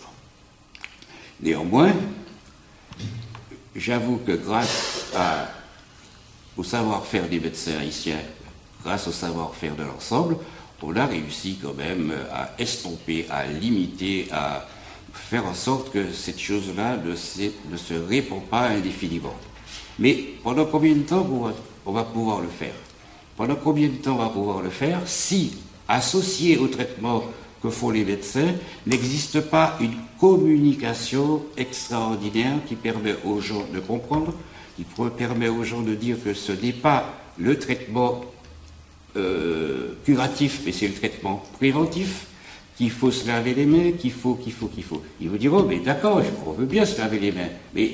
Néanmoins, 1.42 1.94
j'avoue 3.78 4.18
que 4.18 4.34
grâce 4.34 5.06
au 6.58 6.66
savoir-faire 6.66 7.30
des 7.30 7.40
médecins 7.40 7.78
haïtiens, 7.80 8.20
grâce 8.84 9.08
au 9.08 9.14
savoir-faire 9.14 9.78
de 9.78 9.84
l'ensemble, 9.84 10.36
on 10.84 10.96
a 10.98 11.06
réussi 11.06 11.60
quand 11.62 11.76
même 11.76 12.12
à 12.34 12.50
estomper, 12.60 13.26
à 13.30 13.46
limiter, 13.46 14.28
à 14.32 14.68
faire 15.14 15.45
en 15.45 15.53
sorte 15.53 15.91
que 15.91 16.12
cette 16.12 16.39
chose-là 16.39 16.97
ne, 16.97 17.16
se 17.16 17.93
répand 17.93 18.41
pas 18.43 18.70
indéfiniment. 18.70 19.34
Mais 19.99 20.14
pendant 20.43 20.66
combien 20.66 20.93
de 20.93 21.01
temps 21.01 21.28
on 21.86 21.91
va, 21.91 22.03
pouvoir 22.03 22.41
le 22.41 22.47
faire? 22.47 22.74
Pendant 23.38 23.55
combien 23.55 23.88
de 23.88 23.95
temps 23.95 24.16
on 24.16 24.24
va 24.24 24.30
pouvoir 24.30 24.62
le 24.62 24.70
faire 24.70 25.01
si, 25.05 25.53
associé 25.88 26.57
au 26.57 26.68
traitement 26.68 27.24
que 27.62 27.70
font 27.70 27.91
les 27.91 28.03
médecins, 28.03 28.53
n'existe 28.88 29.41
pas 29.41 29.78
une 29.80 29.95
communication 30.20 31.43
extraordinaire 31.57 32.57
qui 32.68 32.76
permet 32.76 33.16
aux 33.26 33.39
gens 33.39 33.66
de 33.74 33.80
comprendre, 33.80 34.34
qui 34.76 34.86
permet 35.18 35.49
aux 35.49 35.64
gens 35.64 35.82
de 35.82 35.93
dire 35.93 36.18
que 36.24 36.34
ce 36.34 36.51
n'est 36.51 36.74
pas 36.74 37.14
le 37.38 37.57
traitement 37.59 38.22
euh, 39.16 39.93
curatif, 40.05 40.62
mais 40.66 40.72
c'est 40.72 40.88
le 40.88 40.93
traitement 40.93 41.43
préventif, 41.57 42.28
qu'il 42.82 42.90
faut 42.90 43.12
se 43.12 43.28
laver 43.28 43.54
les 43.54 43.68
mains, 43.68 43.92
qu'il 43.92 44.12
faut, 44.12 44.34
qu'il 44.34 44.54
faut, 44.54 44.66
qu'il 44.66 44.84
faut. 44.84 45.04
Ils 45.22 45.30
vous 45.30 45.38
diront, 45.38 45.62
mais 45.62 45.78
d'accord, 45.78 46.20
on 46.48 46.52
veut 46.54 46.66
bien 46.66 46.84
se 46.84 46.98
laver 46.98 47.20
les 47.20 47.32
mains, 47.32 47.50
mais 47.76 47.92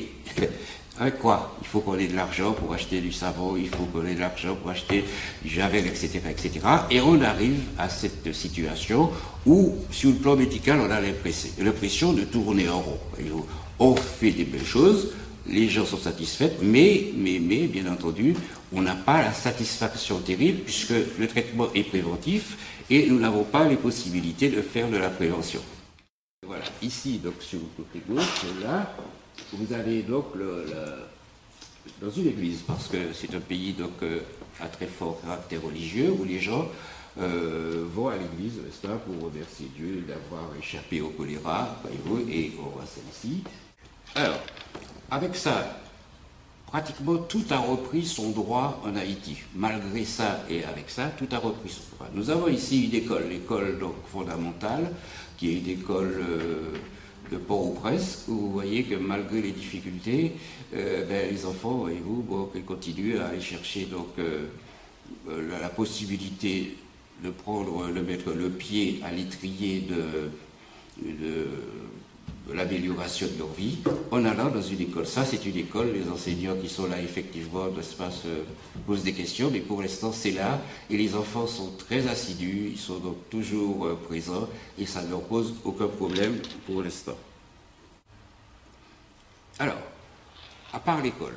avec 0.97 1.19
quoi? 1.19 1.57
Il 1.61 1.67
faut 1.67 1.81
qu'on 1.81 1.99
ait 1.99 2.07
de 2.07 2.15
l'argent 2.15 2.53
pour 2.53 2.73
acheter 2.73 3.01
du 3.01 3.11
savon, 3.11 3.57
il 3.57 3.67
faut 3.67 3.83
qu'on 3.83 4.07
ait 4.07 4.15
de 4.15 4.21
l'argent 4.21 4.55
pour 4.55 4.71
acheter 4.71 5.03
du 5.43 5.49
javel, 5.49 5.87
etc., 5.87 6.21
etc. 6.29 6.51
Et 6.89 7.01
on 7.01 7.21
arrive 7.21 7.59
à 7.77 7.89
cette 7.89 8.33
situation 8.33 9.09
où, 9.45 9.75
sur 9.91 10.11
le 10.11 10.15
plan 10.15 10.37
médical, 10.37 10.79
on 10.79 10.89
a 10.89 11.01
l'impression 11.01 12.13
de 12.13 12.21
tourner 12.21 12.69
en 12.69 12.79
rond. 12.79 12.99
On 13.79 13.93
fait 13.93 14.31
des 14.31 14.45
belles 14.45 14.65
choses, 14.65 15.11
les 15.49 15.67
gens 15.67 15.85
sont 15.85 15.97
satisfaits, 15.97 16.51
mais, 16.61 17.07
mais, 17.13 17.41
mais, 17.41 17.67
bien 17.67 17.91
entendu, 17.91 18.35
on 18.71 18.81
n'a 18.81 18.95
pas 18.95 19.21
la 19.21 19.33
satisfaction 19.33 20.19
terrible 20.19 20.59
puisque 20.59 20.93
le 21.19 21.27
traitement 21.27 21.67
est 21.75 21.83
préventif 21.83 22.57
et 22.89 23.07
nous 23.07 23.19
n'avons 23.19 23.43
pas 23.43 23.67
les 23.67 23.75
possibilités 23.75 24.49
de 24.49 24.61
faire 24.61 24.89
de 24.89 24.97
la 24.97 25.09
prévention. 25.09 25.61
Voilà, 26.45 26.65
ici, 26.81 27.17
donc 27.17 27.41
sur 27.41 27.59
le 27.59 27.83
côté 27.83 28.01
gauche, 28.07 28.45
là, 28.63 28.93
vous 29.53 29.73
avez 29.73 30.01
donc 30.03 30.25
dans 32.01 32.11
une 32.11 32.27
église, 32.27 32.61
parce 32.65 32.87
que 32.87 33.13
c'est 33.13 33.33
un 33.33 33.39
pays 33.39 33.73
donc 33.73 34.03
euh, 34.03 34.19
à 34.59 34.67
très 34.67 34.87
fort 34.87 35.19
caractère 35.21 35.63
religieux, 35.63 36.11
où 36.17 36.23
les 36.23 36.39
gens 36.39 36.67
euh, 37.19 37.85
vont 37.93 38.09
à 38.09 38.15
l'église, 38.17 38.53
pour 38.81 39.29
remercier 39.29 39.67
Dieu 39.75 40.05
d'avoir 40.07 40.49
échappé 40.59 41.01
au 41.01 41.09
choléra, 41.09 41.81
et 42.29 42.51
on 42.59 42.69
voit 42.69 42.85
celle-ci. 42.85 43.43
Alors, 44.15 44.39
avec 45.09 45.35
ça, 45.35 45.79
pratiquement 46.67 47.17
tout 47.17 47.43
a 47.49 47.57
repris 47.57 48.05
son 48.05 48.29
droit 48.31 48.81
en 48.85 48.95
Haïti. 48.95 49.37
Malgré 49.55 50.03
ça 50.05 50.43
et 50.49 50.63
avec 50.65 50.89
ça, 50.89 51.09
tout 51.17 51.27
a 51.31 51.39
repris 51.39 51.69
son 51.69 51.95
droit. 51.95 52.07
Nous 52.13 52.29
avons 52.29 52.47
ici 52.49 52.85
une 52.85 52.95
école, 52.95 53.29
l'école 53.29 53.79
fondamentale, 54.11 54.91
qui 55.37 55.49
est 55.49 55.59
une 55.59 55.69
école 55.69 56.21
euh, 56.21 56.73
de 57.31 57.37
Port-au-Prince, 57.37 58.25
où 58.27 58.33
vous 58.33 58.51
voyez 58.51 58.83
que 58.83 58.95
malgré 58.95 59.41
les 59.41 59.51
difficultés, 59.51 60.33
euh, 60.75 61.05
ben, 61.05 61.31
les 61.31 61.45
enfants, 61.45 61.75
voyez-vous, 61.75 62.51
continuent 62.65 63.19
à 63.19 63.27
aller 63.27 63.41
chercher 63.41 63.85
donc, 63.85 64.07
euh, 64.19 64.47
la, 65.27 65.69
possibilité 65.69 66.75
de 67.23 67.29
prendre, 67.29 67.87
de 67.87 68.01
mettre 68.01 68.31
le 68.33 68.49
pied 68.49 68.99
à 69.03 69.11
l'étrier 69.11 69.81
de 69.81 70.29
l'amélioration 72.53 73.27
de 73.27 73.39
leur 73.39 73.49
vie 73.49 73.77
en 74.11 74.23
allant 74.25 74.49
dans 74.49 74.61
une 74.61 74.81
école. 74.81 75.05
Ça, 75.05 75.25
c'est 75.25 75.45
une 75.45 75.57
école. 75.57 75.91
Les 75.93 76.09
enseignants 76.09 76.55
qui 76.55 76.69
sont 76.69 76.87
là, 76.87 77.01
effectivement, 77.01 77.65
se 77.81 78.27
posent 78.85 79.03
des 79.03 79.13
questions, 79.13 79.49
mais 79.51 79.59
pour 79.59 79.81
l'instant, 79.81 80.11
c'est 80.11 80.31
là. 80.31 80.61
Et 80.89 80.97
les 80.97 81.15
enfants 81.15 81.47
sont 81.47 81.71
très 81.77 82.07
assidus, 82.07 82.71
ils 82.71 82.79
sont 82.79 82.99
donc 82.99 83.29
toujours 83.29 83.85
euh, 83.85 83.99
présents 84.07 84.47
et 84.77 84.85
ça 84.85 85.01
ne 85.03 85.09
leur 85.09 85.21
pose 85.21 85.55
aucun 85.63 85.87
problème 85.87 86.37
pour 86.65 86.81
l'instant. 86.81 87.17
Alors, 89.59 89.81
à 90.73 90.79
part 90.79 91.01
l'école, 91.01 91.35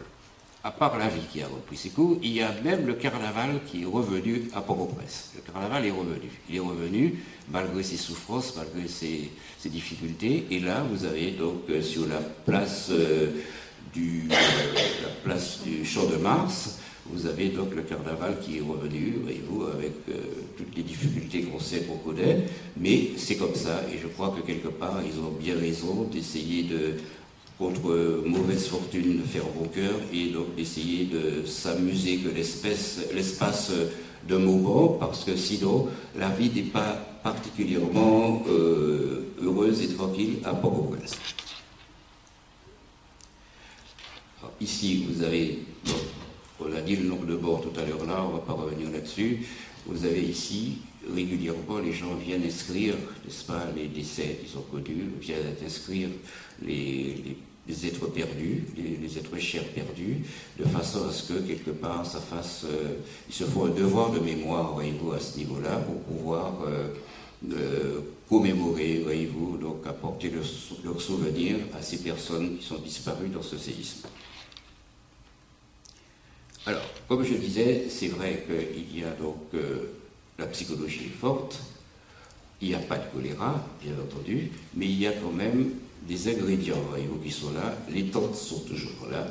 à 0.62 0.70
part 0.70 0.98
la 0.98 1.08
vie 1.08 1.22
qui 1.32 1.42
a 1.42 1.46
repris 1.46 1.76
ses 1.76 1.88
cours, 1.88 2.18
il 2.22 2.32
y 2.32 2.42
a 2.42 2.52
même 2.62 2.86
le 2.86 2.94
carnaval 2.94 3.60
qui 3.66 3.82
est 3.82 3.86
revenu 3.86 4.44
à 4.54 4.60
Port-au-Prince. 4.60 5.30
Le 5.34 5.40
carnaval 5.40 5.86
est 5.86 5.90
revenu. 5.90 6.30
Il 6.48 6.56
est 6.56 6.60
revenu 6.60 7.18
malgré 7.50 7.82
ses 7.82 7.96
souffrances, 7.96 8.54
malgré 8.56 8.86
ses, 8.86 9.30
difficultés. 9.66 10.46
Et 10.50 10.60
là, 10.60 10.84
vous 10.90 11.04
avez 11.04 11.30
donc 11.30 11.62
euh, 11.70 11.80
sur 11.80 12.06
la 12.06 12.18
place, 12.18 12.88
euh, 12.90 13.28
du, 13.94 14.24
la 14.28 15.08
place 15.24 15.60
du 15.64 15.84
Champ 15.84 16.06
de 16.06 16.16
Mars, 16.16 16.78
vous 17.06 17.26
avez 17.26 17.48
donc 17.48 17.74
le 17.74 17.82
carnaval 17.82 18.36
qui 18.40 18.58
est 18.58 18.60
revenu, 18.60 19.18
voyez-vous, 19.22 19.64
avec 19.64 19.92
euh, 20.10 20.12
toutes 20.56 20.76
les 20.76 20.82
difficultés 20.82 21.42
qu'on 21.42 21.58
sait, 21.58 21.80
qu'on 21.80 21.96
connaît. 21.96 22.44
Mais 22.76 23.12
c'est 23.16 23.36
comme 23.36 23.54
ça. 23.54 23.82
Et 23.92 23.98
je 23.98 24.06
crois 24.06 24.36
que 24.36 24.46
quelque 24.46 24.68
part, 24.68 25.00
ils 25.04 25.18
ont 25.18 25.32
bien 25.32 25.58
raison 25.58 26.04
d'essayer 26.04 26.64
de 26.64 26.96
contre 27.60 28.22
mauvaise 28.24 28.66
fortune 28.68 29.18
de 29.18 29.22
faire 29.22 29.44
cœur 29.74 29.92
et 30.14 30.28
donc 30.30 30.54
d'essayer 30.56 31.04
de 31.04 31.44
s'amuser 31.46 32.16
que 32.16 32.30
l'espace 32.30 33.70
de 34.26 34.36
Mauban, 34.36 34.96
parce 34.98 35.24
que 35.24 35.36
sinon 35.36 35.88
la 36.16 36.30
vie 36.30 36.50
n'est 36.54 36.70
pas 36.70 36.96
particulièrement 37.22 38.42
euh, 38.48 39.26
heureuse 39.42 39.82
et 39.82 39.88
tranquille 39.88 40.38
à 40.44 40.54
Port-au-Prince. 40.54 41.16
Ici, 44.58 45.06
vous 45.08 45.22
avez, 45.22 45.58
on 46.60 46.72
a 46.74 46.80
dit 46.80 46.96
le 46.96 47.08
nombre 47.08 47.26
de 47.26 47.36
bords 47.36 47.60
tout 47.62 47.78
à 47.78 47.84
l'heure 47.84 48.06
là, 48.06 48.24
on 48.24 48.28
ne 48.28 48.32
va 48.34 48.38
pas 48.40 48.52
revenir 48.54 48.90
là-dessus. 48.90 49.46
Vous 49.86 50.04
avez 50.06 50.22
ici, 50.22 50.78
régulièrement, 51.14 51.78
les 51.78 51.92
gens 51.92 52.14
viennent 52.14 52.44
inscrire, 52.44 52.94
n'est-ce 53.24 53.44
pas, 53.44 53.66
les 53.76 53.86
décès 53.86 54.38
qui 54.42 54.50
sont 54.50 54.62
connus, 54.62 55.10
viennent 55.20 55.56
inscrire 55.64 56.08
les, 56.62 57.36
êtres 57.68 58.06
perdus, 58.06 58.64
les, 58.76 59.18
êtres 59.18 59.38
chers 59.38 59.66
perdus, 59.68 60.18
de 60.58 60.64
façon 60.64 61.08
à 61.08 61.12
ce 61.12 61.32
que, 61.32 61.38
quelque 61.40 61.70
part, 61.70 62.04
ça 62.06 62.20
fasse, 62.20 62.64
euh, 62.64 62.96
il 63.28 63.34
se 63.34 63.44
faut 63.44 63.64
un 63.64 63.70
devoir 63.70 64.10
de 64.10 64.18
mémoire, 64.18 64.72
voyez-vous, 64.72 65.12
à 65.12 65.20
ce 65.20 65.38
niveau-là, 65.38 65.76
pour 65.76 66.00
pouvoir 66.02 66.54
euh, 66.66 66.88
euh, 67.52 68.00
commémorer, 68.28 69.00
voyez-vous, 69.04 69.56
donc 69.58 69.86
apporter 69.86 70.30
leur, 70.30 70.44
leur 70.84 71.00
souvenir 71.00 71.56
à 71.78 71.82
ces 71.82 71.98
personnes 71.98 72.58
qui 72.58 72.66
sont 72.66 72.78
disparues 72.78 73.28
dans 73.28 73.42
ce 73.42 73.56
séisme. 73.56 74.08
Alors, 76.66 76.82
comme 77.08 77.24
je 77.24 77.34
disais, 77.34 77.86
c'est 77.88 78.08
vrai 78.08 78.44
qu'il 78.46 78.98
y 78.98 79.02
a 79.02 79.10
donc 79.12 79.38
la 80.38 80.46
psychologie 80.46 81.08
forte, 81.08 81.58
il 82.60 82.68
n'y 82.68 82.74
a 82.74 82.78
pas 82.78 82.98
de 82.98 83.04
choléra, 83.10 83.66
bien 83.82 83.94
entendu, 83.94 84.50
mais 84.74 84.84
il 84.86 85.00
y 85.00 85.06
a 85.06 85.12
quand 85.12 85.32
même 85.32 85.70
des 86.08 86.28
ingrédients, 86.28 86.80
voyez-vous, 86.88 87.18
qui 87.18 87.30
sont 87.30 87.52
là. 87.52 87.76
Les 87.90 88.04
tentes 88.06 88.34
sont 88.34 88.60
toujours 88.60 89.08
là, 89.10 89.26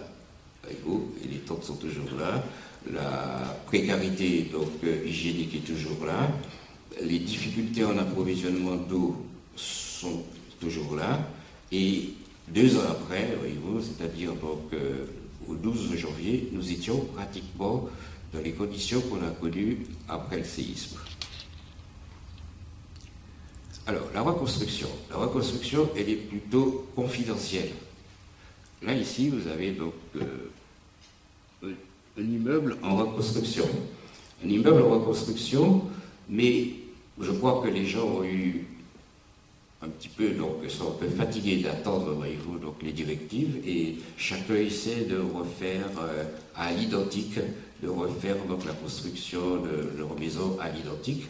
voyez-vous, 0.64 1.14
et 1.24 1.28
les 1.28 1.40
tentes 1.40 1.64
sont 1.64 1.76
toujours 1.76 2.10
là. 2.20 2.44
La 2.92 3.58
précarité 3.66 4.50
donc, 4.52 4.70
euh, 4.84 5.06
hygiénique 5.06 5.56
est 5.56 5.74
toujours 5.74 6.06
là. 6.06 6.32
Les 7.02 7.20
difficultés 7.20 7.84
en 7.84 7.98
approvisionnement 7.98 8.76
d'eau 8.76 9.26
sont 9.56 10.24
toujours 10.60 10.96
là. 10.96 11.28
Et 11.72 12.14
deux 12.48 12.78
ans 12.78 12.90
après, 12.90 13.36
voyez-vous, 13.38 13.82
c'est-à-dire 13.82 14.32
euh, 14.74 15.06
au 15.48 15.56
12 15.56 15.96
janvier, 15.96 16.50
nous 16.52 16.72
étions 16.72 17.00
pratiquement 17.16 17.90
dans 18.34 18.40
les 18.40 18.52
conditions 18.52 19.02
qu'on 19.02 19.26
a 19.26 19.32
connues 19.32 19.80
après 20.08 20.38
le 20.38 20.44
séisme. 20.46 20.98
Alors, 23.90 24.08
la 24.14 24.22
reconstruction. 24.22 24.88
La 25.10 25.16
reconstruction, 25.16 25.90
elle 25.98 26.10
est 26.10 26.16
plutôt 26.16 26.86
confidentielle. 26.96 27.72
Là, 28.84 28.94
ici, 28.94 29.30
vous 29.30 29.48
avez 29.48 29.72
donc 29.72 29.96
euh, 30.16 31.74
un 32.16 32.22
immeuble 32.22 32.78
en 32.84 32.98
reconstruction. 32.98 33.66
Un 34.46 34.48
immeuble 34.48 34.84
en 34.84 35.00
reconstruction, 35.00 35.86
mais 36.30 36.68
je 37.20 37.32
crois 37.32 37.64
que 37.64 37.70
les 37.70 37.88
gens 37.88 38.06
ont 38.06 38.24
eu 38.24 38.68
un 39.82 39.88
petit 39.88 40.10
peu, 40.10 40.30
donc, 40.34 40.58
sont 40.68 40.90
un 40.90 41.00
peu 41.00 41.10
fatigués 41.10 41.58
d'attendre, 41.58 42.14
voyez-vous, 42.14 42.60
les 42.84 42.92
directives, 42.92 43.60
et 43.66 43.96
chacun 44.18 44.54
essaie 44.54 45.06
de 45.06 45.18
refaire 45.18 45.90
euh, 46.00 46.26
à 46.56 46.72
l'identique, 46.74 47.40
de 47.82 47.90
refaire 47.90 48.38
donc 48.48 48.66
la 48.66 48.74
construction 48.74 49.64
de 49.64 49.98
leur 49.98 50.16
maison 50.20 50.60
à 50.60 50.70
l'identique, 50.70 51.24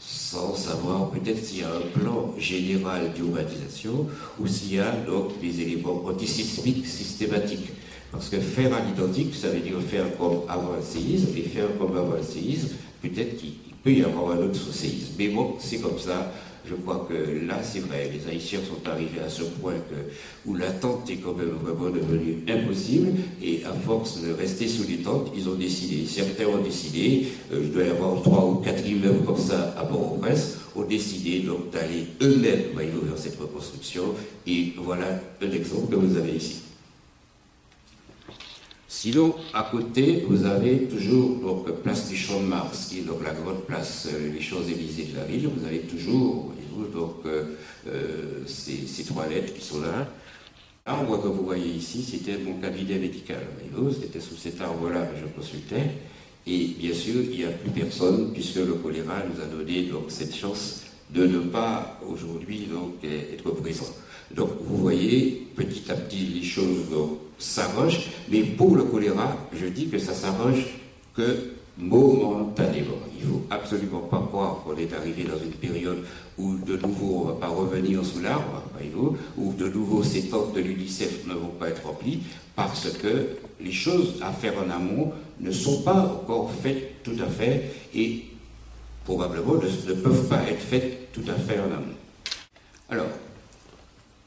sans 0.00 0.54
savoir 0.54 1.10
peut-être 1.10 1.44
s'il 1.44 1.60
y 1.60 1.62
a 1.62 1.68
un 1.68 1.98
plan 1.98 2.34
général 2.38 3.12
d'urbanisation 3.12 4.06
ou 4.38 4.46
s'il 4.46 4.74
y 4.74 4.80
a 4.80 4.92
donc 5.06 5.38
des 5.40 5.60
éléments 5.60 6.02
antisismiques 6.06 6.86
systématiques. 6.86 7.70
Parce 8.10 8.28
que 8.28 8.40
faire 8.40 8.74
à 8.74 8.80
l'identique, 8.80 9.34
ça 9.34 9.48
veut 9.48 9.60
dire 9.60 9.80
faire 9.80 10.16
comme 10.18 10.40
avant 10.48 10.72
le 10.76 10.82
séisme, 10.82 11.28
et 11.36 11.42
faire 11.42 11.68
comme 11.78 11.96
avant 11.96 12.14
le 12.14 12.22
séisme, 12.22 12.70
peut-être 13.02 13.36
qu'il 13.36 13.52
peut 13.84 13.92
y 13.92 14.02
avoir 14.02 14.32
un 14.32 14.38
autre 14.38 14.72
séisme. 14.72 15.14
Mais 15.18 15.28
bon, 15.28 15.54
c'est 15.60 15.78
comme 15.78 15.98
ça. 15.98 16.32
Je 16.68 16.74
crois 16.74 17.06
que 17.08 17.14
là, 17.46 17.62
c'est 17.62 17.80
vrai, 17.80 18.10
les 18.12 18.30
Haïtiens 18.30 18.60
sont 18.60 18.88
arrivés 18.88 19.20
à 19.24 19.28
ce 19.28 19.42
point 19.42 19.74
où 20.46 20.54
l'attente 20.54 21.08
est 21.10 21.16
quand 21.16 21.34
même 21.34 21.56
vraiment 21.62 21.90
devenue 21.90 22.44
impossible, 22.48 23.12
et 23.42 23.62
à 23.64 23.72
force 23.72 24.20
de 24.22 24.32
rester 24.32 24.68
sous 24.68 24.86
les 24.88 24.98
tentes, 24.98 25.32
ils 25.36 25.48
ont 25.48 25.54
décidé, 25.54 26.06
certains 26.06 26.46
ont 26.46 26.62
décidé, 26.62 27.28
euh, 27.52 27.62
je 27.64 27.68
dois 27.68 27.84
y 27.84 27.90
avoir 27.90 28.22
trois 28.22 28.46
ou 28.46 28.56
quatre 28.56 28.86
immeubles 28.86 29.24
comme 29.24 29.38
ça 29.38 29.74
à 29.78 29.84
Port-au-Prince, 29.84 30.58
ont 30.76 30.84
décidé 30.84 31.40
donc 31.40 31.70
d'aller 31.70 32.06
eux-mêmes 32.22 32.76
vers 32.76 33.18
cette 33.18 33.38
reconstruction, 33.40 34.14
et 34.46 34.72
voilà 34.76 35.20
un 35.42 35.50
exemple 35.50 35.90
que 35.90 35.96
vous 35.96 36.16
avez 36.16 36.36
ici. 36.36 36.69
Sinon, 39.02 39.34
à 39.54 39.62
côté, 39.62 40.26
vous 40.28 40.44
avez 40.44 40.80
toujours 40.84 41.36
donc 41.36 41.72
place 41.80 42.10
du 42.10 42.16
Champ 42.18 42.38
de 42.38 42.44
Mars, 42.44 42.88
qui 42.90 42.98
est 42.98 43.02
donc 43.04 43.24
la 43.24 43.32
grande 43.32 43.62
place, 43.62 44.06
euh, 44.12 44.30
les 44.30 44.42
Champs-Élysées 44.42 45.04
de 45.14 45.16
la 45.16 45.24
ville. 45.24 45.48
Vous 45.48 45.64
avez 45.64 45.78
toujours, 45.78 46.52
voyez-vous, 46.52 46.92
donc 46.92 47.14
euh, 47.24 47.44
euh, 47.86 48.42
ces, 48.44 49.04
trois 49.04 49.26
lettres 49.26 49.54
qui 49.54 49.64
sont 49.64 49.80
là. 49.80 50.06
L'arbre 50.86 51.22
que 51.22 51.28
vous 51.28 51.46
voyez 51.46 51.70
ici, 51.70 52.02
c'était 52.02 52.36
mon 52.36 52.60
cabinet 52.60 52.98
médical. 52.98 53.40
C'était 53.98 54.20
sous 54.20 54.36
cet 54.36 54.60
arbre-là 54.60 55.06
que 55.06 55.18
je 55.18 55.34
consultais. 55.34 55.92
Et 56.46 56.74
bien 56.78 56.92
sûr, 56.92 57.22
il 57.22 57.38
n'y 57.38 57.44
a 57.44 57.52
plus 57.52 57.70
personne, 57.70 58.34
puisque 58.34 58.56
le 58.56 58.74
choléra 58.74 59.22
nous 59.24 59.42
a 59.42 59.46
donné 59.46 59.84
donc 59.84 60.10
cette 60.10 60.36
chance 60.36 60.82
de 61.08 61.26
ne 61.26 61.38
pas 61.38 61.98
aujourd'hui 62.06 62.68
être 63.02 63.50
présent. 63.52 63.94
Donc 64.36 64.50
vous 64.60 64.76
voyez, 64.76 65.48
petit 65.56 65.90
à 65.90 65.94
petit, 65.94 66.26
les 66.34 66.44
choses 66.44 66.84
s'arrangent, 67.40 68.10
mais 68.28 68.42
pour 68.42 68.76
le 68.76 68.84
choléra, 68.84 69.36
je 69.52 69.66
dis 69.66 69.88
que 69.88 69.98
ça 69.98 70.14
s'arrange 70.14 70.66
que 71.16 71.54
momentanément. 71.78 72.98
Il 73.18 73.26
ne 73.26 73.32
faut 73.32 73.46
absolument 73.50 74.00
pas 74.00 74.22
croire 74.28 74.62
qu'on 74.62 74.76
est 74.76 74.92
arrivé 74.92 75.24
dans 75.24 75.38
une 75.42 75.52
période 75.52 76.04
où 76.38 76.56
de 76.56 76.76
nouveau 76.76 77.22
on 77.22 77.24
ne 77.24 77.32
va 77.32 77.38
pas 77.38 77.48
revenir 77.48 78.04
sous 78.04 78.20
l'arbre, 78.20 78.62
voyez-vous, 78.74 79.16
où 79.36 79.52
de 79.54 79.68
nouveau 79.68 80.02
ces 80.02 80.28
tentes 80.28 80.54
de 80.54 80.60
l'UNICEF 80.60 81.26
ne 81.26 81.34
vont 81.34 81.54
pas 81.58 81.68
être 81.68 81.86
remplies, 81.86 82.20
parce 82.54 82.90
que 82.90 83.28
les 83.60 83.72
choses 83.72 84.20
à 84.22 84.32
faire 84.32 84.54
en 84.58 84.70
amont 84.70 85.12
ne 85.40 85.50
sont 85.50 85.82
pas 85.82 85.94
encore 85.94 86.50
faites 86.62 87.02
tout 87.02 87.16
à 87.24 87.28
fait 87.28 87.72
et 87.94 88.24
probablement 89.04 89.54
ne, 89.54 89.92
ne 89.94 90.00
peuvent 90.00 90.28
pas 90.28 90.42
être 90.48 90.60
faites 90.60 91.12
tout 91.12 91.24
à 91.28 91.34
fait 91.34 91.58
en 91.58 91.64
amont. 91.64 91.96
Alors, 92.90 93.06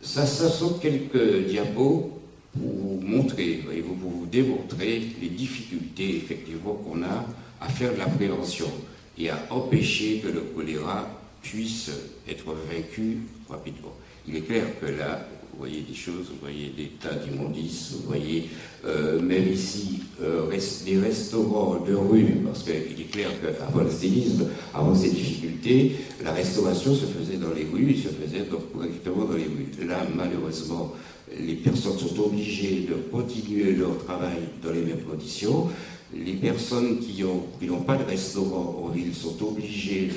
ça, 0.01 0.25
ça 0.25 0.49
sont 0.49 0.73
quelques 0.79 1.47
diapos 1.47 2.22
pour 2.53 2.71
vous 2.71 2.99
montrer, 3.01 3.61
voyez-vous, 3.65 3.95
pour 3.95 4.11
vous 4.11 4.25
démontrer 4.25 5.01
les 5.21 5.29
difficultés 5.29 6.17
effectivement 6.17 6.73
qu'on 6.73 7.01
a 7.03 7.25
à 7.61 7.69
faire 7.69 7.93
de 7.93 7.99
la 7.99 8.07
prévention 8.07 8.71
et 9.17 9.29
à 9.29 9.37
empêcher 9.49 10.19
que 10.19 10.27
le 10.27 10.41
choléra 10.41 11.07
puisse 11.41 11.91
être 12.27 12.45
vaincu 12.69 13.19
rapidement. 13.49 13.93
Il 14.27 14.35
est 14.37 14.41
clair 14.41 14.65
que 14.79 14.85
là, 14.85 15.27
vous 15.53 15.59
voyez 15.59 15.81
des 15.81 15.93
choses, 15.93 16.29
vous 16.29 16.39
voyez 16.41 16.73
des 16.75 16.91
tas 16.99 17.13
d'immondices, 17.13 17.93
vous 17.93 18.07
voyez 18.07 18.49
euh, 18.85 19.21
même 19.21 19.47
ici 19.47 19.99
euh, 20.21 20.49
des 20.85 20.97
restaurants 20.97 21.79
de 21.87 21.93
rue, 21.93 22.37
parce 22.43 22.63
qu'il 22.63 22.73
est 22.73 23.11
clair 23.11 23.29
qu'avant 23.39 23.83
le 23.83 23.91
séisme, 23.91 24.47
avant 24.73 24.95
ces 24.95 25.11
difficultés, 25.11 25.97
la 26.23 26.31
restauration 26.31 26.95
se 26.95 27.05
faisait 27.05 27.37
dans 27.37 27.53
les 27.53 27.65
rues, 27.71 27.95
se 27.95 28.07
faisait 28.07 28.45
donc 28.49 28.71
correctement 28.73 29.25
dans 29.25 29.35
les 29.35 29.43
rues. 29.43 29.87
Là, 29.87 29.99
malheureusement, 30.15 30.93
les 31.39 31.55
personnes 31.55 31.97
sont 31.97 32.19
obligées 32.19 32.87
de 32.89 32.95
continuer 33.11 33.73
leur 33.73 33.97
travail 34.03 34.37
dans 34.63 34.71
les 34.71 34.81
mêmes 34.81 35.01
conditions. 35.09 35.69
Les 36.15 36.33
personnes 36.33 36.99
qui 36.99 37.23
n'ont 37.23 37.81
pas 37.81 37.97
de 37.97 38.03
restaurant 38.03 38.83
en 38.83 38.89
ville 38.89 39.13
sont 39.15 39.35
obligées 39.43 40.09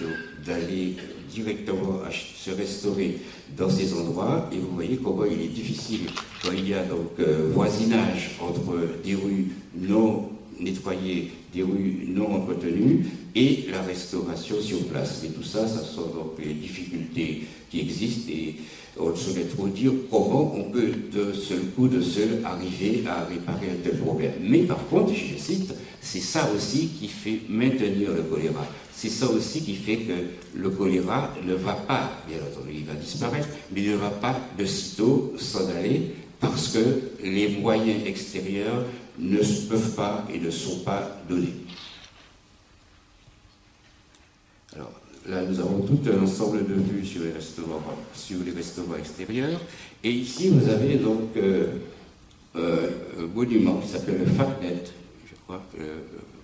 d'aller 0.45 0.95
directement 1.31 2.01
se 2.11 2.51
restaurer 2.51 3.19
dans 3.57 3.71
ces 3.71 3.95
endroits. 3.95 4.51
Et 4.53 4.57
vous 4.59 4.75
voyez 4.75 4.97
comment 4.97 5.25
il 5.25 5.41
est 5.41 5.49
difficile 5.49 6.01
quand 6.43 6.53
il 6.53 6.69
y 6.69 6.75
a 6.75 6.83
donc 6.85 7.19
euh, 7.19 7.51
voisinage 7.53 8.37
entre 8.41 8.77
des 9.03 9.15
rues 9.15 9.47
non 9.75 10.29
nettoyées, 10.61 11.33
des 11.55 11.63
rues 11.63 12.07
non 12.09 12.35
entretenues 12.37 13.07
et 13.37 13.67
la 13.71 13.83
restauration 13.83 14.61
sur 14.61 14.83
place. 14.87 15.21
Mais 15.23 15.29
tout 15.29 15.45
ça, 15.45 15.69
ça 15.69 15.83
sont 15.83 16.07
donc 16.07 16.33
les 16.43 16.55
difficultés 16.55 17.47
qui 17.71 17.81
existent 17.81 18.33
et 18.33 18.57
on 18.99 19.11
ne 19.11 19.15
saurait 19.15 19.45
trop 19.45 19.69
dire 19.69 19.93
comment 20.11 20.55
on 20.57 20.71
peut 20.71 20.93
de 21.13 21.35
seul 21.35 21.61
coup 21.77 21.87
de 21.87 22.01
seul 22.01 22.41
arriver 22.45 23.05
à 23.07 23.25
réparer 23.25 23.67
un 23.71 23.83
tel 23.85 23.99
problème. 23.99 24.33
Mais 24.41 24.61
par 24.61 24.85
contre, 24.89 25.13
je 25.13 25.37
cite, 25.37 25.75
c'est 26.01 26.21
ça 26.21 26.51
aussi 26.55 26.89
qui 26.89 27.09
fait 27.09 27.43
maintenir 27.49 28.13
le 28.13 28.23
choléra. 28.23 28.67
C'est 28.95 29.11
ça 29.11 29.29
aussi 29.29 29.61
qui 29.61 29.75
fait 29.75 29.99
que 29.99 30.13
le 30.55 30.71
choléra 30.71 31.35
ne 31.47 31.53
va 31.53 31.75
pas, 31.75 32.11
bien 32.27 32.39
entendu, 32.39 32.73
il 32.75 32.87
va 32.87 32.95
disparaître, 32.95 33.49
mais 33.71 33.83
il 33.83 33.91
ne 33.91 33.97
va 33.97 34.09
pas 34.09 34.41
de 34.59 34.65
sitôt 34.65 35.35
s'en 35.37 35.69
aller 35.69 36.15
parce 36.41 36.69
que 36.69 37.01
les 37.23 37.49
moyens 37.49 38.07
extérieurs 38.07 38.87
ne 39.19 39.39
peuvent 39.69 39.95
pas 39.95 40.27
et 40.33 40.39
ne 40.39 40.51
sont 40.51 40.79
pas 40.81 41.21
donnés. 41.29 41.53
Alors, 44.75 44.93
Là, 45.29 45.43
nous 45.43 45.59
avons 45.59 45.81
tout 45.81 45.99
un 46.09 46.23
ensemble 46.23 46.67
de 46.67 46.75
vues 46.75 47.05
sur 47.05 47.23
les 47.23 47.33
restaurants, 47.33 47.83
sur 48.15 48.39
les 48.45 48.53
restaurants 48.53 48.97
extérieurs. 48.97 49.61
Et 50.05 50.11
ici, 50.11 50.51
vous 50.51 50.69
avez 50.69 50.97
donc 50.97 51.37
euh, 51.37 51.67
euh, 52.55 52.91
un 53.19 53.27
monument 53.35 53.79
qui 53.79 53.89
s'appelle 53.89 54.19
le 54.21 54.27
FACNET, 54.27 54.85
je 55.29 55.35
crois, 55.45 55.63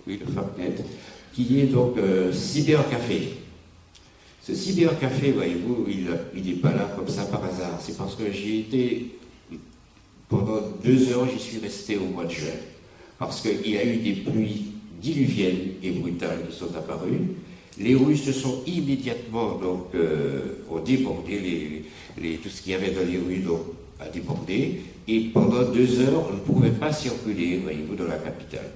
oui, 0.05 0.19
le 0.19 0.31
FACNET, 0.31 0.83
qui 1.33 1.61
est 1.61 1.67
donc 1.67 1.97
cybercafé. 2.33 3.37
Ce 4.45 4.53
cybercafé, 4.53 5.31
voyez-vous, 5.31 5.87
il 6.35 6.43
n'est 6.43 6.59
pas 6.59 6.73
là 6.73 6.93
comme 6.97 7.07
ça 7.07 7.23
par 7.23 7.45
hasard. 7.45 7.79
C'est 7.81 7.97
parce 7.97 8.15
que 8.15 8.29
j'y 8.29 8.59
étais 8.59 9.05
pendant 10.27 10.59
deux 10.83 11.11
heures, 11.13 11.27
j'y 11.31 11.39
suis 11.39 11.59
resté 11.59 11.97
au 11.97 12.05
mois 12.05 12.25
de 12.25 12.31
juin. 12.31 12.59
Parce 13.17 13.39
qu'il 13.39 13.69
y 13.69 13.77
a 13.77 13.85
eu 13.85 13.97
des 13.97 14.13
pluies 14.13 14.73
diluviennes 15.01 15.75
et 15.81 15.91
brutales 15.91 16.47
qui 16.49 16.57
sont 16.57 16.75
apparues. 16.75 17.21
Les 17.79 17.95
rues 17.95 18.17
se 18.17 18.31
sont 18.31 18.61
immédiatement 18.67 19.55
donc, 19.55 19.95
euh, 19.95 20.41
tout 20.67 22.49
ce 22.49 22.61
qu'il 22.61 22.71
y 22.71 22.75
avait 22.75 22.91
dans 22.91 23.05
les 23.05 23.17
rues 23.17 23.43
a 23.99 24.07
débordé. 24.09 24.81
Et 25.07 25.19
pendant 25.33 25.63
deux 25.63 25.99
heures, 26.01 26.29
on 26.29 26.33
ne 26.33 26.39
pouvait 26.39 26.71
pas 26.71 26.93
circuler, 26.93 27.57
voyez-vous, 27.57 27.95
dans 27.95 28.05
la 28.05 28.17
capitale. 28.17 28.69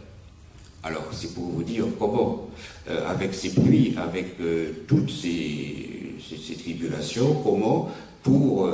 Alors, 0.84 1.08
c'est 1.12 1.34
pour 1.34 1.46
vous 1.46 1.64
dire 1.64 1.86
comment, 2.00 2.50
euh, 2.90 3.08
avec 3.08 3.34
ces 3.34 3.54
pluies, 3.54 3.96
avec 3.98 4.40
euh, 4.42 4.72
toutes 4.88 5.12
ces, 5.12 6.16
ces, 6.20 6.56
tribulations, 6.56 7.42
comment, 7.44 7.90
pour 8.24 8.70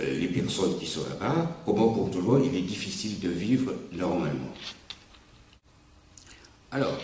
les 0.00 0.28
personnes 0.28 0.78
qui 0.78 0.86
sont 0.86 1.00
là-bas, 1.08 1.60
comment 1.64 1.88
pour 1.88 2.10
tout 2.10 2.18
le 2.18 2.24
monde, 2.24 2.42
il 2.44 2.56
est 2.56 2.62
difficile 2.62 3.18
de 3.18 3.30
vivre 3.30 3.72
normalement. 3.92 4.52
Alors, 6.70 6.98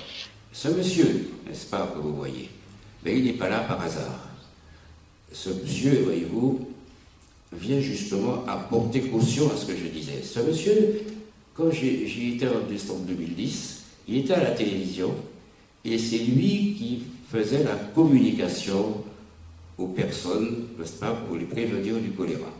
ce 0.54 0.68
monsieur, 0.68 1.30
n'est-ce 1.46 1.66
pas, 1.66 1.92
que 1.92 1.98
vous 1.98 2.14
voyez, 2.14 2.48
mais 3.04 3.18
il 3.18 3.24
n'est 3.24 3.32
pas 3.32 3.48
là 3.48 3.58
par 3.60 3.80
hasard. 3.80 4.28
Ce 5.32 5.50
monsieur, 5.50 6.04
voyez-vous, 6.04 6.68
vient 7.52 7.80
justement 7.80 8.46
apporter 8.46 9.02
caution 9.02 9.50
à 9.52 9.56
ce 9.56 9.66
que 9.66 9.76
je 9.76 9.88
disais. 9.88 10.22
Ce 10.22 10.38
monsieur, 10.38 11.02
quand 11.54 11.72
j'y 11.72 12.34
étais 12.34 12.46
en 12.46 12.60
décembre 12.68 13.00
2010, 13.00 13.82
il 14.06 14.18
était 14.18 14.34
à 14.34 14.44
la 14.44 14.52
télévision 14.52 15.12
et 15.84 15.98
c'est 15.98 16.18
lui 16.18 16.74
qui 16.78 17.02
faisait 17.30 17.64
la 17.64 17.74
communication 17.74 19.02
aux 19.76 19.88
personnes, 19.88 20.68
n'est-ce 20.78 20.92
pas, 20.92 21.12
pour 21.12 21.36
les 21.36 21.46
prévenir 21.46 21.96
du 21.98 22.10
choléra. 22.10 22.52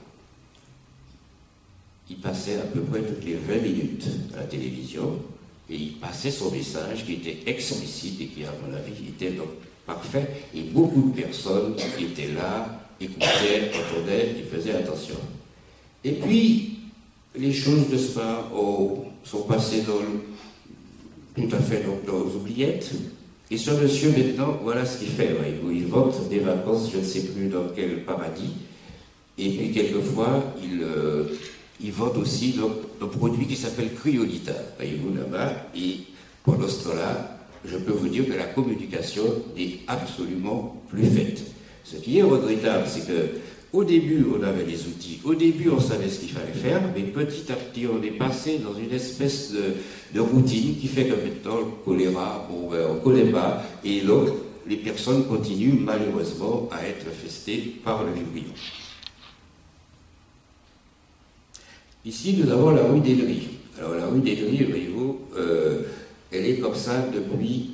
Il 2.11 2.17
passait 2.17 2.57
à 2.57 2.65
peu 2.65 2.81
près 2.81 3.03
toutes 3.03 3.25
les 3.25 3.37
20 3.37 3.63
minutes 3.63 4.09
à 4.35 4.39
la 4.39 4.47
télévision 4.47 5.21
et 5.71 5.77
il 5.77 5.93
passait 5.95 6.31
son 6.31 6.51
message 6.51 7.07
qui 7.07 7.15
était 7.15 7.39
explicite 7.47 8.21
et 8.21 8.27
qui, 8.27 8.45
à 8.45 8.53
mon 8.63 8.75
avis, 8.75 9.09
était 9.09 9.31
donc 9.31 9.49
parfait. 9.87 10.29
Et 10.55 10.61
beaucoup 10.63 11.13
de 11.15 11.23
personnes 11.23 11.75
étaient 11.99 12.33
là, 12.33 12.87
écoutaient, 13.01 13.71
entendaient 13.71 14.35
et 14.39 14.43
faisaient 14.43 14.75
attention. 14.75 15.17
Et 16.05 16.13
puis, 16.13 16.79
les 17.37 17.53
choses 17.53 17.89
de 17.89 17.97
ce 17.97 18.21
sont 19.25 19.43
passées 19.49 19.83
dans 19.83 20.01
tout 21.35 21.57
à 21.57 21.59
fait 21.59 21.83
dans, 22.07 22.13
aux 22.13 22.37
oubliettes. 22.37 22.93
Et 23.51 23.57
ce 23.57 23.71
monsieur, 23.71 24.11
maintenant, 24.11 24.59
voilà 24.63 24.85
ce 24.85 24.99
qu'il 24.99 25.09
fait. 25.09 25.35
Il 25.73 25.87
vote 25.87 26.29
des 26.29 26.41
vacances, 26.41 26.91
je 26.93 26.99
ne 26.99 27.05
sais 27.05 27.23
plus 27.23 27.49
dans 27.49 27.69
quel 27.75 28.05
paradis. 28.05 28.53
Et 29.39 29.49
puis, 29.49 29.73
quelquefois, 29.73 30.55
il. 30.63 30.83
Euh, 30.83 31.25
ils 31.81 31.93
vendent 31.93 32.19
aussi 32.19 32.53
donc, 32.53 32.73
un 33.03 33.07
produit 33.07 33.47
qui 33.47 33.57
s'appelle 33.57 33.93
Cryolita, 33.95 34.55
voyez-vous 34.77 35.15
là-bas, 35.15 35.53
et 35.77 35.99
pendant 36.45 36.69
ce 36.69 36.89
je 37.67 37.79
peux 37.79 37.93
vous 37.93 38.09
dire 38.09 38.27
que 38.27 38.35
la 38.35 38.45
communication 38.45 39.25
est 39.57 39.81
absolument 39.89 40.83
plus 40.89 41.07
faite. 41.07 41.43
Ce 41.83 41.97
qui 41.97 42.19
est 42.19 42.23
regrettable, 42.23 42.85
c'est 42.87 43.07
que 43.07 43.29
au 43.73 43.83
début, 43.83 44.25
on 44.33 44.43
avait 44.45 44.63
des 44.63 44.87
outils, 44.87 45.21
au 45.25 45.35
début, 45.35 45.69
on 45.71 45.81
savait 45.81 46.09
ce 46.09 46.21
qu'il 46.21 46.29
fallait 46.29 46.53
faire, 46.53 46.81
mais 46.95 47.03
petit 47.03 47.51
à 47.51 47.57
petit, 47.57 47.87
on 47.89 48.01
est 48.05 48.13
passé 48.13 48.59
dans 48.59 48.79
une 48.79 48.93
espèce 48.93 49.53
de, 49.53 50.21
routine 50.21 50.77
qui 50.77 50.87
fait 50.87 51.07
que 51.07 51.15
maintenant, 51.15 51.59
le 51.59 51.67
choléra, 51.85 52.49
bon, 52.49 52.71
ben, 52.71 52.87
on 52.89 52.95
ne 52.95 53.01
connaît 53.01 53.33
pas, 53.33 53.65
et 53.85 54.03
donc, 54.03 54.29
les 54.69 54.77
personnes 54.77 55.27
continuent 55.27 55.81
malheureusement 55.81 56.69
à 56.71 56.87
être 56.87 57.07
festées 57.11 57.75
par 57.85 58.05
le 58.05 58.13
vibrion. 58.13 58.55
Ici, 62.07 62.37
nous 62.39 62.53
avons 62.53 62.71
la 62.71 62.85
rue 62.85 63.01
d'Edry. 63.01 63.49
Alors, 63.79 63.95
la 63.95 64.07
rue 64.07 64.21
d'Edry, 64.21 64.63
voyez-vous, 64.65 65.21
euh, 65.39 65.85
elle 66.31 66.45
est 66.45 66.59
comme 66.59 66.75
ça 66.75 67.07
depuis 67.11 67.71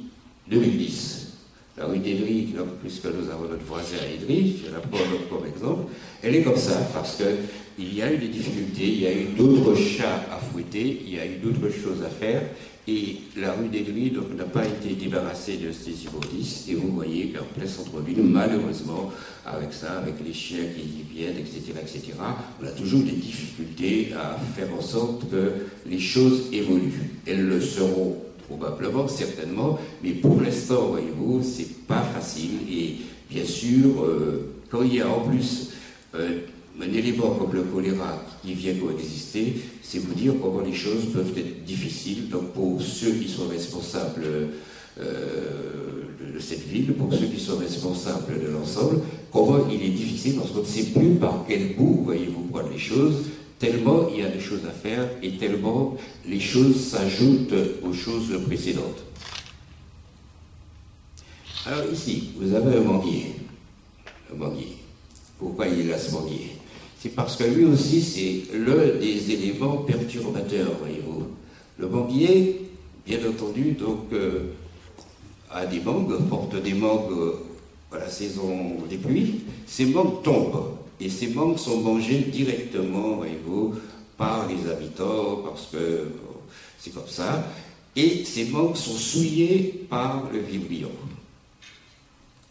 2010. 0.48 1.32
La 1.76 1.86
rue 1.86 1.98
d'Edry, 1.98 2.54
puisque 2.80 3.06
nous 3.06 3.28
avons 3.28 3.48
notre 3.48 3.64
voisin 3.64 3.96
à 4.00 4.06
Edry, 4.06 4.60
je 4.64 4.70
la 4.70 4.78
prends 4.78 4.98
comme 5.28 5.48
exemple, 5.48 5.90
elle 6.22 6.36
est 6.36 6.42
comme 6.42 6.56
ça 6.56 6.78
parce 6.94 7.16
qu'il 7.16 7.94
y 7.94 8.02
a 8.02 8.12
eu 8.12 8.18
des 8.18 8.28
difficultés, 8.28 8.86
il 8.86 9.00
y 9.00 9.06
a 9.06 9.12
eu 9.12 9.24
d'autres 9.36 9.74
chats 9.74 10.26
à 10.30 10.38
fouetter, 10.38 11.02
il 11.04 11.14
y 11.14 11.18
a 11.18 11.26
eu 11.26 11.38
d'autres 11.42 11.74
choses 11.74 12.02
à 12.04 12.10
faire, 12.10 12.42
et 12.88 13.16
la 13.36 13.52
rue 13.52 13.68
des 13.68 13.82
Grilles 13.82 14.18
n'a 14.36 14.44
pas 14.44 14.64
été 14.66 14.94
débarrassée 14.94 15.58
de 15.58 15.70
ces 15.70 16.04
immondices. 16.04 16.66
Et 16.68 16.74
vous 16.74 16.88
voyez 16.88 17.28
qu'en 17.28 17.44
plein 17.44 17.68
centre-ville, 17.68 18.22
malheureusement, 18.22 19.12
avec 19.44 19.72
ça, 19.72 19.98
avec 19.98 20.14
les 20.24 20.32
chiens 20.32 20.64
qui 20.74 20.82
y 20.82 21.18
viennent, 21.18 21.36
etc., 21.36 21.72
etc., 21.80 22.12
on 22.60 22.66
a 22.66 22.70
toujours 22.70 23.00
des 23.00 23.12
difficultés 23.12 24.12
à 24.14 24.38
faire 24.56 24.68
en 24.76 24.80
sorte 24.80 25.30
que 25.30 25.52
les 25.86 25.98
choses 25.98 26.48
évoluent. 26.52 27.10
Elles 27.26 27.46
le 27.46 27.60
seront 27.60 28.16
probablement, 28.48 29.06
certainement, 29.06 29.78
mais 30.02 30.12
pour 30.12 30.40
l'instant, 30.40 30.88
voyez-vous, 30.88 31.42
c'est 31.42 31.86
pas 31.86 32.02
facile. 32.02 32.50
Et 32.70 32.96
bien 33.30 33.44
sûr, 33.44 34.02
euh, 34.02 34.54
quand 34.70 34.82
il 34.82 34.96
y 34.96 35.00
a 35.00 35.08
en 35.08 35.20
plus 35.20 35.70
euh, 36.14 36.40
un 36.78 36.92
élément 36.92 37.30
comme 37.30 37.52
le 37.54 37.62
choléra 37.62 38.24
qui 38.42 38.54
vient 38.54 38.74
coexister, 38.74 39.54
c'est 39.82 39.98
vous 39.98 40.14
dire 40.14 40.34
comment 40.40 40.60
les 40.60 40.74
choses 40.74 41.06
peuvent 41.12 41.36
être 41.36 41.64
difficiles. 41.64 42.28
Donc 42.28 42.52
pour 42.52 42.80
ceux 42.80 43.12
qui 43.12 43.28
sont 43.28 43.48
responsables 43.48 44.24
euh, 44.98 46.02
de 46.34 46.38
cette 46.38 46.66
ville, 46.66 46.94
pour 46.94 47.12
ceux 47.12 47.26
qui 47.26 47.40
sont 47.40 47.58
responsables 47.58 48.40
de 48.40 48.48
l'ensemble, 48.48 49.00
comment 49.32 49.68
il 49.70 49.82
est 49.82 49.90
difficile 49.90 50.36
parce 50.36 50.50
qu'on 50.50 50.60
ne 50.60 50.64
sait 50.64 50.84
plus 50.84 51.14
par 51.16 51.44
quel 51.46 51.74
bout, 51.74 52.02
voyez-vous, 52.04 52.44
prendre 52.44 52.70
les 52.70 52.78
choses, 52.78 53.24
tellement 53.58 54.08
il 54.12 54.20
y 54.20 54.22
a 54.22 54.28
des 54.28 54.40
choses 54.40 54.64
à 54.66 54.70
faire 54.72 55.08
et 55.22 55.32
tellement 55.36 55.96
les 56.26 56.40
choses 56.40 56.76
s'ajoutent 56.76 57.54
aux 57.82 57.92
choses 57.92 58.40
précédentes. 58.46 59.04
Alors 61.66 61.84
ici, 61.92 62.30
vous 62.36 62.54
avez 62.54 62.78
un 62.78 62.80
manguier. 62.80 63.34
Un 64.32 64.36
manguier. 64.36 64.76
Pourquoi 65.38 65.68
il 65.68 65.80
est 65.80 65.90
là 65.90 65.98
ce 65.98 66.12
manguier 66.12 66.59
c'est 67.00 67.08
parce 67.14 67.36
que 67.36 67.44
lui 67.44 67.64
aussi, 67.64 68.02
c'est 68.02 68.58
l'un 68.58 68.98
des 68.98 69.30
éléments 69.30 69.78
perturbateurs, 69.78 70.72
voyez-vous. 70.78 71.28
Le 71.78 71.86
banquier, 71.86 72.60
bien 73.06 73.18
entendu, 73.26 73.72
donc, 73.72 74.12
euh, 74.12 74.52
a 75.50 75.64
des 75.64 75.80
mangues, 75.80 76.28
porte 76.28 76.62
des 76.62 76.74
mangues 76.74 77.12
euh, 77.12 77.36
à 77.92 78.00
la 78.00 78.08
saison 78.10 78.76
des 78.88 78.98
pluies. 78.98 79.40
Ces 79.66 79.86
mangues 79.86 80.22
tombent, 80.22 80.76
et 81.00 81.08
ces 81.08 81.28
mangues 81.28 81.56
sont 81.56 81.80
mangées 81.80 82.18
directement, 82.18 83.16
voyez-vous, 83.16 83.76
par 84.18 84.46
les 84.46 84.70
habitants, 84.70 85.42
parce 85.42 85.68
que 85.72 86.06
c'est 86.78 86.92
comme 86.92 87.08
ça. 87.08 87.46
Et 87.96 88.26
ces 88.26 88.44
mangues 88.44 88.76
sont 88.76 88.92
souillées 88.92 89.86
par 89.88 90.28
le 90.30 90.38
vibrion. 90.40 90.90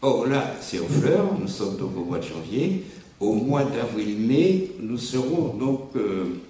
Or 0.02 0.26
là, 0.26 0.56
c'est 0.60 0.80
en 0.80 0.88
fleurs, 0.88 1.38
nous 1.38 1.46
sommes 1.46 1.76
donc 1.76 1.96
au 1.96 2.04
mois 2.04 2.18
de 2.18 2.24
janvier, 2.24 2.82
au 3.20 3.34
mois 3.34 3.64
d'avril-mai, 3.64 4.72
nous 4.80 4.96
serons 4.96 5.54
donc 5.58 5.90
euh, 5.96 6.40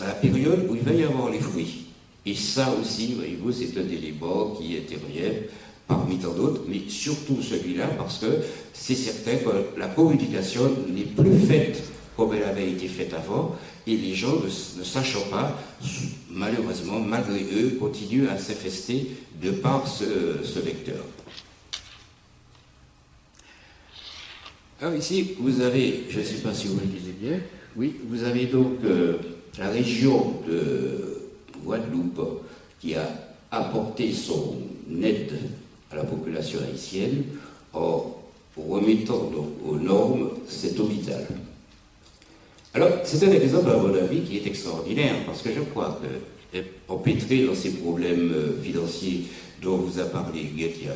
à 0.00 0.06
la 0.06 0.14
période 0.14 0.66
où 0.68 0.74
il 0.74 0.82
va 0.82 0.92
y 0.92 1.04
avoir 1.04 1.30
les 1.30 1.38
fruits. 1.38 1.86
Et 2.24 2.34
ça 2.34 2.74
aussi, 2.80 3.14
voyez-vous, 3.14 3.52
c'est 3.52 3.78
un 3.78 3.88
élément 3.88 4.56
qui 4.58 4.76
est 4.76 4.86
rien 4.88 5.32
parmi 5.86 6.18
tant 6.18 6.32
d'autres, 6.32 6.62
mais 6.68 6.80
surtout 6.88 7.40
celui-là, 7.42 7.86
parce 7.98 8.18
que 8.18 8.26
c'est 8.72 8.94
certain 8.94 9.36
que 9.36 9.78
la 9.78 9.88
communication 9.88 10.70
n'est 10.88 11.02
plus 11.02 11.38
faite 11.38 11.82
comme 12.16 12.34
elle 12.34 12.42
avait 12.42 12.70
été 12.70 12.88
faite 12.88 13.14
avant, 13.14 13.54
et 13.86 13.96
les 13.96 14.14
gens, 14.14 14.34
ne, 14.44 14.84
sachant 14.84 15.22
pas, 15.30 15.56
malheureusement, 16.30 16.98
malgré 16.98 17.42
eux, 17.42 17.76
continuent 17.78 18.28
à 18.28 18.36
s'infester 18.36 19.06
de 19.40 19.52
par 19.52 19.86
ce 19.86 20.58
vecteur. 20.58 21.04
Alors 24.80 24.94
ici, 24.94 25.34
vous 25.40 25.60
avez, 25.60 26.04
je 26.08 26.20
ne 26.20 26.24
sais 26.24 26.36
pas 26.36 26.54
si 26.54 26.68
vous 26.68 26.78
le 26.78 26.86
lisez 26.86 27.14
bien, 27.20 27.40
oui, 27.74 27.96
vous 28.08 28.22
avez 28.22 28.46
donc 28.46 28.76
euh, 28.84 29.16
la 29.58 29.70
région 29.70 30.34
de 30.48 31.18
Guadeloupe 31.64 32.44
qui 32.80 32.94
a 32.94 33.08
apporté 33.50 34.12
son 34.12 34.56
aide 35.02 35.32
à 35.90 35.96
la 35.96 36.04
population 36.04 36.60
haïtienne 36.60 37.24
en 37.72 38.16
remettant 38.56 39.30
donc 39.34 39.48
aux 39.66 39.78
normes 39.78 40.30
cet 40.46 40.78
hôpital. 40.78 41.26
Alors, 42.74 42.90
c'est 43.02 43.26
un 43.26 43.32
exemple, 43.32 43.70
à 43.70 43.76
mon 43.78 43.92
avis, 43.94 44.20
qui 44.20 44.36
est 44.36 44.46
extraordinaire, 44.46 45.16
parce 45.26 45.42
que 45.42 45.50
je 45.52 45.60
crois 45.60 46.00
que, 46.00 46.58
empêtré 46.88 47.44
dans 47.44 47.54
ces 47.54 47.72
problèmes 47.72 48.30
euh, 48.32 48.62
financiers 48.62 49.24
dont 49.62 49.76
vous 49.76 49.98
a 49.98 50.04
parlé 50.04 50.42
Guette 50.56 50.76
il 50.80 50.86
y 50.86 50.90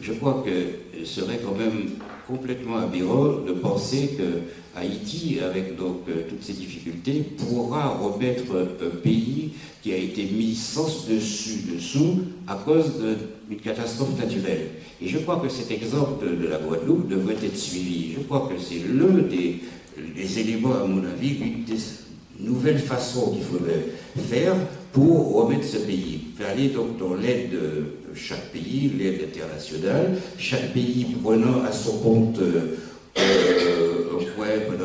je 0.00 0.12
crois 0.14 0.44
que 0.44 1.04
serait 1.04 1.40
quand 1.44 1.56
même 1.56 1.90
complètement 2.26 2.78
aberrant 2.78 3.40
de 3.46 3.52
penser 3.52 4.16
que 4.18 4.78
Haïti, 4.78 5.38
avec 5.40 5.76
donc 5.76 6.02
euh, 6.08 6.24
toutes 6.28 6.42
ces 6.42 6.52
difficultés, 6.52 7.24
pourra 7.38 7.88
remettre 7.88 8.42
un 8.52 8.96
pays 9.02 9.52
qui 9.82 9.92
a 9.92 9.96
été 9.96 10.24
mis 10.24 10.54
sans 10.54 11.06
dessus 11.08 11.60
dessous 11.72 12.24
à 12.46 12.56
cause 12.56 12.92
d'une 13.48 13.58
catastrophe 13.58 14.18
naturelle. 14.18 14.68
Et 15.00 15.08
je 15.08 15.18
crois 15.18 15.40
que 15.40 15.48
cet 15.48 15.70
exemple 15.70 16.26
de, 16.26 16.46
la 16.48 16.58
Guadeloupe 16.58 17.08
devrait 17.08 17.36
être 17.42 17.56
suivi. 17.56 18.12
Je 18.14 18.20
crois 18.20 18.50
que 18.50 18.60
c'est 18.60 18.82
l'un 18.92 19.22
des, 19.22 19.60
des, 20.14 20.38
éléments, 20.38 20.74
à 20.74 20.84
mon 20.84 21.04
avis, 21.04 21.36
une 21.36 21.64
des 21.64 21.80
nouvelles 22.40 22.78
façons 22.78 23.30
qu'il 23.32 23.44
faudrait 23.44 23.86
faire 24.28 24.56
pour 24.96 25.34
remettre 25.34 25.66
ce 25.66 25.76
pays. 25.76 26.20
Faire 26.38 26.48
aller 26.48 26.68
donc 26.68 26.96
dans 26.96 27.14
l'aide 27.14 27.50
de 27.50 28.14
chaque 28.14 28.50
pays, 28.50 28.90
l'aide 28.98 29.28
internationale, 29.28 30.16
chaque 30.38 30.72
pays 30.72 31.04
prenant 31.22 31.62
à 31.64 31.70
son 31.70 31.98
compte 31.98 32.38
euh, 32.38 32.78
euh, 33.18 33.92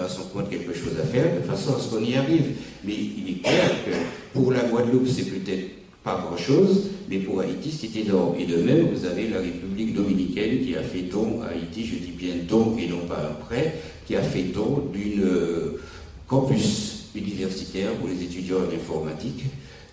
à 0.04 0.10
son 0.10 0.24
compte 0.24 0.50
quelque 0.50 0.74
chose 0.74 0.94
à 1.02 1.06
faire, 1.06 1.36
de 1.36 1.48
façon 1.48 1.76
à 1.76 1.80
ce 1.80 1.90
qu'on 1.90 2.04
y 2.04 2.16
arrive. 2.16 2.56
Mais 2.84 2.94
il 2.94 3.36
est 3.36 3.42
clair 3.42 3.70
que 3.86 3.92
pour 4.34 4.52
la 4.52 4.64
Guadeloupe, 4.64 5.08
c'est 5.08 5.30
peut-être 5.30 5.70
pas 6.04 6.20
grand-chose, 6.26 6.90
mais 7.10 7.20
pour 7.20 7.40
Haïti, 7.40 7.72
c'est 7.72 7.98
énorme. 8.00 8.36
Et 8.40 8.46
de 8.46 8.58
même, 8.58 8.90
vous 8.92 9.06
avez 9.06 9.30
la 9.30 9.40
République 9.40 9.94
dominicaine 9.94 10.66
qui 10.66 10.76
a 10.76 10.82
fait 10.82 11.04
don 11.04 11.42
à 11.44 11.54
Haïti, 11.54 11.86
je 11.86 11.96
dis 12.04 12.12
bien 12.12 12.34
don 12.50 12.76
et 12.78 12.88
non 12.88 13.06
pas 13.08 13.40
prêt, 13.48 13.76
qui 14.08 14.16
a 14.16 14.22
fait 14.24 14.44
don 14.44 14.90
d'une 14.92 15.24
euh, 15.24 15.80
campus 16.28 17.06
universitaire 17.16 17.92
pour 17.94 18.10
les 18.10 18.24
étudiants 18.24 18.58
en 18.58 18.76
informatique 18.76 19.44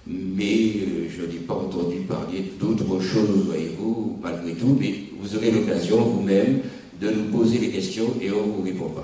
mais 0.09 0.72
euh, 0.80 1.09
je 1.11 1.22
n'ai 1.22 1.40
pas 1.40 1.54
entendu 1.54 1.98
parler 1.98 2.52
d'autres 2.59 3.00
choses, 3.00 3.44
voyez-vous, 3.46 4.18
malgré 4.22 4.54
tout, 4.54 4.76
mais 4.80 4.94
vous 5.20 5.36
aurez 5.36 5.50
l'occasion 5.50 6.00
vous-même 6.00 6.61
de 7.00 7.11
nous 7.11 7.24
poser 7.24 7.59
des 7.59 7.68
questions 7.68 8.14
et 8.20 8.30
on 8.30 8.42
vous 8.42 8.62
répondra. 8.62 9.02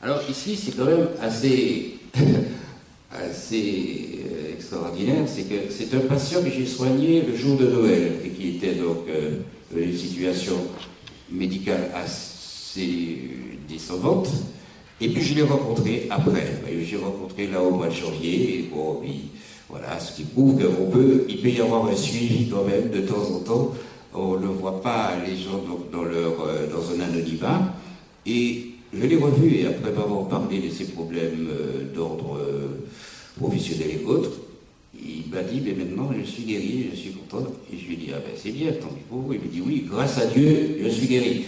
Alors 0.00 0.20
ici, 0.30 0.56
c'est 0.56 0.76
quand 0.76 0.84
même 0.84 1.08
assez, 1.20 1.94
assez 3.10 4.20
euh, 4.24 4.54
extraordinaire, 4.54 5.24
c'est 5.26 5.42
que 5.42 5.70
c'est 5.70 5.92
un 5.94 6.00
patient 6.00 6.42
que 6.42 6.50
j'ai 6.50 6.66
soigné 6.66 7.22
le 7.22 7.34
jour 7.34 7.56
de 7.58 7.66
Noël 7.66 8.12
et 8.24 8.28
qui 8.28 8.56
était 8.56 8.74
donc 8.74 9.08
euh, 9.08 9.40
une 9.76 9.96
situation 9.96 10.54
médicale 11.30 11.90
assez 11.94 13.18
décevante. 13.68 14.28
Et 15.00 15.08
puis 15.08 15.22
je 15.22 15.34
l'ai 15.34 15.42
rencontré 15.42 16.06
après. 16.10 16.46
J'ai 16.82 16.96
rencontré 16.96 17.46
là 17.46 17.62
au 17.62 17.70
mois 17.70 17.88
de 17.88 17.94
janvier. 17.94 18.58
Et 18.58 18.70
bon, 18.72 19.02
voilà, 19.68 19.98
ce 20.00 20.16
qui 20.16 20.22
prouve 20.22 20.62
qu'on 20.62 20.90
peut, 20.90 21.26
il 21.28 21.40
peut 21.42 21.50
y 21.50 21.60
avoir 21.60 21.86
un 21.86 21.96
suivi 21.96 22.48
quand 22.48 22.64
même 22.64 22.90
de 22.90 23.00
temps 23.00 23.30
en 23.34 23.40
temps. 23.40 23.74
On 24.14 24.38
ne 24.38 24.46
voit 24.46 24.80
pas 24.80 25.12
les 25.26 25.36
gens 25.36 25.62
dans, 25.92 26.02
leur, 26.02 26.40
euh, 26.40 26.66
dans 26.72 26.94
un 26.94 27.00
anonymat. 27.00 27.74
Et 28.24 28.70
je 28.94 29.04
l'ai 29.04 29.16
revu 29.16 29.56
et 29.56 29.66
après 29.66 29.92
m'avoir 29.92 30.28
parlé 30.28 30.60
de 30.60 30.70
ses 30.70 30.86
problèmes 30.86 31.48
euh, 31.50 31.94
d'ordre 31.94 32.38
euh, 32.38 32.86
professionnel 33.38 33.88
et 34.00 34.04
autres, 34.06 34.30
il 35.06 35.34
m'a 35.34 35.42
dit, 35.42 35.62
mais 35.64 35.72
maintenant 35.72 36.10
je 36.18 36.24
suis 36.28 36.42
guéri, 36.42 36.88
je 36.92 36.96
suis 36.96 37.10
content. 37.10 37.46
Et 37.72 37.78
je 37.78 37.86
lui 37.86 37.94
ai 37.94 37.96
dit, 37.96 38.10
ah 38.14 38.18
ben 38.18 38.34
c'est 38.36 38.50
bien, 38.50 38.72
tant 38.72 38.88
pis 38.88 39.02
pour 39.08 39.20
vous. 39.20 39.32
Il 39.32 39.40
me 39.40 39.46
dit, 39.46 39.62
oui, 39.64 39.86
grâce 39.88 40.18
à 40.18 40.26
Dieu, 40.26 40.78
je 40.82 40.88
suis 40.88 41.06
guéri. 41.06 41.44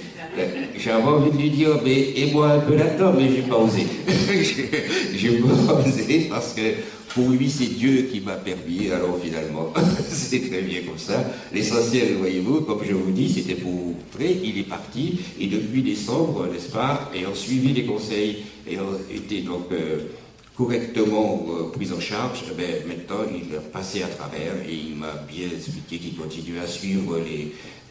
J'avais 0.79 1.03
envie 1.03 1.31
de 1.31 1.37
lui 1.37 1.51
dire, 1.51 1.81
mais 1.85 2.13
et 2.17 2.31
moi 2.33 2.53
un 2.53 2.61
peu 2.61 2.77
là-dedans, 2.77 3.15
mais 3.17 3.29
j'ai 3.35 3.43
pas 3.43 3.57
osé. 3.57 3.87
j'ai 5.15 5.39
pas 5.39 5.75
osé 5.75 6.27
parce 6.31 6.55
que 6.55 6.63
pour 7.15 7.31
lui, 7.31 7.51
c'est 7.51 7.67
Dieu 7.67 8.09
qui 8.13 8.21
m'a 8.21 8.35
permis. 8.35 8.91
Alors 8.91 9.19
finalement, 9.21 9.73
c'est 10.09 10.49
très 10.49 10.63
bien 10.63 10.81
comme 10.87 10.99
ça. 10.99 11.25
L'essentiel, 11.53 12.15
voyez-vous, 12.19 12.63
comme 12.63 12.81
je 12.87 12.95
vous 12.95 13.11
dis, 13.11 13.29
c'était 13.29 13.55
pour 13.55 13.73
vous 13.73 13.97
montrer, 13.97 14.39
il 14.45 14.59
est 14.59 14.69
parti. 14.69 15.21
Et 15.41 15.47
depuis 15.47 15.83
décembre, 15.83 16.47
n'est-ce 16.53 16.71
pas, 16.71 17.11
ayant 17.15 17.35
suivi 17.35 17.73
les 17.73 17.85
conseils, 17.85 18.45
ayant 18.71 18.93
été 19.13 19.41
donc... 19.41 19.73
Euh, 19.73 20.01
correctement 20.59 21.47
euh, 21.51 21.71
pris 21.71 21.93
en 21.93 22.01
charge, 22.01 22.43
eh 22.51 22.55
ben, 22.55 22.89
maintenant 22.89 23.23
il 23.31 23.55
est 23.55 23.61
passé 23.71 24.03
à 24.03 24.09
travers 24.09 24.55
et 24.69 24.75
il 24.75 24.97
m'a 24.97 25.13
bien 25.13 25.47
expliqué 25.47 25.99
qu'il 25.99 26.17
continue 26.17 26.59
à 26.59 26.67
suivre 26.67 27.21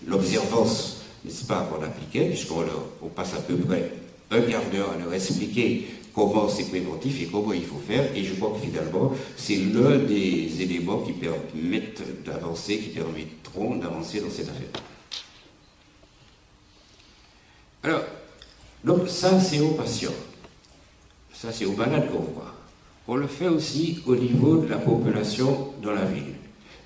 l'observance, 0.06 1.04
n'est-ce 1.24 1.46
pas, 1.46 1.62
qu'on 1.72 1.82
appliquait, 1.82 2.28
puisqu'on 2.28 2.66
on 3.02 3.08
passe 3.08 3.36
à 3.36 3.42
peu 3.42 3.56
près 3.56 3.90
un 4.32 4.42
quart 4.42 4.70
d'heure 4.70 4.92
à 4.92 4.98
leur 5.02 5.14
expliquer 5.14 5.88
comment 6.14 6.50
c'est 6.50 6.66
préventif 6.66 7.22
et 7.22 7.28
comment 7.28 7.54
il 7.54 7.64
faut 7.64 7.80
faire. 7.88 8.14
Et 8.14 8.26
je 8.26 8.34
crois 8.34 8.52
que 8.52 8.66
finalement, 8.66 9.14
c'est 9.38 9.56
l'un 9.56 10.00
des 10.00 10.62
éléments 10.62 11.00
qui 11.04 11.14
permettent 11.14 12.26
d'avancer, 12.26 12.80
qui 12.80 12.90
permettront 12.90 13.78
d'avancer 13.78 14.20
dans 14.20 14.30
cette 14.30 14.50
affaire. 14.50 14.84
Alors, 17.84 18.04
donc 18.84 19.08
ça, 19.08 19.40
c'est 19.40 19.62
aux 19.62 19.72
patients. 19.72 20.12
Ça, 21.34 21.54
c'est 21.54 21.66
aux 21.66 21.74
malades 21.74 22.12
qu'on 22.12 22.24
voit. 22.34 22.57
On 23.10 23.16
le 23.16 23.28
fait 23.28 23.48
aussi 23.48 24.00
au 24.06 24.16
niveau 24.18 24.58
de 24.58 24.68
la 24.68 24.78
population 24.78 25.70
dans 25.82 25.94
la 25.94 26.04
ville. 26.04 26.34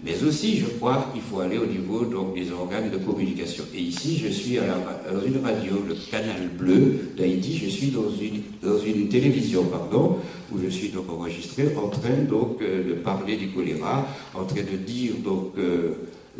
Mais 0.03 0.23
aussi, 0.23 0.57
je 0.57 0.65
crois, 0.65 1.11
il 1.15 1.21
faut 1.21 1.39
aller 1.39 1.57
au 1.57 1.65
niveau 1.65 2.05
des 2.35 2.51
organes 2.51 2.89
de 2.89 2.97
communication. 2.97 3.63
Et 3.73 3.79
ici, 3.79 4.17
je 4.23 4.29
suis 4.29 4.55
dans 4.57 5.25
une 5.25 5.43
radio, 5.43 5.83
le 5.87 5.95
Canal 6.09 6.49
Bleu 6.57 7.11
d'Haïti. 7.17 7.57
Je 7.57 7.69
suis 7.69 7.87
dans 7.87 8.09
une, 8.09 8.41
dans 8.63 8.79
une 8.79 9.09
télévision, 9.09 9.63
pardon, 9.65 10.17
où 10.51 10.59
je 10.63 10.69
suis 10.69 10.89
donc 10.89 11.09
enregistré, 11.09 11.75
en 11.75 11.89
train 11.89 12.23
donc 12.27 12.61
euh, 12.61 12.89
de 12.89 12.93
parler 12.93 13.37
du 13.37 13.49
choléra, 13.49 14.07
en 14.33 14.43
train 14.45 14.61
de 14.61 14.77
dire 14.77 15.13
donc 15.23 15.53
euh, 15.57 15.93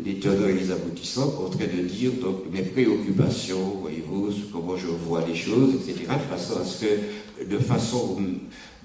les 0.04 0.14
tenants 0.14 0.48
et 0.48 0.54
les 0.54 0.70
aboutissants, 0.72 1.32
en 1.44 1.48
train 1.48 1.66
de 1.66 1.82
dire 1.86 2.12
donc 2.20 2.42
mes 2.52 2.62
préoccupations, 2.62 3.78
voyez-vous, 3.80 4.30
comment 4.52 4.76
je 4.76 4.88
vois 4.88 5.24
les 5.26 5.36
choses, 5.36 5.74
etc., 5.74 6.06
de 6.08 6.36
façon 6.36 6.60
à 6.60 6.64
ce 6.64 6.84
que, 6.84 7.44
de 7.44 7.58
façon 7.58 8.18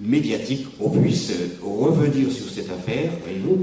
médiatique, 0.00 0.66
on 0.80 0.90
puisse 0.90 1.32
revenir 1.62 2.30
sur 2.30 2.48
cette 2.48 2.70
affaire, 2.70 3.10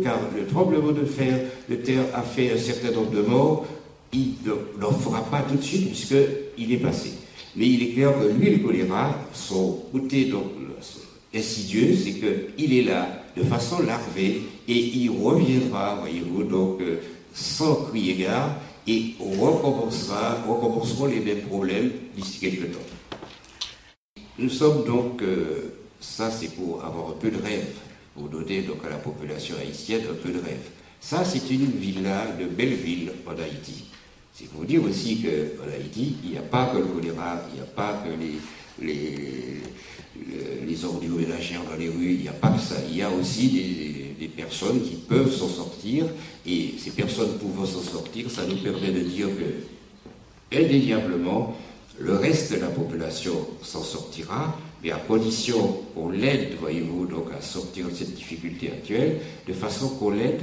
car 0.03 0.19
le 0.35 0.45
tremblement 0.45 0.91
de, 0.91 1.05
fer, 1.05 1.39
de 1.69 1.75
terre 1.75 2.03
a 2.13 2.21
fait 2.21 2.51
un 2.51 2.57
certain 2.57 2.91
nombre 2.91 3.11
de 3.11 3.21
morts, 3.21 3.65
il 4.13 4.33
n'en 4.79 4.91
fera 4.91 5.23
pas 5.23 5.41
tout 5.41 5.55
de 5.55 5.61
suite 5.61 5.87
puisqu'il 5.87 6.73
est 6.73 6.77
passé. 6.77 7.13
Mais 7.55 7.67
il 7.67 7.83
est 7.83 7.93
clair 7.93 8.13
que 8.19 8.27
lui, 8.27 8.49
le 8.49 8.57
choléra, 8.59 9.15
son 9.33 9.79
côté 9.91 10.25
donc, 10.25 10.51
insidieux, 11.33 11.95
c'est 11.95 12.13
qu'il 12.13 12.73
est 12.73 12.83
là 12.83 13.23
de 13.35 13.43
façon 13.43 13.81
larvée 13.81 14.41
et 14.67 14.77
il 14.77 15.09
reviendra, 15.09 15.95
voyez-vous, 15.99 16.43
donc 16.43 16.81
euh, 16.81 16.97
sans 17.33 17.75
crier 17.85 18.15
gare 18.15 18.57
et 18.87 19.15
recommencera, 19.19 20.37
recommenceront 20.47 21.07
les 21.07 21.19
mêmes 21.19 21.41
problèmes 21.41 21.91
d'ici 22.15 22.39
quelques 22.39 22.71
temps. 22.71 22.79
Nous 24.39 24.49
sommes 24.49 24.85
donc 24.85 25.21
euh, 25.21 25.73
ça, 26.05 26.31
c'est 26.31 26.53
pour 26.55 26.83
avoir 26.83 27.09
un 27.09 27.13
peu 27.19 27.29
de 27.29 27.41
rêve, 27.41 27.67
pour 28.13 28.29
donner 28.29 28.61
donc 28.61 28.85
à 28.85 28.89
la 28.89 28.97
population 28.97 29.55
haïtienne 29.59 30.03
un 30.09 30.13
peu 30.13 30.29
de 30.29 30.39
rêve. 30.39 30.69
Ça, 31.01 31.25
c'est 31.25 31.49
une 31.49 31.65
villa, 31.71 32.27
de 32.39 32.45
belle 32.45 32.73
ville 32.73 33.11
en 33.27 33.31
Haïti. 33.31 33.85
C'est 34.33 34.47
pour 34.49 34.63
dire 34.63 34.83
aussi 34.83 35.21
qu'en 35.21 35.67
Haïti, 35.73 36.15
il 36.23 36.31
n'y 36.31 36.37
a 36.37 36.41
pas 36.41 36.67
que 36.67 36.77
le 36.77 36.85
choléra, 36.85 37.41
il 37.51 37.55
n'y 37.55 37.61
a 37.61 37.65
pas 37.65 38.01
que 38.03 38.09
les, 38.09 38.85
les, 38.85 40.65
les 40.65 40.85
ordures 40.85 41.17
ménagères 41.17 41.63
dans 41.69 41.77
les 41.77 41.89
rues, 41.89 42.13
il 42.13 42.21
n'y 42.21 42.27
a 42.29 42.33
pas 42.33 42.49
que 42.49 42.61
ça. 42.61 42.75
Il 42.89 42.95
y 42.95 43.01
a 43.01 43.09
aussi 43.09 43.49
des, 43.49 44.15
des 44.19 44.27
personnes 44.27 44.81
qui 44.81 44.95
peuvent 44.95 45.33
s'en 45.33 45.49
sortir, 45.49 46.05
et 46.45 46.75
ces 46.77 46.91
personnes 46.91 47.37
pouvant 47.39 47.65
s'en 47.65 47.81
sortir, 47.81 48.31
ça 48.31 48.45
nous 48.45 48.57
permet 48.57 48.91
de 48.91 49.01
dire 49.01 49.27
que, 49.27 50.57
indéniablement, 50.57 51.57
le 51.99 52.15
reste 52.15 52.53
de 52.53 52.59
la 52.59 52.67
population 52.67 53.33
s'en 53.61 53.83
sortira, 53.83 54.57
mais 54.85 54.91
à 54.91 54.97
condition 54.97 55.79
qu'on 55.95 56.09
l'aide, 56.09 56.49
voyez-vous, 56.59 57.07
donc 57.07 57.25
à 57.35 57.41
sortir 57.41 57.87
de 57.87 57.93
cette 57.95 58.13
difficulté 58.13 58.67
actuelle, 58.67 59.17
de 59.47 59.53
façon 59.53 59.89
qu'on 59.89 60.11
l'aide 60.11 60.41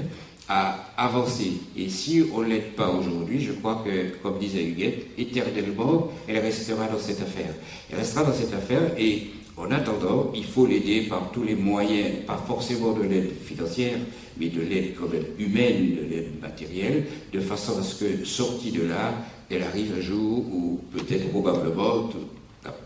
à 0.49 0.93
avancer. 0.97 1.53
Et 1.77 1.89
si 1.89 2.25
on 2.35 2.41
ne 2.41 2.49
l'aide 2.49 2.73
pas 2.73 2.89
aujourd'hui, 2.89 3.41
je 3.41 3.53
crois 3.53 3.85
que, 3.85 4.17
comme 4.21 4.41
disait 4.41 4.65
Huguette, 4.65 5.07
éternellement, 5.17 6.11
elle 6.27 6.41
restera 6.41 6.89
dans 6.89 6.99
cette 6.99 7.23
affaire. 7.23 7.55
Elle 7.89 7.99
restera 7.99 8.25
dans 8.25 8.35
cette 8.35 8.53
affaire 8.53 8.99
et 8.99 9.29
en 9.57 9.71
attendant, 9.71 10.33
il 10.35 10.45
faut 10.45 10.67
l'aider 10.67 11.03
par 11.03 11.31
tous 11.31 11.45
les 11.45 11.55
moyens, 11.55 12.25
pas 12.27 12.43
forcément 12.45 12.95
de 12.95 13.03
l'aide 13.03 13.31
financière, 13.45 13.99
mais 14.41 14.49
de 14.49 14.61
l'aide 14.61 14.95
quand 14.99 15.09
même 15.09 15.25
humaine, 15.39 15.95
de 15.95 16.11
l'aide 16.11 16.41
matérielle, 16.41 17.05
de 17.33 17.39
façon 17.39 17.79
à 17.79 17.83
ce 17.85 18.05
que, 18.05 18.25
sortie 18.25 18.73
de 18.73 18.83
là, 18.83 19.15
elle 19.51 19.63
arrive 19.63 19.93
un 19.97 20.01
jour 20.01 20.39
où 20.39 20.81
peut-être 20.91 21.29
probablement 21.31 22.11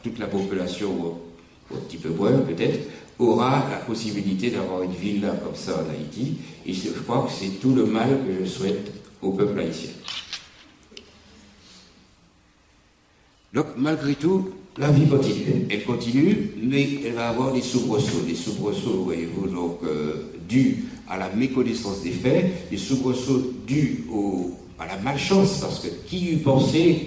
toute 0.03 0.19
la 0.19 0.27
population 0.27 1.19
un 1.75 1.79
petit 1.79 1.97
peu 1.97 2.11
moins 2.11 2.33
peut-être, 2.33 2.89
aura 3.19 3.67
la 3.71 3.79
possibilité 3.79 4.51
d'avoir 4.51 4.83
une 4.83 4.93
ville 4.93 5.27
comme 5.43 5.55
ça 5.55 5.73
en 5.73 5.91
Haïti. 5.91 6.37
Et 6.67 6.73
je 6.73 6.91
crois 6.91 7.27
que 7.27 7.33
c'est 7.33 7.61
tout 7.61 7.75
le 7.75 7.87
mal 7.87 8.09
que 8.27 8.45
je 8.45 8.49
souhaite 8.49 8.93
au 9.23 9.33
peuple 9.33 9.59
haïtien. 9.59 9.91
Donc, 13.55 13.67
malgré 13.79 14.15
tout, 14.15 14.51
la 14.77 14.91
vie 14.91 15.09
continue. 15.09 15.67
Elle 15.71 15.85
continue, 15.85 16.51
mais 16.63 17.01
elle 17.07 17.15
va 17.15 17.31
avoir 17.31 17.53
des 17.53 17.63
soubresauts. 17.63 18.21
Des 18.27 18.35
soubresauts, 18.35 19.05
voyez-vous, 19.05 19.49
donc, 19.49 19.79
euh, 19.85 20.31
dus 20.47 20.85
à 21.09 21.17
la 21.17 21.31
méconnaissance 21.31 22.03
des 22.03 22.11
faits, 22.11 22.69
des 22.71 22.77
soubresauts 22.77 23.53
dus 23.67 24.05
pas 24.77 24.87
la 24.87 24.99
malchance, 24.99 25.61
parce 25.61 25.81
que 25.81 25.89
qui 26.07 26.33
eût 26.33 26.37
pensé 26.37 27.07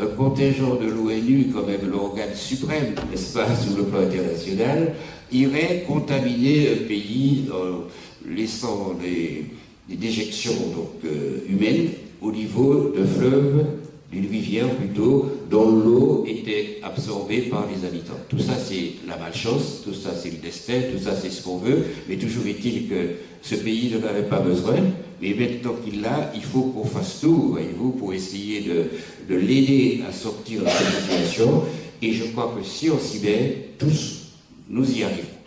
qu'un 0.00 0.06
contingent 0.16 0.76
de 0.76 0.86
l'ONU, 0.86 1.48
quand 1.52 1.66
même 1.66 1.90
l'organe 1.90 2.34
suprême, 2.34 2.94
n'est-ce 3.10 3.34
pas, 3.34 3.46
le 3.76 3.84
plan 3.84 4.00
international, 4.00 4.94
irait 5.32 5.84
contaminer 5.86 6.70
un 6.72 6.86
pays 6.86 7.48
en 7.52 8.30
laissant 8.30 8.94
des, 9.00 9.44
déjections 9.88 10.52
euh, 11.04 11.40
humaines 11.48 11.88
au 12.22 12.30
niveau 12.30 12.92
de 12.96 13.04
fleuves 13.04 13.66
d'une 14.10 14.26
rivière 14.26 14.68
plutôt, 14.70 15.30
dont 15.48 15.70
l'eau 15.70 16.24
était 16.26 16.78
absorbée 16.82 17.42
par 17.42 17.66
les 17.68 17.86
habitants. 17.86 18.18
Tout 18.28 18.40
ça, 18.40 18.54
c'est 18.56 18.94
la 19.06 19.16
malchance, 19.16 19.82
tout 19.84 19.94
ça, 19.94 20.10
c'est 20.20 20.30
le 20.30 20.38
destin, 20.38 20.80
tout 20.92 21.02
ça, 21.02 21.14
c'est 21.14 21.30
ce 21.30 21.42
qu'on 21.42 21.58
veut, 21.58 21.84
mais 22.08 22.16
toujours 22.16 22.46
est-il 22.46 22.88
que 22.88 23.10
ce 23.42 23.54
pays 23.54 23.90
ne 23.92 24.04
avait 24.06 24.28
pas 24.28 24.40
besoin, 24.40 24.76
mais 25.22 25.34
maintenant 25.34 25.74
qu'il 25.84 26.02
l'a, 26.02 26.32
il 26.34 26.42
faut 26.42 26.62
qu'on 26.62 26.84
fasse 26.84 27.20
tout, 27.20 27.50
voyez-vous, 27.52 27.92
pour 27.92 28.12
essayer 28.12 28.62
de, 28.62 28.86
de 29.32 29.38
l'aider 29.38 30.00
à 30.08 30.12
sortir 30.12 30.62
de 30.62 30.68
cette 30.68 31.02
situation, 31.02 31.62
et 32.02 32.12
je 32.12 32.24
crois 32.24 32.54
que 32.56 32.66
si 32.66 32.90
on 32.90 32.98
s'y 32.98 33.20
met, 33.20 33.68
tous, 33.78 34.32
nous 34.68 34.90
y 34.90 35.04
arrivons. 35.04 35.39